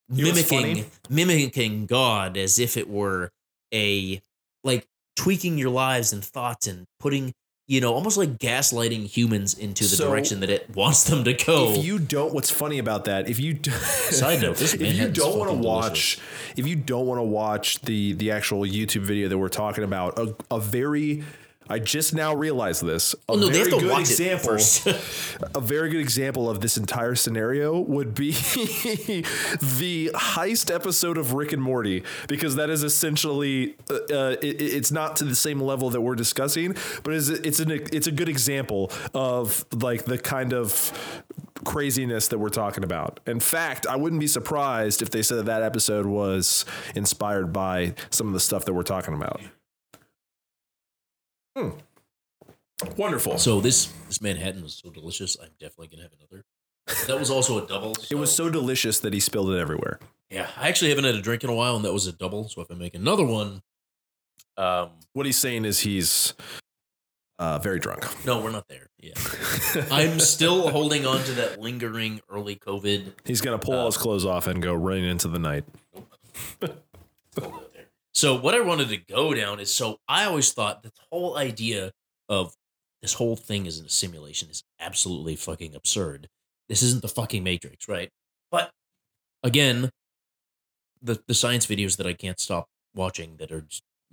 You 0.09 0.25
mimicking 0.25 0.85
mimicking 1.09 1.85
God 1.85 2.37
as 2.37 2.59
if 2.59 2.77
it 2.77 2.89
were 2.89 3.31
a 3.73 4.21
like 4.63 4.85
tweaking 5.15 5.57
your 5.57 5.69
lives 5.69 6.13
and 6.13 6.23
thoughts 6.23 6.67
and 6.67 6.85
putting 6.99 7.33
you 7.67 7.79
know 7.81 7.93
almost 7.93 8.17
like 8.17 8.37
gaslighting 8.39 9.05
humans 9.07 9.53
into 9.57 9.83
the 9.85 9.95
So- 9.95 10.09
direction 10.09 10.41
that 10.41 10.49
it 10.49 10.69
wants 10.75 11.03
them 11.05 11.23
to 11.23 11.33
go. 11.33 11.71
If 11.73 11.85
you 11.85 11.97
don't, 11.99 12.33
what's 12.33 12.51
funny 12.51 12.77
about 12.77 13.05
that? 13.05 13.29
If 13.29 13.39
you 13.39 13.57
Side 13.63 14.41
note, 14.41 14.61
if 14.61 14.81
you 14.81 15.07
don't 15.09 15.37
want 15.39 15.51
to 15.51 15.57
watch, 15.57 16.19
if 16.57 16.67
you 16.67 16.75
don't 16.75 17.05
want 17.07 17.19
to 17.19 17.23
watch 17.23 17.79
the 17.81 18.13
the 18.13 18.31
actual 18.31 18.61
YouTube 18.61 19.01
video 19.03 19.27
that 19.29 19.37
we're 19.37 19.49
talking 19.49 19.83
about, 19.83 20.17
a, 20.19 20.35
a 20.51 20.59
very 20.59 21.23
I 21.69 21.79
just 21.79 22.13
now 22.13 22.33
realized 22.35 22.85
this. 22.85 23.13
A 23.13 23.33
Oh, 23.33 23.35
no, 23.35 23.49
very 23.49 23.71
good 23.71 23.99
example. 23.99 24.53
a 25.55 25.59
very 25.59 25.89
good 25.89 26.01
example 26.01 26.49
of 26.49 26.59
this 26.61 26.77
entire 26.77 27.15
scenario 27.15 27.79
would 27.79 28.13
be 28.13 28.31
the 28.31 30.11
heist 30.13 30.73
episode 30.73 31.17
of 31.17 31.33
Rick 31.33 31.53
and 31.53 31.61
Morty, 31.61 32.03
because 32.27 32.55
that 32.55 32.69
is 32.69 32.83
essentially 32.83 33.75
uh, 33.89 33.95
uh, 34.13 34.35
it, 34.41 34.61
it's 34.61 34.91
not 34.91 35.15
to 35.17 35.23
the 35.23 35.35
same 35.35 35.59
level 35.59 35.89
that 35.89 36.01
we're 36.01 36.15
discussing, 36.15 36.75
but 37.03 37.13
it's 37.13 37.29
it's 37.29 37.59
an 37.59 37.71
it's 37.71 38.07
a 38.07 38.11
good 38.11 38.29
example 38.29 38.91
of 39.13 39.65
like 39.73 40.05
the 40.05 40.17
kind 40.17 40.53
of 40.53 40.91
craziness 41.63 42.27
that 42.27 42.37
we're 42.39 42.49
talking 42.49 42.83
about. 42.83 43.19
In 43.25 43.39
fact, 43.39 43.87
I 43.87 43.95
wouldn't 43.95 44.19
be 44.19 44.27
surprised 44.27 45.01
if 45.01 45.09
they 45.11 45.21
said 45.21 45.37
that 45.39 45.45
that 45.45 45.63
episode 45.63 46.05
was 46.05 46.65
inspired 46.95 47.53
by 47.53 47.95
some 48.09 48.27
of 48.27 48.33
the 48.33 48.39
stuff 48.39 48.65
that 48.65 48.73
we're 48.73 48.83
talking 48.83 49.13
about. 49.13 49.41
Hmm. 51.57 51.69
Wonderful. 52.97 53.37
so 53.37 53.61
this 53.61 53.85
this 54.07 54.21
Manhattan 54.21 54.61
was 54.63 54.73
so 54.83 54.89
delicious. 54.89 55.37
I'm 55.41 55.51
definitely 55.59 55.87
gonna 55.87 56.03
have 56.03 56.11
another. 56.19 56.43
That 57.07 57.17
was 57.19 57.29
also 57.29 57.63
a 57.63 57.67
double. 57.67 57.95
it 58.11 58.15
was 58.15 58.33
so 58.35 58.49
delicious 58.49 58.99
that 58.99 59.13
he 59.13 59.19
spilled 59.19 59.51
it 59.51 59.57
everywhere. 59.59 59.99
yeah. 60.29 60.49
I 60.57 60.67
actually 60.67 60.89
haven't 60.89 61.05
had 61.05 61.15
a 61.15 61.21
drink 61.21 61.43
in 61.43 61.49
a 61.49 61.53
while, 61.55 61.75
and 61.77 61.85
that 61.85 61.93
was 61.93 62.07
a 62.07 62.11
double. 62.11 62.49
So 62.49 62.61
if 62.61 62.69
I 62.69 62.73
make 62.75 62.93
another 62.95 63.23
one, 63.25 63.61
um, 64.57 64.89
What 65.13 65.25
he's 65.25 65.37
saying 65.37 65.63
is 65.65 65.79
he's 65.79 66.33
uh, 67.39 67.57
very 67.59 67.79
drunk. 67.79 68.05
no, 68.25 68.41
we're 68.41 68.51
not 68.51 68.67
there. 68.67 68.87
Yeah, 68.99 69.13
I'm 69.91 70.19
still 70.19 70.69
holding 70.69 71.05
on 71.05 71.23
to 71.23 71.31
that 71.33 71.59
lingering 71.61 72.19
early 72.29 72.55
COVID. 72.57 73.13
He's 73.25 73.39
gonna 73.41 73.59
pull 73.59 73.75
all 73.75 73.85
his 73.85 73.97
clothes 73.97 74.25
off 74.25 74.47
and 74.47 74.61
go 74.61 74.73
running 74.73 75.05
into 75.05 75.27
the 75.29 75.39
night. 75.39 75.63
So 78.13 78.39
what 78.39 78.53
I 78.53 78.61
wanted 78.61 78.89
to 78.89 78.97
go 78.97 79.33
down 79.33 79.59
is 79.59 79.73
so 79.73 79.97
I 80.07 80.25
always 80.25 80.53
thought 80.53 80.83
the 80.83 80.91
whole 81.11 81.37
idea 81.37 81.91
of 82.29 82.53
this 83.01 83.13
whole 83.13 83.35
thing 83.35 83.65
is 83.65 83.79
in 83.79 83.85
a 83.85 83.89
simulation 83.89 84.49
is 84.49 84.63
absolutely 84.79 85.35
fucking 85.35 85.75
absurd. 85.75 86.27
This 86.69 86.83
isn't 86.83 87.01
the 87.01 87.07
fucking 87.09 87.43
Matrix, 87.43 87.87
right? 87.87 88.09
But 88.51 88.71
again, 89.43 89.89
the 91.01 91.21
the 91.27 91.33
science 91.33 91.65
videos 91.65 91.97
that 91.97 92.07
I 92.07 92.13
can't 92.13 92.39
stop 92.39 92.67
watching 92.95 93.37
that 93.37 93.51
are 93.51 93.65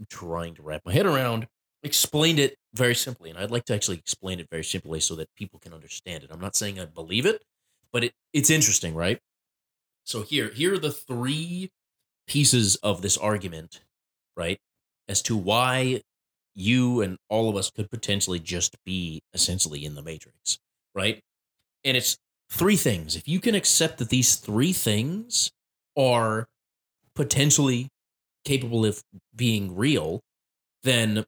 trying 0.08 0.54
to 0.54 0.62
wrap 0.62 0.82
my 0.84 0.92
head 0.92 1.06
around 1.06 1.46
explained 1.82 2.38
it 2.38 2.56
very 2.74 2.94
simply, 2.94 3.30
and 3.30 3.38
I'd 3.38 3.50
like 3.50 3.64
to 3.66 3.74
actually 3.74 3.98
explain 3.98 4.40
it 4.40 4.48
very 4.50 4.64
simply 4.64 5.00
so 5.00 5.14
that 5.16 5.28
people 5.36 5.58
can 5.60 5.72
understand 5.72 6.24
it. 6.24 6.30
I'm 6.32 6.40
not 6.40 6.56
saying 6.56 6.80
I 6.80 6.86
believe 6.86 7.26
it, 7.26 7.42
but 7.92 8.04
it 8.04 8.12
it's 8.32 8.50
interesting, 8.50 8.94
right? 8.94 9.18
So 10.04 10.22
here 10.22 10.50
here 10.50 10.74
are 10.74 10.78
the 10.78 10.92
three 10.92 11.70
pieces 12.26 12.76
of 12.76 13.02
this 13.02 13.16
argument, 13.16 13.80
right? 14.36 14.58
As 15.08 15.22
to 15.22 15.36
why 15.36 16.02
you 16.54 17.00
and 17.00 17.18
all 17.28 17.48
of 17.48 17.56
us 17.56 17.70
could 17.70 17.90
potentially 17.90 18.38
just 18.38 18.76
be 18.84 19.22
essentially 19.34 19.84
in 19.84 19.94
the 19.94 20.02
matrix, 20.02 20.58
right? 20.94 21.20
And 21.84 21.96
it's 21.96 22.18
three 22.50 22.76
things. 22.76 23.16
If 23.16 23.28
you 23.28 23.40
can 23.40 23.54
accept 23.54 23.98
that 23.98 24.10
these 24.10 24.36
three 24.36 24.72
things 24.72 25.50
are 25.96 26.46
potentially 27.14 27.88
capable 28.44 28.84
of 28.84 29.02
being 29.34 29.76
real, 29.76 30.20
then 30.82 31.24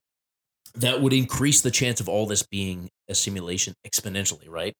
that 0.75 1.01
would 1.01 1.13
increase 1.13 1.61
the 1.61 1.71
chance 1.71 2.01
of 2.01 2.09
all 2.09 2.27
this 2.27 2.43
being 2.43 2.91
a 3.09 3.15
simulation 3.15 3.75
exponentially, 3.87 4.49
right? 4.49 4.75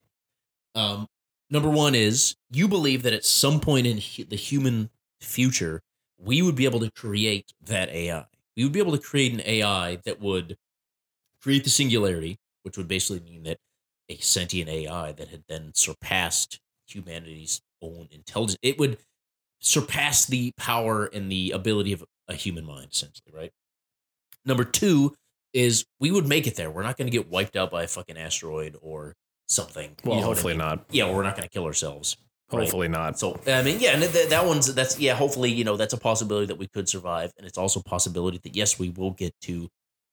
Um, 0.75 1.07
number 1.51 1.69
one 1.69 1.95
is 1.95 2.35
you 2.51 2.67
believe 2.67 3.03
that 3.03 3.13
at 3.13 3.25
some 3.25 3.61
point 3.61 3.87
in 3.87 3.97
the 4.29 4.37
human 4.37 4.91
future, 5.21 5.83
we 6.23 6.43
would 6.43 6.55
be 6.55 6.65
able 6.65 6.81
to 6.81 6.91
create 6.91 7.53
that 7.65 7.89
AI. 7.91 8.25
We 8.57 8.65
would 8.65 8.73
be 8.73 8.79
able 8.81 8.93
to 8.97 9.03
create 9.03 9.33
an 9.33 9.43
AI 9.45 9.97
that 10.05 10.21
would 10.21 10.57
create 11.43 11.65
the 11.65 11.71
singularity, 11.71 12.39
which 12.63 12.77
would 12.77 12.89
basically 12.89 13.21
mean 13.29 13.43
that 13.45 13.59
a 14.09 14.17
sentient 14.19 14.69
AI 14.69 15.13
that 15.13 15.29
had 15.29 15.43
then 15.49 15.73
surpassed 15.75 16.61
humanity's 16.87 17.61
own 17.81 18.09
intelligence, 18.13 18.59
it 18.63 18.79
would 18.79 18.99
surpass 19.61 20.27
the 20.27 20.53
power 20.57 21.07
and 21.07 21.31
the 21.31 21.51
ability 21.53 21.93
of 21.93 22.05
a 22.29 22.35
human 22.35 22.65
mind, 22.65 22.89
essentially, 22.93 23.33
right? 23.35 23.53
Number 24.45 24.65
two 24.65 25.15
is 25.53 25.85
we 26.01 26.11
would 26.11 26.27
make 26.27 26.47
it 26.47 26.57
there. 26.57 26.71
We're 26.71 26.83
not 26.83 26.97
going 26.97 27.07
to 27.11 27.17
get 27.17 27.29
wiped 27.29 27.57
out 27.57 27.71
by 27.71 27.85
a 27.85 27.89
fucking 27.89 28.19
asteroid 28.19 28.77
or 28.81 29.15
something. 29.49 29.97
Well, 30.05 30.17
You 30.17 30.21
know 30.23 30.29
what 30.29 30.33
I 30.33 30.35
hopefully 30.37 30.53
mean? 30.55 30.59
not. 30.59 30.85
Yeah, 30.91 31.13
we're 31.13 31.23
not 31.23 31.37
going 31.37 31.49
to 31.49 31.53
kill 31.53 31.65
ourselves. 31.65 32.17
Right? 32.53 32.63
Hopefully 32.63 32.89
not. 32.89 33.19
So 33.19 33.39
I 33.47 33.63
mean, 33.63 33.81
yeah, 33.81 33.91
and 33.91 34.03
that, 34.03 34.31
that 34.31 34.47
one's 34.47 34.75
that's 34.75 34.99
yeah. 34.99 35.15
Hopefully, 35.15 35.51
you 35.51 35.65
know, 35.65 35.77
that's 35.77 35.93
a 35.93 35.99
possibility 35.99 36.47
that 36.47 36.59
we 36.59 36.69
could 36.69 36.89
survive, 36.89 37.33
and 37.37 37.47
it's 37.47 37.59
also 37.59 37.81
a 37.81 37.83
possibility 37.83 38.39
that 38.43 38.57
yes, 38.57 38.79
we 38.79 38.91
will 38.91 39.13
get 39.13 39.35
to 39.43 39.69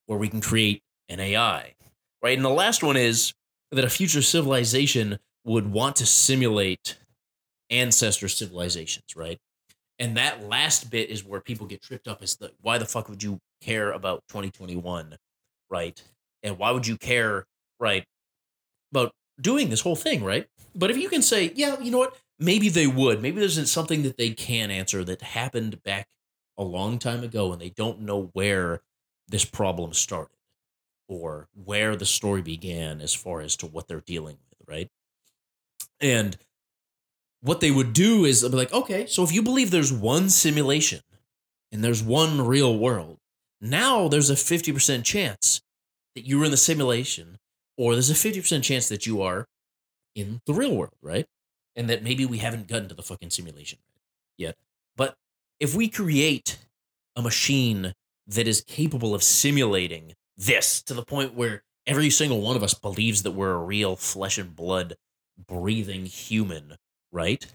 where 0.06 0.18
we 0.18 0.30
can 0.30 0.42
create 0.42 0.82
an 1.08 1.20
AI, 1.20 1.76
right? 2.24 2.38
And 2.38 2.46
the 2.46 2.50
last 2.50 2.84
one 2.84 2.98
is 2.98 3.34
that 3.72 3.86
a 3.86 3.90
future 3.90 4.22
civilization 4.22 5.20
would 5.46 5.72
want 5.72 5.96
to 5.98 6.06
simulate 6.06 6.98
ancestor 7.70 8.28
civilizations, 8.28 9.16
right? 9.16 9.38
And 10.00 10.18
that 10.18 10.48
last 10.48 10.90
bit 10.90 11.10
is 11.10 11.26
where 11.26 11.42
people 11.42 11.68
get 11.68 11.82
tripped 11.82 12.08
up. 12.08 12.24
Is 12.24 12.38
the 12.38 12.52
why 12.62 12.78
the 12.78 12.86
fuck 12.86 13.10
would 13.10 13.22
you 13.22 13.40
care 13.62 13.92
about 13.92 14.24
2021, 14.30 15.18
right? 15.70 16.02
And 16.42 16.58
why 16.58 16.72
would 16.72 16.88
you 16.88 16.98
care, 16.98 17.46
right, 17.80 18.06
about 18.92 19.12
doing 19.42 19.70
this 19.70 19.82
whole 19.82 19.96
thing, 19.96 20.24
right? 20.24 20.48
But 20.76 20.90
if 20.90 20.98
you 20.98 21.10
can 21.10 21.22
say, 21.22 21.52
yeah, 21.56 21.80
you 21.80 21.92
know 21.92 21.98
what, 21.98 22.18
maybe 22.40 22.70
they 22.70 22.88
would. 22.88 23.22
Maybe 23.22 23.40
there's 23.40 23.70
something 23.70 24.04
that 24.04 24.18
they 24.18 24.32
can 24.32 24.72
answer 24.72 25.04
that 25.04 25.22
happened 25.22 25.84
back 25.84 26.08
a 26.58 26.64
long 26.64 27.00
time 27.00 27.24
ago, 27.24 27.52
and 27.52 27.62
they 27.62 27.70
don't 27.70 28.02
know 28.02 28.30
where 28.34 28.82
this 29.28 29.46
problem 29.46 29.94
started 29.94 30.36
or 31.08 31.48
where 31.66 31.96
the 31.96 32.06
story 32.06 32.42
began 32.42 33.02
as 33.02 33.14
far 33.14 33.42
as 33.42 33.56
to 33.58 33.66
what 33.66 33.88
they're 33.88 34.02
dealing 34.02 34.38
with, 34.50 34.68
right? 34.68 34.90
And 36.00 36.38
what 37.42 37.62
they 37.62 37.72
would 37.72 37.94
do 37.94 38.26
is 38.26 38.44
be 38.44 38.50
like, 38.50 38.74
okay, 38.74 39.06
so 39.06 39.24
if 39.24 39.32
you 39.32 39.42
believe 39.42 39.72
there's 39.72 39.94
one 39.94 40.30
simulation 40.30 41.02
and 41.72 41.84
there's 41.84 42.04
one 42.04 42.46
real 42.46 42.78
world, 42.78 43.18
now 43.62 44.08
there's 44.08 44.30
a 44.30 44.36
50% 44.36 45.04
chance 45.04 45.62
that 46.16 46.26
you 46.26 46.40
were 46.40 46.46
in 46.46 46.52
the 46.52 46.58
simulation, 46.58 47.38
or 47.78 47.94
there's 47.94 48.10
a 48.10 48.14
50% 48.14 48.64
chance 48.64 48.90
that 48.90 49.06
you 49.06 49.22
are 49.22 49.46
in 50.16 50.42
the 50.46 50.54
real 50.54 50.76
world, 50.76 50.96
right? 51.02 51.26
And 51.76 51.90
that 51.90 52.04
maybe 52.04 52.26
we 52.26 52.40
haven't 52.40 52.68
gotten 52.68 52.90
to 52.90 52.96
the 52.96 53.04
fucking 53.04 53.30
simulation 53.30 53.80
yet. 54.38 54.56
But 54.98 55.16
if 55.60 55.76
we 55.76 55.88
create 55.88 56.58
a 57.16 57.22
machine 57.22 57.94
that 58.28 58.48
is 58.48 58.62
capable 58.62 59.16
of 59.16 59.24
simulating 59.24 60.14
this 60.38 60.82
to 60.84 60.94
the 60.94 61.04
point 61.04 61.34
where 61.34 61.64
every 61.86 62.10
single 62.10 62.42
one 62.42 62.56
of 62.56 62.64
us 62.64 62.74
believes 62.74 63.24
that 63.24 63.32
we're 63.32 63.54
a 63.54 63.64
real 63.64 63.96
flesh 63.96 64.38
and 64.38 64.56
blood 64.56 64.96
breathing 65.48 66.06
human, 66.06 66.76
right? 67.12 67.46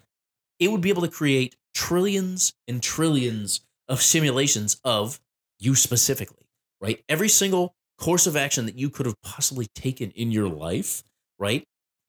It 0.59 0.71
would 0.71 0.81
be 0.81 0.91
able 0.91 1.03
to 1.03 1.09
create 1.09 1.57
trillions 1.75 2.53
and 2.67 2.83
trillions 2.83 3.61
of 3.89 4.03
simulations 4.03 4.81
of 4.85 5.21
you 5.59 5.75
specifically, 5.75 6.47
right? 6.81 7.03
Every 7.09 7.29
single 7.29 7.75
course 7.99 8.27
of 8.27 8.37
action 8.37 8.67
that 8.67 8.79
you 8.79 8.91
could 8.91 9.07
have 9.07 9.21
possibly 9.23 9.67
taken 9.75 10.11
in 10.13 10.31
your 10.31 10.49
life, 10.49 11.05
right? 11.39 11.65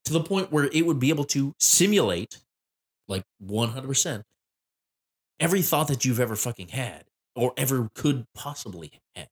To 0.06 0.12
the 0.12 0.22
point 0.22 0.52
where 0.52 0.68
it 0.72 0.86
would 0.86 0.98
be 0.98 1.10
able 1.10 1.24
to 1.24 1.52
simulate 1.58 2.38
like 3.08 3.24
100% 3.44 4.22
every 5.40 5.62
thought 5.62 5.88
that 5.88 6.04
you've 6.04 6.20
ever 6.20 6.36
fucking 6.36 6.68
had 6.68 7.04
or 7.34 7.52
ever 7.56 7.90
could 7.94 8.24
possibly 8.34 9.00
have, 9.14 9.28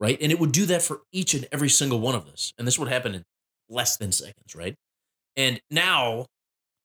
right? 0.00 0.18
And 0.20 0.32
it 0.32 0.40
would 0.40 0.52
do 0.52 0.66
that 0.66 0.82
for 0.82 1.02
each 1.12 1.34
and 1.34 1.46
every 1.52 1.68
single 1.68 2.00
one 2.00 2.14
of 2.14 2.26
us. 2.28 2.52
And 2.58 2.66
this 2.66 2.78
would 2.78 2.88
happen 2.88 3.14
in 3.14 3.24
less 3.68 3.96
than 3.96 4.12
seconds, 4.12 4.54
right? 4.54 4.74
And 5.36 5.60
now, 5.70 6.26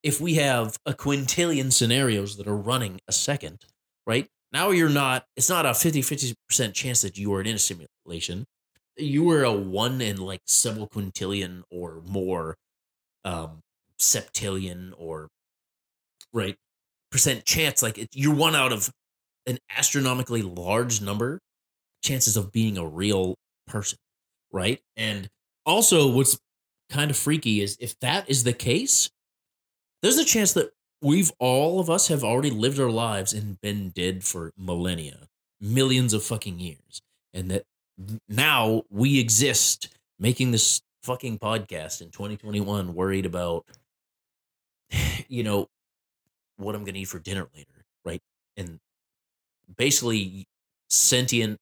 if 0.03 0.19
we 0.19 0.35
have 0.35 0.77
a 0.85 0.93
quintillion 0.93 1.71
scenarios 1.71 2.37
that 2.37 2.47
are 2.47 2.57
running 2.57 2.99
a 3.07 3.11
second, 3.11 3.65
right? 4.05 4.27
Now 4.51 4.71
you're 4.71 4.89
not, 4.89 5.25
it's 5.35 5.49
not 5.49 5.65
a 5.65 5.73
50 5.73 6.01
50% 6.01 6.73
chance 6.73 7.01
that 7.01 7.17
you 7.17 7.33
are 7.33 7.41
in 7.41 7.55
a 7.55 7.59
simulation. 7.59 8.45
You 8.97 9.23
were 9.23 9.43
a 9.43 9.53
one 9.53 10.01
in 10.01 10.17
like 10.17 10.41
several 10.45 10.87
quintillion 10.87 11.63
or 11.71 12.01
more 12.05 12.57
um 13.25 13.59
septillion 13.99 14.93
or 14.97 15.27
right 16.33 16.55
percent 17.11 17.45
chance, 17.45 17.83
like 17.83 17.97
it, 17.97 18.09
you're 18.13 18.35
one 18.35 18.55
out 18.55 18.71
of 18.71 18.89
an 19.47 19.57
astronomically 19.77 20.41
large 20.41 21.01
number 21.01 21.39
chances 22.03 22.37
of 22.37 22.51
being 22.51 22.77
a 22.77 22.85
real 22.85 23.35
person, 23.67 23.97
right? 24.51 24.79
And 24.97 25.29
also, 25.65 26.11
what's 26.11 26.37
kind 26.89 27.11
of 27.11 27.17
freaky 27.17 27.61
is 27.61 27.77
if 27.79 27.99
that 27.99 28.29
is 28.29 28.43
the 28.43 28.53
case, 28.53 29.09
there's 30.01 30.17
a 30.17 30.25
chance 30.25 30.53
that 30.53 30.71
we've 31.01 31.31
all 31.39 31.79
of 31.79 31.89
us 31.89 32.07
have 32.07 32.23
already 32.23 32.49
lived 32.49 32.79
our 32.79 32.89
lives 32.91 33.33
and 33.33 33.59
been 33.61 33.89
dead 33.89 34.23
for 34.23 34.51
millennia, 34.57 35.27
millions 35.59 36.13
of 36.13 36.23
fucking 36.23 36.59
years, 36.59 37.01
and 37.33 37.51
that 37.51 37.63
now 38.27 38.83
we 38.89 39.19
exist 39.19 39.89
making 40.19 40.51
this 40.51 40.81
fucking 41.03 41.39
podcast 41.39 42.01
in 42.01 42.09
2021 42.09 42.93
worried 42.93 43.25
about 43.25 43.65
you 45.27 45.43
know 45.43 45.67
what 46.57 46.75
I'm 46.75 46.83
going 46.83 46.93
to 46.93 46.99
eat 46.99 47.05
for 47.05 47.19
dinner 47.19 47.47
later, 47.55 47.85
right? 48.05 48.21
And 48.55 48.79
basically 49.77 50.47
sentient 50.89 51.57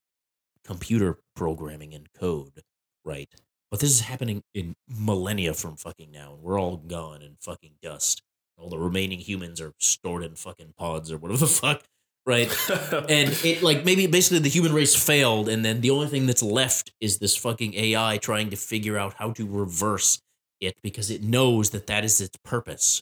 computer 0.65 1.19
programming 1.35 1.93
and 1.93 2.11
code, 2.13 2.63
right? 3.05 3.29
But 3.71 3.79
this 3.79 3.91
is 3.91 4.01
happening 4.01 4.43
in 4.53 4.75
millennia 4.87 5.53
from 5.53 5.77
fucking 5.77 6.11
now, 6.11 6.33
and 6.33 6.41
we're 6.41 6.59
all 6.59 6.77
gone 6.77 7.21
in 7.21 7.37
fucking 7.39 7.73
dust. 7.81 8.23
All 8.57 8.69
the 8.69 8.79
remaining 8.79 9.19
humans 9.19 9.61
are 9.61 9.73
stored 9.77 10.23
in 10.23 10.35
fucking 10.35 10.73
pods 10.77 11.11
or 11.11 11.17
whatever 11.17 11.39
the 11.39 11.47
fuck, 11.47 11.83
right? 12.29 12.55
and 13.09 13.29
it 13.43 13.63
like 13.63 13.83
maybe 13.83 14.05
basically 14.05 14.37
the 14.37 14.49
human 14.49 14.71
race 14.71 14.95
failed, 14.95 15.49
and 15.49 15.65
then 15.65 15.81
the 15.81 15.89
only 15.89 16.05
thing 16.07 16.27
that's 16.27 16.43
left 16.43 16.91
is 17.01 17.17
this 17.17 17.35
fucking 17.35 17.73
AI 17.73 18.19
trying 18.19 18.51
to 18.51 18.55
figure 18.55 18.99
out 18.99 19.15
how 19.15 19.31
to 19.31 19.47
reverse 19.47 20.21
it 20.61 20.75
because 20.83 21.09
it 21.09 21.23
knows 21.23 21.71
that 21.71 21.87
that 21.87 22.05
is 22.05 22.21
its 22.21 22.37
purpose, 22.43 23.01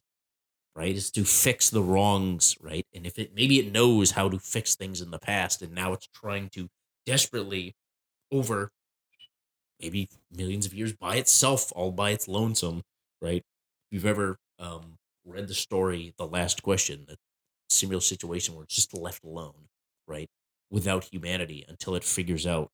right? 0.78 0.96
Is 0.96 1.12
to 1.12 1.26
fix 1.26 1.70
the 1.70 1.82
wrongs, 1.82 2.56
right? 2.62 2.86
And 2.96 3.06
if 3.06 3.20
it 3.20 3.36
maybe 3.36 3.60
it 3.60 3.74
knows 3.74 4.12
how 4.12 4.30
to 4.30 4.40
fix 4.40 4.76
things 4.76 5.02
in 5.02 5.12
the 5.12 5.20
past, 5.20 5.62
and 5.62 5.74
now 5.74 5.92
it's 5.92 6.08
trying 6.16 6.48
to 6.52 6.70
desperately 7.06 7.76
over 8.32 8.72
maybe 9.82 10.08
millions 10.32 10.66
of 10.66 10.74
years 10.74 10.94
by 10.94 11.18
itself, 11.18 11.74
all 11.76 11.92
by 11.92 12.12
its 12.12 12.30
lonesome, 12.30 12.82
right? 13.22 13.44
If 13.44 13.92
you've 13.92 14.06
ever 14.06 14.38
um, 14.58 14.96
read 15.26 15.50
the 15.50 15.54
story, 15.54 16.14
The 16.18 16.28
Last 16.28 16.64
Question, 16.64 17.06
the 17.10 17.18
similar 17.70 18.02
situation 18.02 18.56
where 18.56 18.64
it's 18.64 18.76
just 18.76 18.94
left 18.94 19.24
alone, 19.24 19.68
right? 20.08 20.30
Without 20.72 21.06
humanity 21.06 21.66
until 21.68 21.96
it 21.96 22.04
figures 22.04 22.46
out 22.46 22.72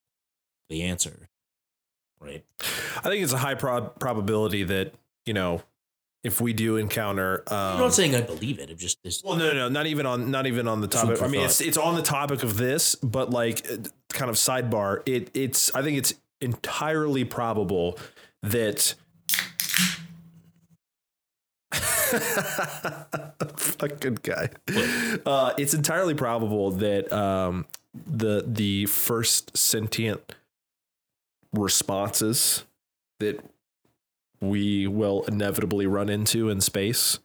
the 0.69 0.83
answer, 0.83 1.29
right? 2.19 2.43
I 2.61 3.09
think 3.09 3.23
it's 3.23 3.33
a 3.33 3.37
high 3.37 3.55
prob- 3.55 3.99
probability 3.99 4.63
that 4.63 4.93
you 5.25 5.33
know 5.33 5.61
if 6.23 6.39
we 6.39 6.53
do 6.53 6.77
encounter. 6.77 7.43
Um, 7.47 7.57
I'm 7.57 7.79
not 7.79 7.93
saying 7.93 8.15
I 8.15 8.21
believe 8.21 8.59
it. 8.59 8.69
I'm 8.69 8.77
just 8.77 9.03
this. 9.03 9.21
well, 9.23 9.35
no, 9.35 9.49
no, 9.49 9.53
no, 9.53 9.69
not 9.69 9.87
even 9.87 10.05
on, 10.05 10.31
not 10.31 10.47
even 10.47 10.67
on 10.67 10.81
the 10.81 10.87
topic. 10.87 11.21
I 11.21 11.27
mean, 11.27 11.41
it's 11.41 11.59
thought. 11.59 11.67
it's 11.67 11.77
on 11.77 11.95
the 11.95 12.01
topic 12.01 12.43
of 12.43 12.57
this, 12.57 12.95
but 12.95 13.29
like, 13.29 13.69
uh, 13.69 13.77
kind 14.09 14.29
of 14.29 14.37
sidebar. 14.37 15.01
It 15.05 15.29
it's 15.33 15.73
I 15.75 15.81
think 15.81 15.97
it's 15.97 16.13
entirely 16.41 17.23
probable 17.25 17.97
that. 18.41 18.95
Fucking 23.55 24.19
guy. 24.21 24.49
Uh, 25.25 25.53
it's 25.57 25.73
entirely 25.73 26.13
probable 26.13 26.71
that 26.71 27.11
um, 27.11 27.65
the 27.93 28.43
the 28.45 28.85
first 28.85 29.57
sentient 29.57 30.35
responses 31.53 32.65
that 33.19 33.43
we 34.41 34.87
will 34.87 35.23
inevitably 35.27 35.87
run 35.87 36.09
into 36.09 36.49
in 36.49 36.61
space 36.61 37.19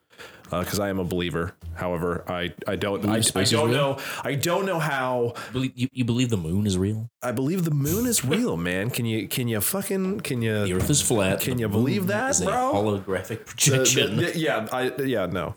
because 0.51 0.79
I 0.81 0.89
am 0.89 0.99
a 0.99 1.05
believer. 1.05 1.55
However, 1.75 2.25
I 2.27 2.53
I 2.67 2.77
don't 2.77 3.05
I, 3.07 3.23
I 3.35 3.45
don't 3.45 3.71
know 3.71 3.99
I 4.25 4.35
don't 4.35 4.65
know 4.67 4.79
how 4.79 5.35
Believe, 5.53 5.73
you, 5.77 5.89
you 5.93 6.05
believe 6.05 6.31
the 6.31 6.37
moon 6.37 6.67
is 6.67 6.77
real? 6.79 7.11
I 7.23 7.33
believe 7.33 7.65
the 7.65 7.71
moon 7.71 8.07
is 8.07 8.25
real, 8.25 8.57
man. 8.57 8.91
Can 8.91 9.05
you 9.07 9.29
can 9.29 9.47
you 9.49 9.61
fucking 9.61 10.21
can 10.21 10.43
you 10.43 10.65
The 10.65 10.73
Earth 10.75 10.91
is 10.91 11.03
flat. 11.03 11.41
Can 11.41 11.59
you 11.59 11.69
believe 11.69 12.07
that, 12.09 12.31
is 12.31 12.41
bro? 12.41 12.73
holographic 12.75 13.47
projection. 13.47 14.17
the- 14.17 14.39
yeah 14.39 14.67
I 14.73 14.91
yeah 15.03 15.27
no. 15.27 15.55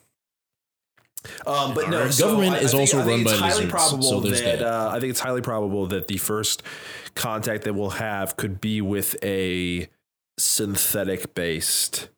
Um, 1.45 1.75
but 1.75 1.87
no, 1.89 2.09
so 2.09 2.29
government 2.29 2.55
I- 2.55 2.57
I 2.57 2.61
is 2.61 2.71
think- 2.71 2.81
also 2.81 2.97
run 3.07 3.21
it's 3.21 3.31
by 3.31 3.37
highly 3.37 3.53
lizards, 3.65 3.71
probable 3.71 4.03
so 4.03 4.19
there's 4.21 4.41
that, 4.41 4.59
that. 4.59 4.67
Uh, 4.67 4.89
I 4.91 4.99
think 4.99 5.11
it's 5.11 5.19
highly 5.19 5.41
probable 5.41 5.85
that 5.87 6.07
the 6.07 6.17
first 6.17 6.63
contact 7.15 7.63
that 7.65 7.73
we'll 7.75 7.91
have 7.91 8.35
could 8.37 8.59
be 8.59 8.81
with 8.81 9.15
a 9.23 9.87
synthetic 10.39 11.35
based. 11.35 12.09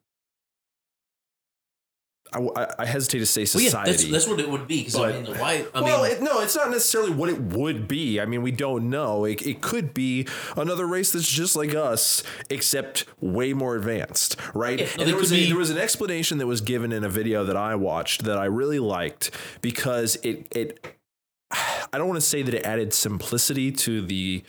I, 2.34 2.68
I- 2.80 2.86
hesitate 2.86 3.20
to 3.20 3.26
say 3.26 3.42
well, 3.42 3.48
society. 3.48 3.70
yeah, 3.70 3.84
that's, 3.84 4.04
that's 4.12 4.28
what 4.28 4.40
it 4.40 4.50
would 4.50 4.68
be. 4.68 4.80
Because 4.80 4.96
I 4.96 5.12
mean, 5.22 5.26
why? 5.38 5.66
I 5.74 5.82
well, 5.82 6.04
mean, 6.04 6.12
it, 6.12 6.22
no, 6.22 6.42
it's 6.42 6.56
not 6.56 6.70
necessarily 6.70 7.12
what 7.12 7.30
it 7.30 7.40
would 7.42 7.88
be. 7.88 8.20
I 8.20 8.26
mean, 8.26 8.42
we 8.42 8.52
don't 8.52 8.90
know. 8.90 9.26
It, 9.26 9.42
it 9.46 9.62
could 9.62 9.94
be 9.94 10.28
another 10.58 10.86
race 10.86 11.12
that's 11.12 11.28
just 11.30 11.56
like 11.56 11.74
us, 11.76 12.24
except 12.50 13.06
way 13.22 13.54
more 13.54 13.76
advanced, 13.76 14.36
right? 14.54 14.80
Yeah, 14.80 14.86
no, 14.98 15.04
and 15.04 15.10
there 15.10 15.18
was 15.18 15.32
a, 15.32 15.36
be- 15.36 15.48
there 15.48 15.58
was 15.58 15.70
an 15.70 15.78
explanation 15.78 16.38
that 16.40 16.48
was 16.48 16.62
given 16.62 16.92
in 16.92 17.04
a 17.04 17.10
video 17.10 17.44
that 17.46 17.56
I 17.58 17.76
watched 17.76 18.24
that 18.24 18.38
I 18.38 18.46
really 18.46 18.80
liked 18.80 19.32
because 19.62 20.16
it 20.24 20.48
it 20.56 20.86
I 21.52 21.98
don't 21.98 22.08
want 22.08 22.18
to 22.18 22.26
say 22.28 22.42
that 22.42 22.54
it 22.54 22.64
added 22.66 22.94
simplicity 22.94 23.72
to 23.72 24.02
the 24.02 24.44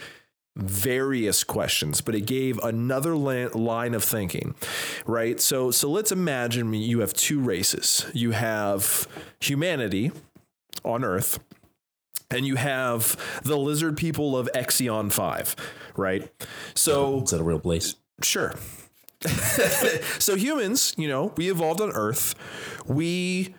various 0.57 1.43
questions, 1.43 2.01
but 2.01 2.15
it 2.15 2.23
gave 2.23 2.59
another 2.61 3.17
line 3.17 3.95
of 3.95 4.05
thinking, 4.05 4.55
right? 5.07 5.41
So, 5.41 5.71
so 5.71 5.91
let's 5.91 6.13
imagine 6.13 6.73
you 6.73 7.01
have 7.01 7.13
two 7.13 7.41
races. 7.41 8.07
You 8.15 8.31
have 8.33 9.09
humanity 9.41 10.13
on 10.85 11.05
Earth, 11.05 11.41
and 12.31 12.47
you 12.47 12.57
have 12.57 13.17
the 13.43 13.57
lizard 13.57 13.97
people 13.97 14.37
of 14.37 14.49
Exion 14.55 15.13
Five, 15.13 15.57
right? 15.97 16.31
So, 16.75 17.23
is 17.23 17.31
that 17.31 17.41
a 17.41 17.45
real 17.45 17.59
place? 17.59 17.97
Sure. 18.23 18.55
so 20.19 20.37
humans, 20.37 20.95
you 20.99 21.09
know, 21.09 21.33
we 21.37 21.51
evolved 21.51 21.81
on 21.81 21.91
Earth. 21.93 22.35
We 22.87 23.55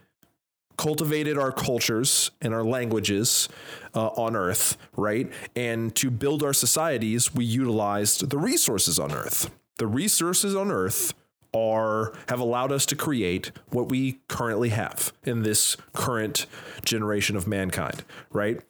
cultivated 0.78 1.38
our 1.38 1.52
cultures 1.52 2.32
and 2.42 2.54
our 2.54 2.64
languages 2.64 3.50
uh, 3.94 4.08
on 4.08 4.36
Earth, 4.36 4.78
right? 4.96 5.32
And 5.56 5.96
to 5.96 6.10
build 6.10 6.44
our 6.44 6.54
societies, 6.54 7.34
we 7.34 7.46
utilized 7.46 8.30
the 8.30 8.38
resources 8.38 9.00
on 9.00 9.12
Earth. 9.12 9.50
The 9.78 9.88
resources 9.88 10.56
on 10.56 10.72
Earth 10.72 11.14
are 11.54 12.14
have 12.28 12.40
allowed 12.40 12.72
us 12.72 12.86
to 12.88 12.96
create 12.96 13.52
what 13.70 13.90
we 13.90 14.20
currently 14.28 14.70
have 14.70 15.14
in 15.24 15.44
this 15.44 15.78
current 15.94 16.46
generation 16.84 17.36
of 17.36 17.48
mankind, 17.48 18.04
right? 18.32 18.62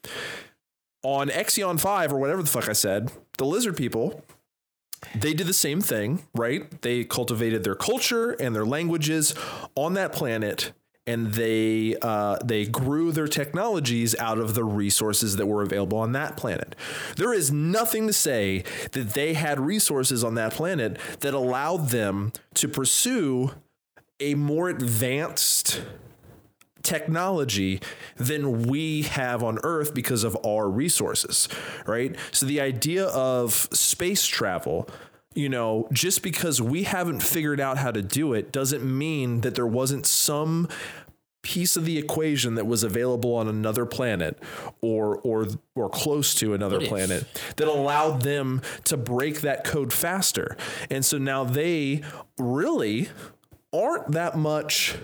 On 1.04 1.30
Exion 1.30 1.80
5 1.80 2.14
or 2.14 2.20
whatever 2.20 2.42
the 2.42 2.50
fuck 2.50 2.70
I 2.70 2.74
said, 2.74 3.12
the 3.38 3.46
lizard 3.46 3.78
people 3.78 4.24
they 5.14 5.34
did 5.34 5.48
the 5.48 5.54
same 5.54 5.82
thing, 5.82 6.24
right? 6.34 6.82
They 6.82 7.04
cultivated 7.04 7.64
their 7.64 7.76
culture 7.76 8.32
and 8.32 8.56
their 8.56 8.66
languages 8.66 9.36
on 9.76 9.94
that 9.94 10.14
planet, 10.14 10.72
and 11.08 11.34
they 11.34 11.96
uh, 12.02 12.38
they 12.44 12.66
grew 12.66 13.12
their 13.12 13.28
technologies 13.28 14.16
out 14.20 14.38
of 14.38 14.56
the 14.56 14.64
resources 14.64 15.36
that 15.36 15.46
were 15.46 15.62
available 15.62 15.98
on 15.98 16.14
that 16.14 16.36
planet. 16.36 16.76
There 17.16 17.34
is 17.34 17.52
nothing 17.52 18.08
to 18.08 18.14
say 18.14 18.64
that 18.92 19.12
they 19.12 19.34
had 19.34 19.60
resources 19.60 20.24
on 20.24 20.36
that 20.36 20.54
planet 20.54 20.98
that 21.20 21.34
allowed 21.34 21.90
them 21.90 22.34
to 22.56 22.68
pursue 22.68 23.52
a 24.20 24.34
more 24.36 24.70
advanced 24.70 25.82
technology 26.82 27.82
than 28.16 28.64
we 28.64 29.02
have 29.04 29.44
on 29.44 29.60
Earth 29.64 29.94
because 29.94 30.24
of 30.24 30.38
our 30.46 30.70
resources, 30.70 31.50
right? 31.86 32.16
So 32.32 32.46
the 32.46 32.62
idea 32.62 33.08
of 33.08 33.54
space 33.74 34.26
travel, 34.26 34.88
you 35.36 35.50
know, 35.50 35.88
just 35.92 36.24
because 36.24 36.62
we 36.62 36.84
haven't 36.84 37.22
figured 37.22 37.60
out 37.60 37.78
how 37.78 37.92
to 37.92 38.02
do 38.02 38.34
it 38.34 38.52
doesn't 38.52 38.84
mean 38.84 39.42
that 39.42 39.54
there 39.56 39.68
wasn't 39.68 40.06
some 40.06 40.68
piece 41.42 41.78
of 41.78 41.86
the 41.86 42.00
equation 42.00 42.56
that 42.56 42.66
was 42.66 42.84
available 42.84 43.36
on 43.36 43.48
another 43.48 43.86
planet 43.86 44.42
or 44.82 45.18
or 45.20 45.46
or 45.76 45.88
close 45.90 46.34
to 46.34 46.56
another 46.56 46.82
planet 46.82 47.24
that 47.58 47.68
allowed 47.68 48.24
them 48.24 48.62
to 48.84 48.98
break 48.98 49.42
that 49.42 49.64
code 49.64 49.94
faster. 49.94 50.58
And 50.90 51.06
so 51.06 51.20
now 51.20 51.44
they 51.44 52.02
really 52.40 53.10
aren't 53.72 54.14
that 54.14 54.36
much 54.36 54.96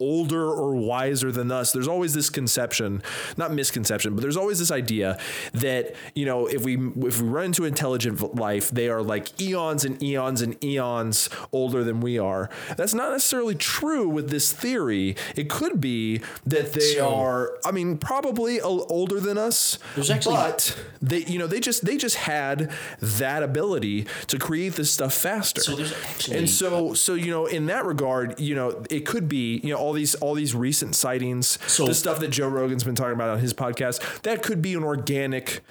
older 0.00 0.46
or 0.50 0.74
wiser 0.74 1.30
than 1.30 1.50
us 1.52 1.72
there's 1.72 1.88
always 1.88 2.14
this 2.14 2.30
conception 2.30 3.02
not 3.36 3.52
misconception 3.52 4.14
but 4.14 4.22
there's 4.22 4.36
always 4.36 4.58
this 4.58 4.70
idea 4.70 5.18
that 5.52 5.94
you 6.14 6.24
know 6.24 6.46
if 6.46 6.62
we 6.64 6.74
if 7.06 7.20
we 7.20 7.28
run 7.28 7.46
into 7.46 7.64
intelligent 7.64 8.34
life 8.34 8.70
they 8.70 8.88
are 8.88 9.02
like 9.02 9.40
eons 9.40 9.84
and 9.84 10.02
eons 10.02 10.40
and 10.42 10.62
eons 10.64 11.28
older 11.52 11.84
than 11.84 12.00
we 12.00 12.18
are. 12.18 12.48
That's 12.76 12.94
not 12.94 13.12
necessarily 13.12 13.54
true 13.54 14.08
with 14.08 14.30
this 14.30 14.52
theory. 14.52 15.16
It 15.36 15.48
could 15.50 15.80
be 15.80 16.18
that 16.46 16.72
they 16.72 16.94
So- 16.96 17.14
are 17.14 17.58
i 17.64 17.70
mean 17.70 17.98
probably 17.98 18.58
a- 18.58 18.64
older 18.64 19.20
than 19.20 19.36
us 19.38 19.78
There's 19.94 20.10
actually- 20.10 20.34
but 20.36 20.76
they 21.02 21.24
you 21.24 21.38
know 21.38 21.46
they 21.46 21.60
just 21.60 21.84
they 21.84 21.96
just 21.96 22.16
had 22.16 22.70
that 23.00 23.42
ability 23.42 24.06
to 24.28 24.38
create 24.38 24.74
this 24.74 24.90
stuff 24.90 25.12
faster. 25.14 25.60
So 25.60 25.76
there's 25.76 25.92
actually 25.92 26.38
and 26.38 26.48
so 26.50 26.94
so 26.94 27.14
you 27.14 27.30
know 27.30 27.46
in 27.46 27.66
that 27.66 27.84
regard 27.84 28.38
you 28.40 28.54
know 28.54 28.82
it 28.90 29.06
could 29.06 29.28
be 29.28 29.60
you 29.62 29.70
know 29.72 29.78
all 29.90 29.94
these 29.94 30.14
all 30.16 30.34
these 30.34 30.54
recent 30.54 30.94
sightings, 30.94 31.58
So- 31.66 31.84
the 31.86 31.94
stuff 31.94 32.20
that 32.20 32.28
Joe 32.28 32.46
Rogan's 32.48 32.84
been 32.84 32.94
talking 32.94 33.14
about 33.14 33.30
on 33.30 33.40
his 33.40 33.52
podcast, 33.52 34.22
that 34.22 34.40
could 34.42 34.62
be 34.62 34.74
an 34.74 34.84
organic 34.84 35.62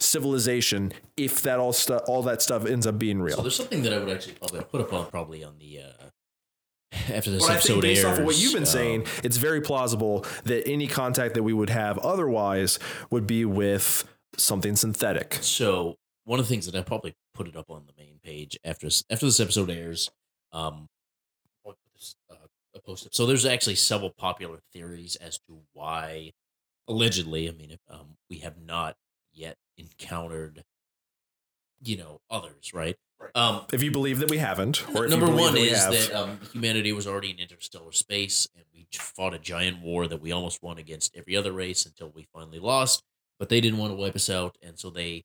civilization 0.00 0.92
if 1.16 1.42
that 1.42 1.58
all 1.58 1.72
stuff 1.72 2.02
all 2.06 2.22
that 2.22 2.40
stuff 2.42 2.64
ends 2.66 2.86
up 2.86 2.98
being 2.98 3.20
real. 3.20 3.36
So 3.36 3.42
there's 3.42 3.56
something 3.56 3.82
that 3.82 3.92
I 3.92 3.98
would 3.98 4.08
actually 4.10 4.34
probably 4.34 4.60
put 4.62 4.80
up 4.80 4.92
on 4.92 5.06
probably 5.10 5.42
on 5.42 5.58
the 5.58 5.80
uh, 5.80 6.92
after 7.12 7.30
this 7.32 7.42
But 7.42 7.50
I 7.50 7.54
episode 7.54 7.72
think 7.72 7.82
based 7.82 8.04
airs. 8.04 8.12
off 8.12 8.18
of 8.20 8.24
what 8.26 8.38
you've 8.38 8.52
been 8.52 8.62
um, 8.62 8.66
saying, 8.66 9.06
it's 9.24 9.36
very 9.36 9.60
plausible 9.60 10.24
that 10.44 10.68
any 10.68 10.86
contact 10.86 11.34
that 11.34 11.42
we 11.42 11.52
would 11.52 11.70
have 11.70 11.98
otherwise 11.98 12.78
would 13.10 13.26
be 13.26 13.44
with 13.44 14.04
something 14.36 14.76
synthetic. 14.76 15.38
So 15.40 15.96
one 16.24 16.38
of 16.38 16.46
the 16.46 16.54
things 16.54 16.66
that 16.66 16.76
I 16.76 16.82
probably 16.82 17.16
put 17.34 17.48
it 17.48 17.56
up 17.56 17.68
on 17.70 17.86
the 17.86 17.92
main 18.00 18.18
page 18.22 18.56
after 18.64 18.86
this, 18.86 19.02
after 19.10 19.26
this 19.26 19.40
episode 19.40 19.70
airs, 19.70 20.10
um, 20.52 20.62
I'll 20.62 20.72
put 20.72 20.78
this, 20.78 20.93
a 22.74 22.80
post. 22.80 23.14
So 23.14 23.26
there's 23.26 23.46
actually 23.46 23.76
several 23.76 24.10
popular 24.10 24.60
theories 24.72 25.16
as 25.16 25.38
to 25.48 25.62
why, 25.72 26.32
allegedly, 26.88 27.48
I 27.48 27.52
mean, 27.52 27.70
if, 27.72 27.80
um, 27.88 28.16
we 28.30 28.38
have 28.38 28.58
not 28.58 28.96
yet 29.32 29.56
encountered, 29.76 30.64
you 31.82 31.96
know, 31.96 32.20
others, 32.30 32.72
right? 32.72 32.96
Right. 33.20 33.30
Um, 33.34 33.66
If 33.72 33.82
you 33.82 33.90
believe 33.90 34.18
that 34.18 34.30
we 34.30 34.38
haven't, 34.38 34.84
or 34.94 35.04
if 35.04 35.10
number 35.10 35.26
you 35.26 35.32
one 35.36 35.54
that 35.54 35.60
is 35.60 35.84
that 35.86 36.12
um, 36.14 36.40
humanity 36.52 36.92
was 36.92 37.06
already 37.06 37.30
in 37.30 37.38
interstellar 37.38 37.92
space 37.92 38.46
and 38.54 38.64
we 38.72 38.86
fought 38.92 39.34
a 39.34 39.38
giant 39.38 39.80
war 39.82 40.06
that 40.08 40.20
we 40.20 40.32
almost 40.32 40.62
won 40.62 40.78
against 40.78 41.16
every 41.16 41.36
other 41.36 41.52
race 41.52 41.86
until 41.86 42.10
we 42.10 42.26
finally 42.32 42.58
lost 42.58 43.02
but 43.38 43.48
they 43.48 43.60
didn't 43.60 43.78
want 43.78 43.92
to 43.92 43.96
wipe 43.96 44.14
us 44.16 44.28
out 44.28 44.56
and 44.62 44.78
so 44.78 44.90
they 44.90 45.22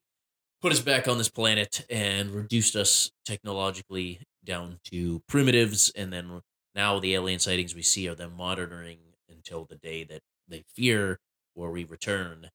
put 0.62 0.72
us 0.72 0.80
back 0.80 1.08
on 1.08 1.18
this 1.18 1.30
planet 1.30 1.86
and 1.90 2.32
reduced 2.32 2.76
us 2.76 3.12
technologically 3.26 4.22
down 4.44 4.80
to 4.86 5.22
primitives 5.28 5.92
and 5.96 6.12
then 6.14 6.42
now 6.76 7.00
the 7.00 7.16
alien 7.16 7.40
sightings 7.40 7.76
we 7.76 7.82
see 7.82 8.08
are 8.08 8.16
them 8.16 8.34
monitoring 8.38 8.98
until 9.30 9.66
the 9.66 9.76
day 9.76 10.04
that 10.04 10.22
they 10.48 10.64
fear 10.74 11.20
where 11.54 11.70
we 11.70 11.84
return. 11.84 12.50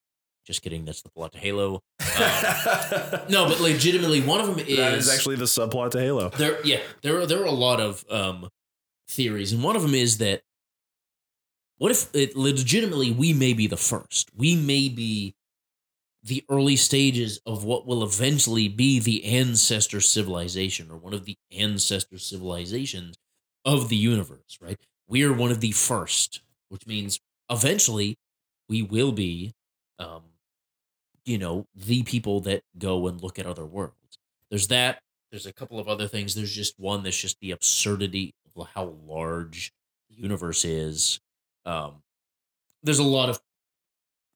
Just 0.46 0.62
kidding 0.62 0.84
that's 0.84 1.02
the 1.02 1.10
plot 1.10 1.32
to 1.32 1.38
halo. 1.38 1.82
Um, 2.00 3.20
no 3.28 3.46
but 3.48 3.60
legitimately 3.60 4.20
one 4.20 4.40
of 4.40 4.46
them 4.46 4.58
is 4.58 4.76
that 4.76 4.94
is 4.94 5.12
actually 5.12 5.36
the 5.36 5.46
subplot 5.46 5.90
to 5.92 6.00
Halo. 6.00 6.28
there 6.28 6.64
yeah 6.64 6.80
there 7.02 7.18
are 7.18 7.26
there 7.26 7.40
are 7.40 7.46
a 7.46 7.50
lot 7.50 7.80
of 7.80 8.04
um 8.10 8.48
theories 9.08 9.52
and 9.52 9.64
one 9.64 9.74
of 9.74 9.82
them 9.82 9.94
is 9.94 10.18
that 10.18 10.42
what 11.78 11.90
if 11.90 12.14
it 12.14 12.36
legitimately 12.36 13.10
we 13.10 13.32
may 13.32 13.52
be 13.52 13.66
the 13.66 13.76
first. 13.76 14.30
We 14.36 14.54
may 14.54 14.88
be 14.88 15.34
the 16.22 16.44
early 16.48 16.76
stages 16.76 17.40
of 17.44 17.64
what 17.64 17.86
will 17.86 18.02
eventually 18.02 18.68
be 18.68 18.98
the 18.98 19.24
ancestor 19.24 20.00
civilization 20.00 20.90
or 20.90 20.96
one 20.96 21.12
of 21.12 21.26
the 21.26 21.36
ancestor 21.52 22.18
civilizations 22.18 23.16
of 23.64 23.88
the 23.88 23.96
universe 23.96 24.58
right 24.60 24.78
we 25.08 25.22
are 25.24 25.32
one 25.32 25.50
of 25.50 25.60
the 25.60 25.72
first 25.72 26.42
which 26.68 26.86
means 26.86 27.20
eventually 27.50 28.16
we 28.68 28.82
will 28.82 29.12
be 29.12 29.52
um 29.98 30.22
you 31.24 31.38
know 31.38 31.66
the 31.74 32.02
people 32.02 32.40
that 32.40 32.62
go 32.78 33.06
and 33.06 33.22
look 33.22 33.38
at 33.38 33.46
other 33.46 33.64
worlds 33.64 34.18
there's 34.50 34.68
that 34.68 34.98
there's 35.34 35.46
a 35.46 35.52
couple 35.52 35.80
of 35.80 35.88
other 35.88 36.06
things. 36.06 36.36
There's 36.36 36.54
just 36.54 36.78
one 36.78 37.02
that's 37.02 37.20
just 37.20 37.40
the 37.40 37.50
absurdity 37.50 38.36
of 38.54 38.68
how 38.68 38.94
large 39.04 39.72
the 40.08 40.14
universe 40.14 40.64
is. 40.64 41.18
Um, 41.66 42.04
there's 42.84 43.00
a 43.00 43.02
lot 43.02 43.30
of 43.30 43.40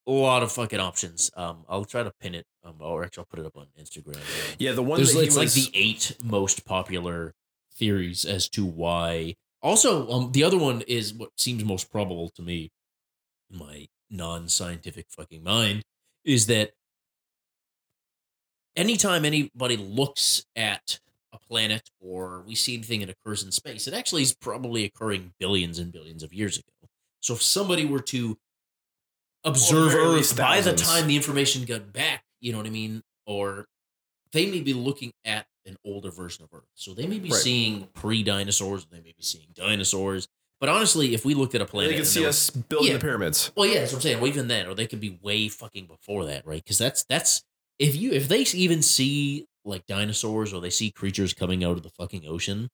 a 0.08 0.10
lot 0.10 0.42
of 0.42 0.50
fucking 0.50 0.80
options. 0.80 1.30
Um, 1.36 1.64
I'll 1.68 1.84
try 1.84 2.02
to 2.02 2.10
pin 2.20 2.34
it. 2.34 2.46
Um, 2.64 2.78
or 2.80 3.04
actually, 3.04 3.20
I'll 3.20 3.26
put 3.26 3.38
it 3.38 3.46
up 3.46 3.56
on 3.56 3.66
Instagram. 3.80 4.18
Yeah, 4.58 4.72
the 4.72 4.82
one 4.82 4.96
there's 4.96 5.14
that 5.14 5.20
it's 5.20 5.36
was, 5.36 5.56
like 5.56 5.64
the 5.64 5.70
eight 5.78 6.16
most 6.20 6.64
popular 6.64 7.32
theories 7.78 8.24
as 8.24 8.48
to 8.50 8.64
why. 8.64 9.34
Also, 9.62 10.08
um, 10.10 10.32
the 10.32 10.44
other 10.44 10.58
one 10.58 10.82
is 10.82 11.14
what 11.14 11.30
seems 11.38 11.64
most 11.64 11.90
probable 11.90 12.28
to 12.30 12.42
me, 12.42 12.70
my 13.50 13.86
non-scientific 14.10 15.06
fucking 15.10 15.42
mind, 15.42 15.82
is 16.24 16.46
that 16.46 16.72
anytime 18.76 19.24
anybody 19.24 19.76
looks 19.76 20.44
at 20.54 21.00
a 21.32 21.38
planet 21.38 21.90
or 22.00 22.42
we 22.46 22.54
see 22.54 22.74
anything 22.74 23.00
that 23.00 23.10
occurs 23.10 23.42
in 23.42 23.50
space, 23.50 23.86
it 23.86 23.94
actually 23.94 24.22
is 24.22 24.34
probably 24.34 24.84
occurring 24.84 25.32
billions 25.38 25.78
and 25.78 25.92
billions 25.92 26.22
of 26.22 26.32
years 26.32 26.56
ago. 26.56 26.88
So 27.20 27.34
if 27.34 27.42
somebody 27.42 27.84
were 27.84 28.00
to 28.00 28.38
observe 29.44 29.94
Earth 29.94 30.36
by 30.36 30.60
the 30.60 30.72
time 30.72 31.06
the 31.08 31.16
information 31.16 31.64
got 31.64 31.92
back, 31.92 32.22
you 32.40 32.52
know 32.52 32.58
what 32.58 32.66
I 32.66 32.70
mean? 32.70 33.02
Or 33.26 33.66
they 34.32 34.46
may 34.46 34.60
be 34.60 34.74
looking 34.74 35.12
at 35.24 35.46
an 35.68 35.76
older 35.84 36.10
version 36.10 36.42
of 36.44 36.50
Earth. 36.52 36.68
So 36.74 36.94
they 36.94 37.06
may 37.06 37.18
be 37.20 37.28
Right. 37.30 37.40
seeing 37.40 37.86
pre 37.94 38.22
dinosaurs, 38.24 38.86
they 38.86 39.00
may 39.00 39.12
be 39.16 39.22
seeing 39.22 39.48
dinosaurs. 39.54 40.26
But 40.60 40.68
honestly, 40.68 41.14
if 41.14 41.24
we 41.24 41.34
looked 41.34 41.54
at 41.54 41.60
a 41.60 41.66
planet, 41.66 41.92
they 41.92 41.96
could 41.98 42.06
see 42.06 42.26
us 42.26 42.50
building 42.50 42.88
Yeah. 42.88 42.94
the 42.94 43.00
pyramids. 43.00 43.52
well, 43.54 43.66
yeah, 43.68 43.80
that's 43.80 43.92
what 43.92 43.98
I'm 43.98 44.02
saying. 44.02 44.18
Well, 44.20 44.26
even 44.28 44.48
then, 44.48 44.66
or 44.66 44.74
they 44.74 44.88
could 44.88 44.98
be 45.00 45.10
way 45.22 45.48
fucking 45.48 45.86
before 45.86 46.24
that, 46.24 46.44
right? 46.44 46.62
Because 46.64 46.78
that's 46.78 47.04
that's 47.08 47.44
if 47.78 47.94
you 47.94 48.10
if 48.12 48.26
they 48.26 48.40
even 48.40 48.82
see 48.82 49.46
like 49.64 49.86
dinosaurs 49.86 50.52
or 50.52 50.60
they 50.60 50.70
see 50.70 50.90
creatures 50.90 51.32
coming 51.34 51.62
out 51.62 51.76
of 51.76 51.82
the 51.84 51.90
fucking 51.90 52.26
ocean, 52.26 52.70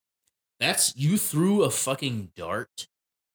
that's 0.60 0.96
you 0.96 1.18
threw 1.18 1.62
a 1.64 1.70
fucking 1.70 2.32
dart 2.36 2.86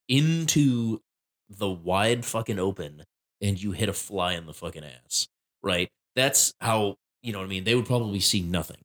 into 0.07 1.01
the 1.49 1.69
wide 1.69 2.25
fucking 2.25 2.57
open 2.59 3.03
and 3.41 3.61
you 3.61 3.71
hit 3.71 3.89
a 3.89 3.93
fly 3.93 4.33
in 4.33 4.45
the 4.45 4.53
fucking 4.53 4.83
ass, 4.83 5.27
right? 5.61 5.89
That's 6.15 6.53
how 6.59 6.97
you 7.21 7.31
know 7.33 7.39
what 7.39 7.45
I 7.45 7.49
mean. 7.49 7.65
They 7.65 7.75
would 7.75 7.85
probably 7.85 8.19
see 8.19 8.41
nothing, 8.41 8.77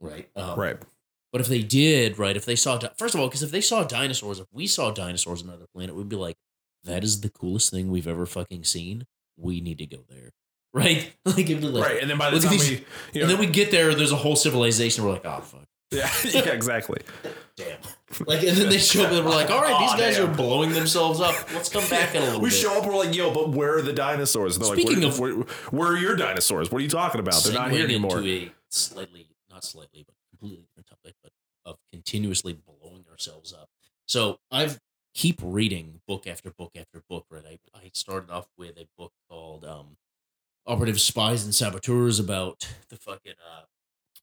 right? 0.00 0.28
Um, 0.36 0.58
Right. 0.58 0.76
but 1.32 1.40
if 1.40 1.46
they 1.48 1.62
did, 1.62 2.18
right, 2.18 2.36
if 2.36 2.44
they 2.44 2.56
saw, 2.56 2.78
di- 2.78 2.90
first 2.96 3.14
of 3.14 3.20
all, 3.20 3.28
because 3.28 3.42
if 3.42 3.50
they 3.50 3.60
saw 3.60 3.84
dinosaurs, 3.84 4.38
if 4.40 4.46
we 4.52 4.66
saw 4.66 4.90
dinosaurs 4.90 5.42
on 5.42 5.48
another 5.48 5.66
planet, 5.74 5.94
we'd 5.94 6.08
be 6.08 6.16
like, 6.16 6.36
that 6.84 7.04
is 7.04 7.20
the 7.20 7.30
coolest 7.30 7.70
thing 7.70 7.90
we've 7.90 8.08
ever 8.08 8.26
fucking 8.26 8.64
seen. 8.64 9.06
We 9.36 9.60
need 9.60 9.78
to 9.78 9.86
go 9.86 9.98
there, 10.08 10.30
right? 10.74 11.12
like, 11.24 11.48
like, 11.48 11.84
right. 11.84 12.00
And 12.00 12.10
then 12.10 12.18
by 12.18 12.30
the 12.30 12.40
time 12.40 12.50
these- 12.52 12.70
we, 12.70 12.76
you 12.76 12.82
know, 13.16 13.20
and 13.22 13.30
then 13.30 13.38
we 13.38 13.46
get 13.46 13.70
there, 13.70 13.94
there's 13.94 14.12
a 14.12 14.16
whole 14.16 14.36
civilization. 14.36 15.04
We're 15.04 15.12
like, 15.12 15.24
oh 15.26 15.40
fuck, 15.40 15.64
yeah, 15.92 16.08
yeah, 16.24 16.50
exactly. 16.52 16.98
damn. 17.56 17.78
Like, 18.26 18.42
and 18.44 18.56
then 18.56 18.68
they 18.68 18.78
show 18.78 19.04
up 19.04 19.12
and 19.12 19.24
we're 19.24 19.30
like, 19.32 19.50
all 19.50 19.60
right, 19.60 19.78
these 19.80 20.00
guys 20.00 20.16
damn. 20.16 20.30
are 20.30 20.34
blowing 20.34 20.72
themselves 20.72 21.20
up. 21.20 21.34
Let's 21.52 21.68
come 21.68 21.88
back 21.88 22.14
in 22.14 22.22
a 22.22 22.24
little 22.26 22.40
bit. 22.40 22.44
We 22.44 22.50
bit. 22.50 22.56
show 22.58 22.76
up, 22.78 22.86
we're 22.86 22.96
like, 22.96 23.14
yo, 23.14 23.32
but 23.32 23.50
where 23.50 23.76
are 23.78 23.82
the 23.82 23.92
dinosaurs? 23.92 24.56
And 24.56 24.64
they're 24.64 24.74
Speaking 24.74 25.00
like, 25.02 25.12
of- 25.12 25.18
where, 25.20 25.34
where, 25.36 25.46
where 25.70 25.88
are 25.92 25.96
your 25.96 26.16
dinosaurs? 26.16 26.70
What 26.70 26.78
are 26.78 26.82
you 26.82 26.88
talking 26.88 27.20
about? 27.20 27.42
They're 27.44 27.52
not 27.54 27.70
here 27.72 27.84
anymore. 27.84 28.22
Slightly, 28.68 29.26
not 29.50 29.64
slightly, 29.64 30.04
but 30.06 30.14
completely 30.30 30.64
different 30.66 30.86
topic, 30.88 31.14
but 31.22 31.32
of 31.64 31.78
continuously 31.92 32.54
blowing 32.54 33.04
ourselves 33.10 33.52
up. 33.52 33.68
So 34.06 34.38
I've 34.50 34.78
keep 35.14 35.40
reading 35.42 36.00
book 36.06 36.26
after 36.26 36.50
book 36.50 36.72
after 36.76 37.02
book. 37.08 37.26
Right, 37.30 37.60
I 37.74 37.78
I 37.78 37.90
started 37.94 38.30
off 38.30 38.48
with 38.56 38.78
a 38.78 38.86
book 38.98 39.12
called 39.28 39.64
um, 39.64 39.96
"Operative 40.66 41.00
Spies 41.00 41.44
and 41.44 41.54
Saboteurs" 41.54 42.18
about 42.20 42.68
the 42.88 42.96
fucking 42.96 43.34
uh, 43.44 43.62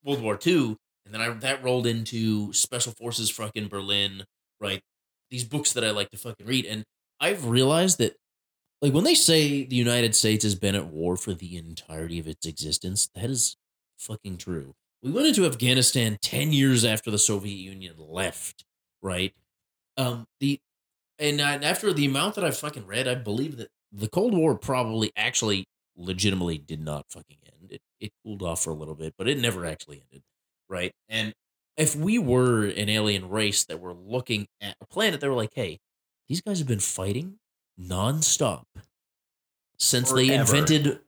World 0.03 0.21
War 0.21 0.39
II, 0.45 0.77
and 1.05 1.13
then 1.13 1.21
I 1.21 1.29
that 1.29 1.63
rolled 1.63 1.87
into 1.87 2.53
Special 2.53 2.93
Forces 2.93 3.29
fucking 3.29 3.67
Berlin. 3.69 4.25
Right, 4.59 4.81
these 5.29 5.43
books 5.43 5.73
that 5.73 5.83
I 5.83 5.91
like 5.91 6.09
to 6.11 6.17
fucking 6.17 6.47
read, 6.47 6.65
and 6.65 6.85
I've 7.19 7.45
realized 7.47 7.99
that 7.99 8.17
like 8.81 8.93
when 8.93 9.03
they 9.03 9.15
say 9.15 9.63
the 9.65 9.75
United 9.75 10.15
States 10.15 10.43
has 10.43 10.55
been 10.55 10.75
at 10.75 10.87
war 10.87 11.17
for 11.17 11.33
the 11.33 11.57
entirety 11.57 12.19
of 12.19 12.27
its 12.27 12.45
existence, 12.45 13.09
that 13.15 13.29
is 13.29 13.57
fucking 13.97 14.37
true. 14.37 14.75
We 15.03 15.11
went 15.11 15.27
into 15.27 15.45
Afghanistan 15.45 16.17
10 16.21 16.51
years 16.51 16.83
after 16.83 17.11
the 17.11 17.19
Soviet 17.19 17.55
Union 17.55 17.95
left, 17.97 18.65
right? 19.01 19.33
Um 19.97 20.27
the 20.39 20.59
and 21.19 21.41
after 21.41 21.93
the 21.93 22.05
amount 22.05 22.35
that 22.35 22.45
I've 22.45 22.57
fucking 22.57 22.87
read, 22.87 23.07
I 23.07 23.15
believe 23.15 23.57
that 23.57 23.69
the 23.91 24.09
Cold 24.09 24.35
War 24.35 24.57
probably 24.57 25.11
actually 25.15 25.67
legitimately 25.97 26.57
did 26.59 26.81
not 26.81 27.05
fucking 27.11 27.37
end. 27.45 27.71
It 27.73 27.81
it 27.99 28.11
cooled 28.23 28.43
off 28.43 28.63
for 28.63 28.71
a 28.71 28.75
little 28.75 28.95
bit, 28.95 29.15
but 29.17 29.27
it 29.29 29.39
never 29.39 29.65
actually 29.65 30.01
ended, 30.01 30.23
right? 30.69 30.93
And 31.09 31.33
if 31.77 31.95
we 31.95 32.19
were 32.19 32.65
an 32.65 32.89
alien 32.89 33.29
race 33.29 33.65
that 33.65 33.79
were 33.79 33.93
looking 33.93 34.47
at 34.61 34.77
a 34.81 34.87
planet, 34.87 35.21
they 35.21 35.29
were 35.29 35.35
like, 35.35 35.53
"Hey, 35.55 35.79
these 36.29 36.41
guys 36.41 36.59
have 36.59 36.67
been 36.67 36.79
fighting 36.79 37.39
nonstop 37.79 38.65
since 39.77 40.11
they 40.11 40.33
invented 40.33 40.99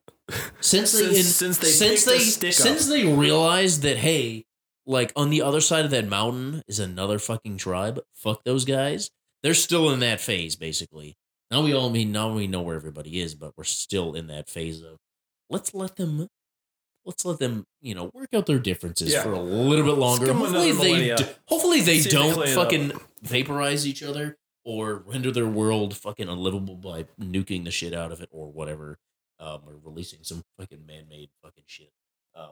since 0.61 0.91
they 0.91 1.13
Since- 1.13 1.17
in, 1.17 1.23
since 1.23 1.57
they 1.57 1.67
since 1.69 2.05
the 2.05 2.11
they 2.11 2.19
stick 2.19 2.53
since 2.53 2.83
up. 2.83 2.89
they 2.89 3.05
realized 3.05 3.81
that 3.83 3.97
hey 3.97 4.45
like 4.85 5.11
on 5.15 5.29
the 5.29 5.41
other 5.41 5.61
side 5.61 5.85
of 5.85 5.91
that 5.91 6.07
mountain 6.07 6.63
is 6.67 6.79
another 6.79 7.19
fucking 7.19 7.57
tribe 7.57 7.99
fuck 8.13 8.43
those 8.43 8.65
guys 8.65 9.11
they're 9.43 9.53
still 9.53 9.89
in 9.91 9.99
that 9.99 10.19
phase 10.19 10.55
basically 10.55 11.15
now 11.51 11.61
we 11.61 11.73
all 11.73 11.89
mean 11.89 12.11
now 12.11 12.31
we 12.33 12.47
know 12.47 12.61
where 12.61 12.75
everybody 12.75 13.19
is 13.21 13.35
but 13.35 13.53
we're 13.57 13.63
still 13.63 14.13
in 14.13 14.27
that 14.27 14.49
phase 14.49 14.81
of 14.81 14.97
let's 15.49 15.73
let 15.73 15.95
them 15.95 16.27
let's 17.05 17.23
let 17.25 17.39
them 17.39 17.65
you 17.81 17.93
know 17.95 18.09
work 18.13 18.29
out 18.33 18.45
their 18.45 18.59
differences 18.59 19.11
Yeah. 19.13 19.23
for 19.23 19.31
a 19.33 19.39
little 19.41 19.85
bit 19.85 19.97
longer 19.97 20.33
hopefully 20.33 20.71
they 20.71 20.77
millennia. 20.91 21.17
d- 21.17 21.25
hopefully 21.45 21.81
they 21.81 21.99
See 21.99 22.09
don't 22.09 22.47
fucking 22.49 22.91
vaporize 23.21 23.85
each 23.87 24.03
other 24.03 24.37
or 24.65 24.95
render 25.05 25.31
their 25.31 25.47
world 25.47 25.95
fucking 25.95 26.27
unlivable 26.27 26.75
by 26.75 27.05
nuking 27.19 27.63
the 27.63 27.71
shit 27.71 27.93
out 27.93 28.11
of 28.11 28.21
it 28.21 28.29
or 28.31 28.51
whatever 28.51 28.97
um, 29.39 29.61
or 29.67 29.75
releasing 29.83 30.19
some 30.23 30.43
fucking 30.59 30.85
man-made 30.85 31.29
fucking 31.43 31.63
shit. 31.67 31.91
Um, 32.35 32.51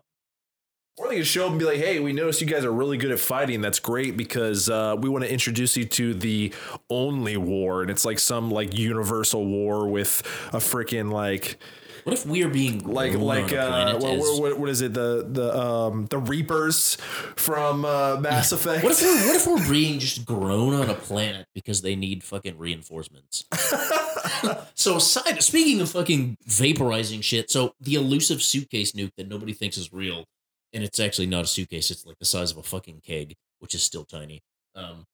Or 0.97 1.07
they 1.09 1.17
could 1.17 1.27
show 1.27 1.45
up 1.45 1.51
and 1.51 1.59
be 1.59 1.65
like, 1.65 1.77
"Hey, 1.77 1.99
we 1.99 2.11
noticed 2.11 2.41
you 2.41 2.47
guys 2.47 2.65
are 2.65 2.71
really 2.73 2.97
good 2.97 3.11
at 3.11 3.19
fighting. 3.19 3.61
That's 3.61 3.79
great 3.79 4.17
because 4.17 4.67
uh, 4.69 4.95
we 4.99 5.09
want 5.09 5.23
to 5.25 5.31
introduce 5.31 5.77
you 5.77 5.85
to 5.85 6.13
the 6.15 6.53
only 6.89 7.37
war, 7.37 7.81
and 7.83 7.91
it's 7.91 8.03
like 8.03 8.17
some 8.19 8.49
like 8.49 8.75
universal 8.77 9.45
war 9.45 9.87
with 9.87 10.21
a 10.53 10.57
freaking 10.57 11.11
like 11.11 11.59
What 12.03 12.13
if 12.13 12.25
we 12.25 12.41
are 12.43 12.49
being 12.49 12.83
like 12.87 13.13
like 13.13 13.53
uh, 13.53 13.99
what, 13.99 14.41
what, 14.41 14.59
what 14.59 14.69
is 14.69 14.81
it 14.81 14.93
the 14.95 15.27
the 15.29 15.55
um 15.55 16.07
the 16.07 16.17
Reapers 16.17 16.95
from 17.35 17.85
uh, 17.85 18.17
Mass 18.19 18.51
Effect? 18.57 18.83
What 18.83 18.93
if 18.93 19.01
we're 19.03 19.27
what 19.27 19.35
if 19.35 19.45
we're 19.45 19.69
being 19.71 19.99
just 19.99 20.25
grown 20.25 20.73
on 20.73 20.89
a 20.89 20.95
planet 20.95 21.45
because 21.53 21.83
they 21.83 21.95
need 21.95 22.23
fucking 22.23 22.57
reinforcements? 22.57 23.45
so 24.75 24.99
side 24.99 25.41
speaking 25.43 25.81
of 25.81 25.91
fucking 25.91 26.37
vaporizing 26.47 27.23
shit, 27.23 27.49
so 27.51 27.73
the 27.79 27.95
elusive 27.95 28.41
suitcase 28.41 28.91
nuke 28.93 29.11
that 29.17 29.27
nobody 29.27 29.53
thinks 29.53 29.77
is 29.77 29.93
real, 29.93 30.25
and 30.73 30.83
it's 30.83 30.99
actually 30.99 31.27
not 31.27 31.45
a 31.45 31.47
suitcase, 31.47 31.91
it's 31.91 32.05
like 32.05 32.17
the 32.19 32.25
size 32.25 32.51
of 32.51 32.57
a 32.57 32.63
fucking 32.63 33.01
keg, 33.05 33.35
which 33.59 33.75
is 33.75 33.83
still 33.83 34.05
tiny. 34.05 34.41
Um 34.75 35.05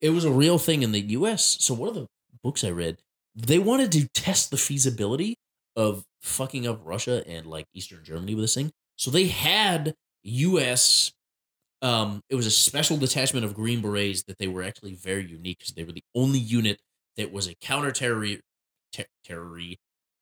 it 0.00 0.10
was 0.10 0.24
a 0.24 0.30
real 0.32 0.58
thing 0.58 0.82
in 0.82 0.92
the 0.92 1.00
US. 1.00 1.56
So 1.60 1.74
one 1.74 1.88
of 1.88 1.94
the 1.94 2.06
books 2.42 2.64
I 2.64 2.70
read, 2.70 2.98
they 3.34 3.58
wanted 3.58 3.92
to 3.92 4.08
test 4.14 4.50
the 4.50 4.56
feasibility 4.56 5.36
of 5.76 6.04
fucking 6.22 6.66
up 6.66 6.80
Russia 6.84 7.24
and 7.26 7.46
like 7.46 7.66
Eastern 7.74 8.04
Germany 8.04 8.34
with 8.34 8.44
this 8.44 8.54
thing. 8.54 8.72
So 8.96 9.10
they 9.10 9.26
had 9.28 9.94
US 10.24 11.12
um 11.82 12.22
it 12.30 12.34
was 12.34 12.46
a 12.46 12.50
special 12.50 12.96
detachment 12.96 13.44
of 13.44 13.54
Green 13.54 13.82
Berets 13.82 14.24
that 14.24 14.38
they 14.38 14.48
were 14.48 14.62
actually 14.62 14.94
very 14.94 15.26
unique 15.26 15.58
because 15.58 15.74
they 15.74 15.84
were 15.84 15.92
the 15.92 16.04
only 16.14 16.38
unit 16.38 16.78
that 17.16 17.32
was 17.32 17.46
a 17.48 17.54
counter 17.54 17.92
terror 17.92 18.26
ter- 18.92 19.04
terror 19.24 19.58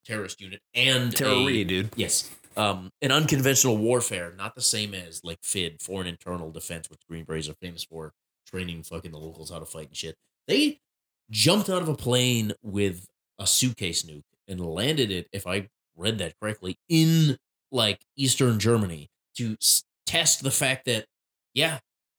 terrorist 0.05 0.41
unit 0.41 0.61
and 0.75 1.13
a- 1.15 1.17
Terror, 1.17 1.65
dude. 1.65 1.91
Yes. 1.97 2.31
Um, 2.57 2.91
an 3.03 3.11
unconventional 3.11 3.77
warfare, 3.77 4.33
not 4.37 4.55
the 4.55 4.61
same 4.63 4.95
as 4.95 5.21
like 5.25 5.39
FID, 5.43 5.83
foreign 5.83 6.07
internal 6.07 6.51
defense, 6.53 6.89
which 6.89 7.01
Green 7.09 7.25
Berets 7.25 7.49
are 7.49 7.55
famous 7.55 7.85
for, 7.85 8.13
training 8.47 8.83
fucking 8.85 9.11
the 9.11 9.19
locals 9.19 9.51
how 9.51 9.59
to 9.59 9.65
fight 9.67 9.89
and 9.89 9.97
shit. 9.97 10.15
They 10.47 10.79
jumped 11.31 11.69
out 11.69 11.83
of 11.83 11.89
a 11.89 11.97
plane 11.97 12.53
with 12.63 13.07
a 13.41 13.47
suitcase 13.47 14.05
nuke 14.05 14.23
and 14.47 14.61
landed 14.61 15.11
it, 15.11 15.27
if 15.33 15.47
I 15.47 15.69
read 15.97 16.19
that 16.19 16.35
correctly, 16.41 16.77
in 16.89 17.39
like 17.73 18.03
Eastern 18.17 18.61
Germany 18.61 19.09
to 19.37 19.57
s- 19.61 19.83
test 20.07 20.43
the 20.45 20.51
fact 20.53 20.85
that, 20.85 21.07
yeah, 21.55 21.79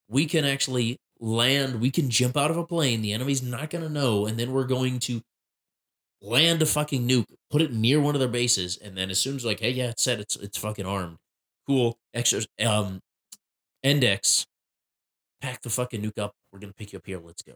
we 0.10 0.26
can 0.26 0.44
actually 0.44 0.98
land, 1.20 1.82
we 1.82 1.92
can 1.92 2.10
jump 2.10 2.38
out 2.38 2.52
of 2.52 2.58
a 2.58 2.66
plane, 2.66 3.02
the 3.02 3.14
enemy's 3.14 3.44
not 3.44 3.70
going 3.70 3.84
to 3.84 3.90
know, 3.90 4.26
and 4.26 4.38
then 4.38 4.52
we're 4.52 4.66
going 4.66 5.00
to 5.00 5.22
land 6.22 6.62
a 6.62 6.66
fucking 6.66 7.08
nuke, 7.08 7.26
put 7.50 7.62
it 7.62 7.74
near 7.74 8.00
one 8.00 8.16
of 8.16 8.20
their 8.20 8.30
bases, 8.30 8.78
and 8.78 8.98
then 8.98 9.10
as 9.10 9.20
soon 9.20 9.36
as 9.36 9.46
like, 9.46 9.60
hey, 9.60 9.72
yeah, 9.72 9.90
it's 9.90 10.04
set, 10.04 10.20
it's 10.20 10.36
it's 10.36 10.58
fucking 10.58 10.86
armed. 10.86 11.18
Cool. 11.68 11.98
Extra 12.14 12.42
um 12.66 13.00
index, 13.84 14.46
pack 15.42 15.62
the 15.62 15.70
fucking 15.70 16.02
nuke 16.02 16.20
up. 16.20 16.34
We're 16.52 16.60
gonna 16.60 16.74
pick 16.74 16.94
you 16.94 16.98
up 16.98 17.06
here. 17.06 17.20
Let's 17.24 17.42
go. 17.44 17.54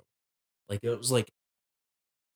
Like 0.70 0.84
it 0.84 0.98
was 0.98 1.12
like 1.12 1.30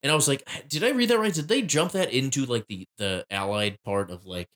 and 0.04 0.12
I 0.12 0.14
was 0.14 0.28
like, 0.28 0.46
did 0.68 0.84
I 0.84 0.90
read 0.90 1.08
that 1.08 1.18
right? 1.18 1.32
Did 1.32 1.48
they 1.48 1.62
jump 1.62 1.92
that 1.92 2.12
into 2.12 2.44
like 2.44 2.66
the 2.68 2.86
the 2.98 3.24
allied 3.30 3.78
part 3.84 4.10
of 4.10 4.26
like 4.26 4.48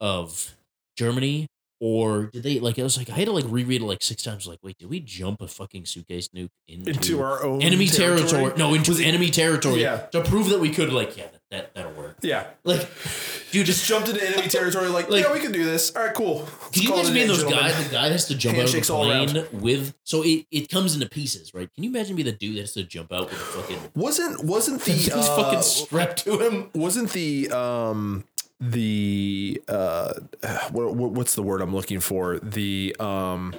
of 0.00 0.56
Germany? 0.96 1.46
Or 1.80 2.24
did 2.32 2.42
they 2.42 2.58
like? 2.58 2.76
I 2.78 2.82
was 2.82 2.96
like, 2.98 3.08
I 3.08 3.14
had 3.14 3.26
to 3.26 3.32
like 3.32 3.44
reread 3.46 3.82
it 3.82 3.84
like 3.84 4.02
six 4.02 4.22
times. 4.24 4.48
Like, 4.48 4.58
wait, 4.62 4.78
did 4.78 4.90
we 4.90 4.98
jump 4.98 5.40
a 5.40 5.46
fucking 5.46 5.86
suitcase 5.86 6.28
nuke 6.28 6.50
into, 6.66 6.90
Into 6.90 7.22
our 7.22 7.44
own 7.44 7.62
enemy 7.62 7.86
territory? 7.86 8.52
No, 8.56 8.74
into 8.74 9.00
enemy 9.02 9.30
territory 9.30 9.82
Yeah. 9.82 9.98
to 10.12 10.22
prove 10.22 10.48
that 10.48 10.58
we 10.58 10.70
could. 10.70 10.92
Like, 10.92 11.16
yeah, 11.16 11.24
that, 11.30 11.40
that 11.50 11.74
that'll 11.74 11.92
work. 11.92 12.16
Yeah. 12.20 12.46
Like, 12.64 12.80
dude, 13.52 13.64
Just 13.64 13.78
just 13.78 13.86
jumped 13.86 14.08
into 14.08 14.26
enemy 14.26 14.48
territory, 14.48 14.88
like, 14.88 15.08
Like- 15.08 15.24
yeah, 15.24 15.32
we 15.32 15.38
can 15.38 15.52
do 15.52 15.64
this. 15.64 15.94
All 15.94 16.02
right, 16.02 16.12
cool. 16.14 16.48
can 16.72 16.82
you 16.82 16.92
imagine 16.92 17.14
being 17.14 17.28
those 17.28 17.38
gentlemen. 17.44 17.60
guys? 17.70 17.84
The 17.88 17.94
guy 17.94 18.02
that 18.08 18.12
has 18.12 18.26
to 18.26 18.34
jump 18.34 18.56
Handshakes 18.56 18.90
out 18.90 19.02
of 19.02 19.06
a 19.06 19.26
plane 19.44 19.60
with 19.62 19.94
so 20.02 20.22
it, 20.24 20.46
it 20.50 20.68
comes 20.68 20.94
into 20.94 21.08
pieces, 21.08 21.54
right? 21.54 21.72
Can 21.74 21.84
you 21.84 21.90
imagine 21.90 22.16
being 22.16 22.26
the 22.26 22.32
dude 22.32 22.56
that 22.56 22.62
has 22.62 22.72
to 22.72 22.82
jump 22.82 23.12
out 23.12 23.30
with 23.30 23.34
a 23.34 23.36
fucking 23.36 23.78
Wasn't 23.94 24.44
wasn't 24.44 24.80
the 24.84 25.12
uh, 25.14 25.22
fucking 25.36 25.62
strapped 25.62 26.24
to 26.24 26.38
him? 26.40 26.70
wasn't 26.74 27.12
the 27.12 27.50
um 27.52 28.24
the 28.60 29.62
uh 29.68 30.12
what, 30.70 30.94
what- 30.94 31.12
what's 31.12 31.34
the 31.34 31.42
word 31.42 31.60
I'm 31.60 31.74
looking 31.74 32.00
for 32.00 32.38
the 32.40 32.94
um 32.98 33.54